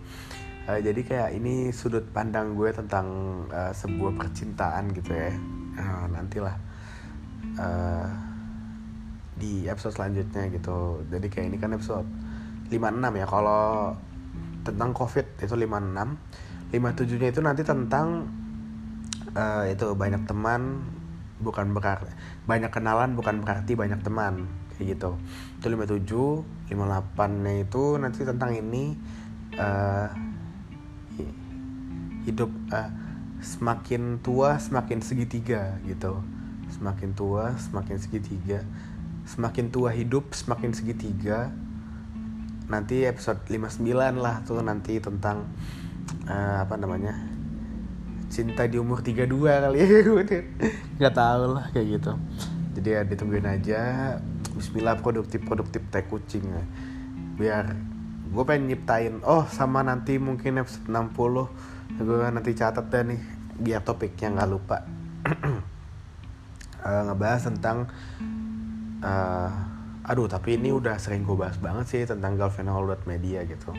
Uh, 0.62 0.78
jadi 0.78 1.00
kayak 1.02 1.30
ini 1.34 1.74
sudut 1.74 2.06
pandang 2.14 2.54
gue 2.54 2.70
tentang 2.70 3.06
uh, 3.50 3.74
sebuah 3.74 4.14
percintaan 4.18 4.94
gitu 4.94 5.10
ya. 5.14 5.34
Uh, 5.78 6.06
nantilah 6.10 6.56
uh, 7.58 8.06
di 9.36 9.66
episode 9.66 9.94
selanjutnya 9.94 10.48
gitu. 10.50 11.02
Jadi 11.10 11.26
kayak 11.28 11.46
ini 11.50 11.56
kan 11.58 11.74
episode 11.74 12.06
56 12.70 13.20
ya. 13.20 13.26
Kalau 13.26 13.94
tentang 14.62 14.90
covid 14.94 15.26
itu 15.42 15.54
56 15.58 16.72
57 16.72 17.20
nya 17.20 17.28
itu 17.28 17.40
nanti 17.44 17.62
tentang 17.66 18.24
uh, 19.36 19.64
itu 19.68 19.92
banyak 19.96 20.24
teman 20.28 20.84
bukan 21.42 21.74
berarti 21.74 22.14
banyak 22.46 22.70
kenalan 22.70 23.18
bukan 23.18 23.42
berarti 23.42 23.74
banyak 23.74 23.98
teman 24.00 24.46
kayak 24.74 24.96
gitu. 24.96 25.18
Itu 25.58 25.66
57 25.68 26.72
58 26.72 27.44
nya 27.44 27.52
itu 27.60 27.84
nanti 28.00 28.20
tentang 28.24 28.50
ini 28.56 28.96
uh, 29.58 30.08
hidup 32.24 32.50
uh, 32.70 32.90
semakin 33.42 34.22
tua 34.22 34.56
semakin 34.62 35.02
segitiga 35.02 35.76
gitu. 35.84 36.22
Semakin 36.70 37.12
tua 37.12 37.52
semakin 37.58 37.96
segitiga. 37.98 38.62
Semakin 39.26 39.70
tua 39.70 39.90
hidup 39.92 40.32
semakin 40.32 40.72
segitiga. 40.72 41.50
Nanti 42.70 43.04
episode 43.04 43.42
59 43.50 43.84
lah 44.16 44.40
tuh 44.46 44.62
nanti 44.64 44.96
tentang 45.02 45.50
uh, 46.30 46.64
apa 46.64 46.74
namanya 46.78 47.31
cinta 48.32 48.64
di 48.64 48.80
umur 48.80 49.04
32 49.04 49.28
kali 49.28 49.76
ya 49.76 49.86
nggak 50.96 51.14
tahu 51.14 51.42
lah 51.52 51.68
kayak 51.76 52.00
gitu. 52.00 52.12
Jadi 52.80 52.88
ya 52.88 53.00
ditungguin 53.04 53.44
aja. 53.44 53.80
Bismillah 54.56 54.96
produktif 55.04 55.44
produktif 55.44 55.84
teh 55.92 56.04
kucing 56.08 56.48
ya. 56.48 56.64
biar 57.32 57.64
gue 58.32 58.44
pengen 58.48 58.72
nyiptain 58.72 59.20
oh 59.24 59.44
sama 59.48 59.84
nanti 59.84 60.16
mungkin 60.16 60.60
episode 60.60 60.88
60 60.88 62.00
gue 62.00 62.28
nanti 62.32 62.52
catat 62.56 62.88
deh 62.88 63.04
nih 63.12 63.20
biar 63.60 63.84
topiknya 63.84 64.40
nggak 64.40 64.48
lupa. 64.48 64.88
Uh, 66.80 67.02
ngebahas 67.12 67.52
tentang 67.52 67.92
uh, 69.04 69.50
aduh 70.08 70.26
tapi 70.26 70.56
ini 70.56 70.72
udah 70.72 70.96
sering 70.96 71.22
gue 71.22 71.36
bahas 71.36 71.60
banget 71.60 71.86
sih 71.86 72.02
tentang 72.08 72.34
media 73.06 73.44
gitu 73.44 73.70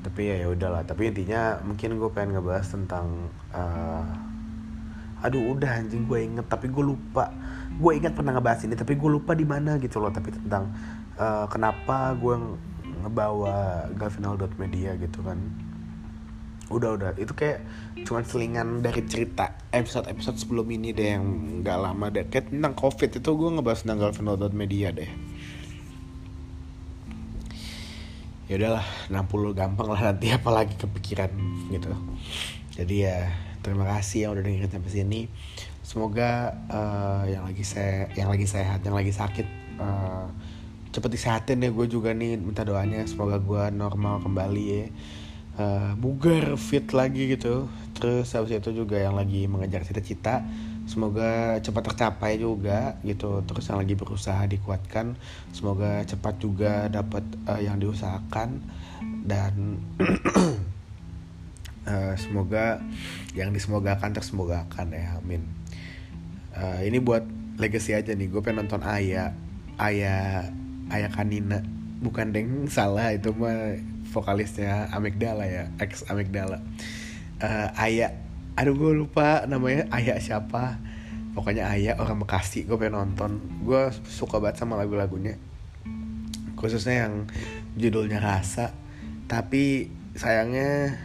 tapi 0.00 0.32
ya 0.32 0.46
ya 0.46 0.48
udahlah. 0.50 0.82
Tapi 0.84 1.12
intinya 1.12 1.60
mungkin 1.64 2.00
gue 2.00 2.10
pengen 2.12 2.40
ngebahas 2.40 2.66
tentang 2.72 3.28
uh, 3.52 4.04
aduh 5.20 5.52
udah 5.52 5.84
anjing 5.84 6.08
gue 6.08 6.18
inget. 6.24 6.46
Tapi 6.48 6.72
gue 6.72 6.84
lupa. 6.84 7.32
Gue 7.76 7.96
ingat 7.96 8.16
pernah 8.16 8.36
ngebahas 8.36 8.64
ini 8.66 8.74
tapi 8.76 8.96
gue 8.96 9.10
lupa 9.10 9.32
di 9.36 9.44
mana 9.44 9.76
gitu 9.78 10.00
loh. 10.00 10.12
Tapi 10.12 10.32
tentang 10.32 10.72
uh, 11.20 11.46
kenapa 11.48 12.16
gue 12.16 12.34
ngebawa 13.06 13.88
media 14.56 14.96
gitu 14.96 15.20
kan. 15.22 15.38
Udah 16.72 16.96
udah. 16.96 17.10
Itu 17.20 17.36
kayak 17.36 17.64
cuman 18.04 18.24
selingan 18.24 18.68
dari 18.80 19.04
cerita 19.04 19.56
episode 19.70 20.08
episode 20.08 20.40
sebelum 20.40 20.66
ini 20.72 20.96
deh 20.96 21.16
yang 21.16 21.24
nggak 21.60 21.78
lama 21.78 22.06
deh. 22.08 22.24
Kayak 22.28 22.52
tentang 22.52 22.74
covid 22.74 23.10
itu 23.20 23.30
gue 23.30 23.50
ngebahas 23.56 23.80
tentang 23.84 24.00
media 24.56 24.90
deh 24.90 25.29
ya 28.50 28.58
udahlah 28.58 28.82
60 29.06 29.54
gampang 29.54 29.86
lah 29.86 30.10
nanti 30.10 30.26
apalagi 30.38 30.74
kepikiran 30.74 31.30
gitu. 31.70 31.94
Jadi 32.74 33.06
ya 33.06 33.30
terima 33.62 33.86
kasih 33.86 34.26
yang 34.26 34.30
udah 34.34 34.42
dengerin 34.42 34.74
sampai 34.74 34.90
sini. 34.90 35.20
Semoga 35.86 36.58
uh, 36.66 37.22
yang 37.30 37.46
lagi 37.46 37.62
saya 37.62 38.10
yang 38.18 38.26
lagi 38.26 38.50
sehat 38.50 38.82
yang 38.82 38.98
lagi 38.98 39.14
sakit 39.14 39.46
uh, 39.78 40.26
cepet 40.90 41.10
disehatin 41.14 41.62
ya. 41.62 41.70
Gue 41.70 41.86
juga 41.86 42.10
nih 42.10 42.42
minta 42.42 42.66
doanya 42.66 43.06
semoga 43.06 43.38
gue 43.38 43.70
normal 43.70 44.18
kembali 44.26 44.64
ya. 44.66 44.84
Uh, 45.54 45.92
bugar 45.94 46.58
fit 46.58 46.90
lagi 46.90 47.30
gitu. 47.30 47.70
Terus 47.94 48.34
habis 48.34 48.58
itu 48.58 48.74
juga 48.74 48.98
yang 48.98 49.14
lagi 49.14 49.46
mengejar 49.46 49.86
cita-cita 49.86 50.42
semoga 50.90 51.62
cepat 51.62 51.94
tercapai 51.94 52.42
juga 52.42 52.98
gitu. 53.06 53.46
Terus 53.46 53.70
yang 53.70 53.78
lagi 53.78 53.94
berusaha 53.94 54.42
dikuatkan 54.50 55.14
semoga 55.54 56.02
cepat 56.02 56.34
juga 56.42 56.90
dapat 56.90 57.22
uh, 57.46 57.62
yang 57.62 57.78
diusahakan. 57.78 58.58
Dan 59.22 59.78
uh, 61.86 62.14
semoga 62.26 62.82
yang 63.38 63.54
disemogakan 63.54 64.10
tersemogakan 64.10 64.90
ya 64.90 65.22
amin. 65.22 65.46
Uh, 66.50 66.82
ini 66.82 66.98
buat 66.98 67.22
legacy 67.62 67.94
aja 67.94 68.10
nih 68.10 68.26
gue 68.26 68.42
pengen 68.42 68.66
nonton 68.66 68.82
Ayah 68.82 69.30
Ayah 69.78 70.50
Ayah 70.90 71.10
Kanina. 71.14 71.62
Bukan 72.02 72.34
deng 72.34 72.66
salah 72.66 73.14
itu 73.14 73.30
mah 73.30 73.78
vokalisnya 74.10 74.90
Amigdala 74.90 75.46
ya 75.46 75.70
ex 75.78 76.02
Amigdala. 76.10 76.58
Uh, 77.38 77.70
Ayah 77.78 78.10
aduh 78.58 78.74
gue 78.74 78.92
lupa 78.94 79.44
namanya 79.46 79.86
Ayah 79.94 80.18
siapa. 80.18 80.78
Pokoknya 81.30 81.70
Ayah 81.70 81.94
orang 82.02 82.22
Bekasi 82.22 82.66
gue 82.66 82.74
pengen 82.74 82.98
nonton. 82.98 83.38
Gue 83.62 83.94
suka 84.06 84.42
banget 84.42 84.62
sama 84.62 84.74
lagu-lagunya. 84.74 85.38
Khususnya 86.58 87.06
yang 87.06 87.30
judulnya 87.78 88.18
Rasa. 88.18 88.74
Tapi 89.30 89.86
sayangnya 90.18 90.98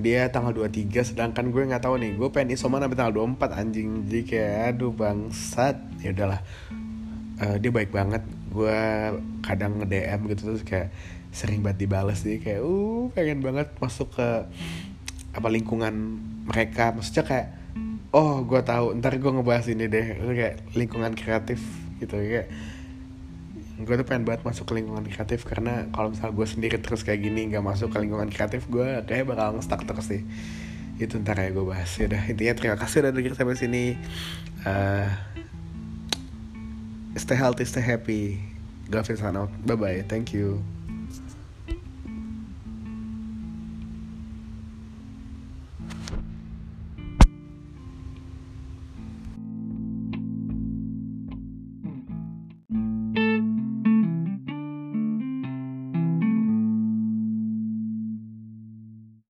dia 0.00 0.32
tanggal 0.32 0.56
23 0.56 1.14
sedangkan 1.14 1.52
gue 1.52 1.62
nggak 1.68 1.84
tahu 1.84 2.00
nih. 2.00 2.16
Gue 2.16 2.32
pengen 2.32 2.56
isoman 2.56 2.80
sampai 2.80 2.96
tanggal 2.96 3.28
24 3.28 3.60
anjing. 3.60 3.88
Jadi 4.08 4.22
kayak 4.24 4.56
aduh 4.76 4.92
bangsat. 4.96 5.76
Ya 6.00 6.16
udahlah. 6.16 6.40
Uh, 7.38 7.56
dia 7.60 7.70
baik 7.70 7.92
banget. 7.92 8.24
Gue 8.48 8.80
kadang 9.44 9.84
nge 9.84 9.88
DM 9.88 10.20
gitu 10.32 10.42
terus 10.48 10.64
kayak 10.64 10.88
sering 11.28 11.60
banget 11.60 11.84
dibales. 11.84 12.24
Sih 12.24 12.40
kayak 12.40 12.64
uh 12.64 13.12
pengen 13.12 13.44
banget 13.44 13.68
masuk 13.78 14.16
ke 14.16 14.28
apa 15.32 15.48
lingkungan 15.48 16.20
mereka 16.46 16.92
maksudnya 16.94 17.24
kayak 17.24 17.48
oh 18.12 18.44
gue 18.44 18.60
tahu 18.60 18.98
ntar 19.00 19.16
gue 19.16 19.30
ngebahas 19.32 19.66
ini 19.72 19.86
deh. 19.88 20.06
Kayak 20.20 20.56
lingkungan 20.76 21.12
kreatif 21.16 21.60
gitu 22.02 22.18
kayak 22.18 22.50
gue 23.82 23.94
tuh 23.98 24.06
pengen 24.06 24.22
banget 24.22 24.46
masuk 24.46 24.70
ke 24.70 24.78
lingkungan 24.78 25.02
kreatif 25.10 25.42
karena 25.42 25.90
kalau 25.90 26.14
misal 26.14 26.30
gue 26.30 26.46
sendiri 26.46 26.78
terus 26.78 27.02
kayak 27.02 27.24
gini 27.24 27.50
nggak 27.50 27.64
masuk 27.66 27.90
ke 27.90 27.98
lingkungan 27.98 28.30
kreatif 28.30 28.70
gue 28.70 29.02
kayak 29.06 29.26
bakal 29.26 29.58
stuck 29.64 29.82
terus 29.82 30.06
sih. 30.10 30.22
Itu 31.00 31.18
ntar 31.18 31.40
ya 31.40 31.50
gue 31.50 31.64
bahas. 31.64 31.90
Ya 31.98 32.06
udah 32.06 32.22
intinya 32.28 32.54
terima 32.54 32.76
kasih 32.78 33.02
udah 33.02 33.12
dengerin 33.14 33.36
sampai 33.38 33.58
sini. 33.58 33.84
Uh, 34.62 35.10
stay 37.18 37.34
healthy 37.34 37.66
stay 37.66 37.82
happy. 37.82 38.52
Gavin 38.92 39.16
sign 39.16 39.36
out 39.40 39.48
bye 39.64 39.72
bye 39.72 40.04
thank 40.04 40.36
you 40.36 40.60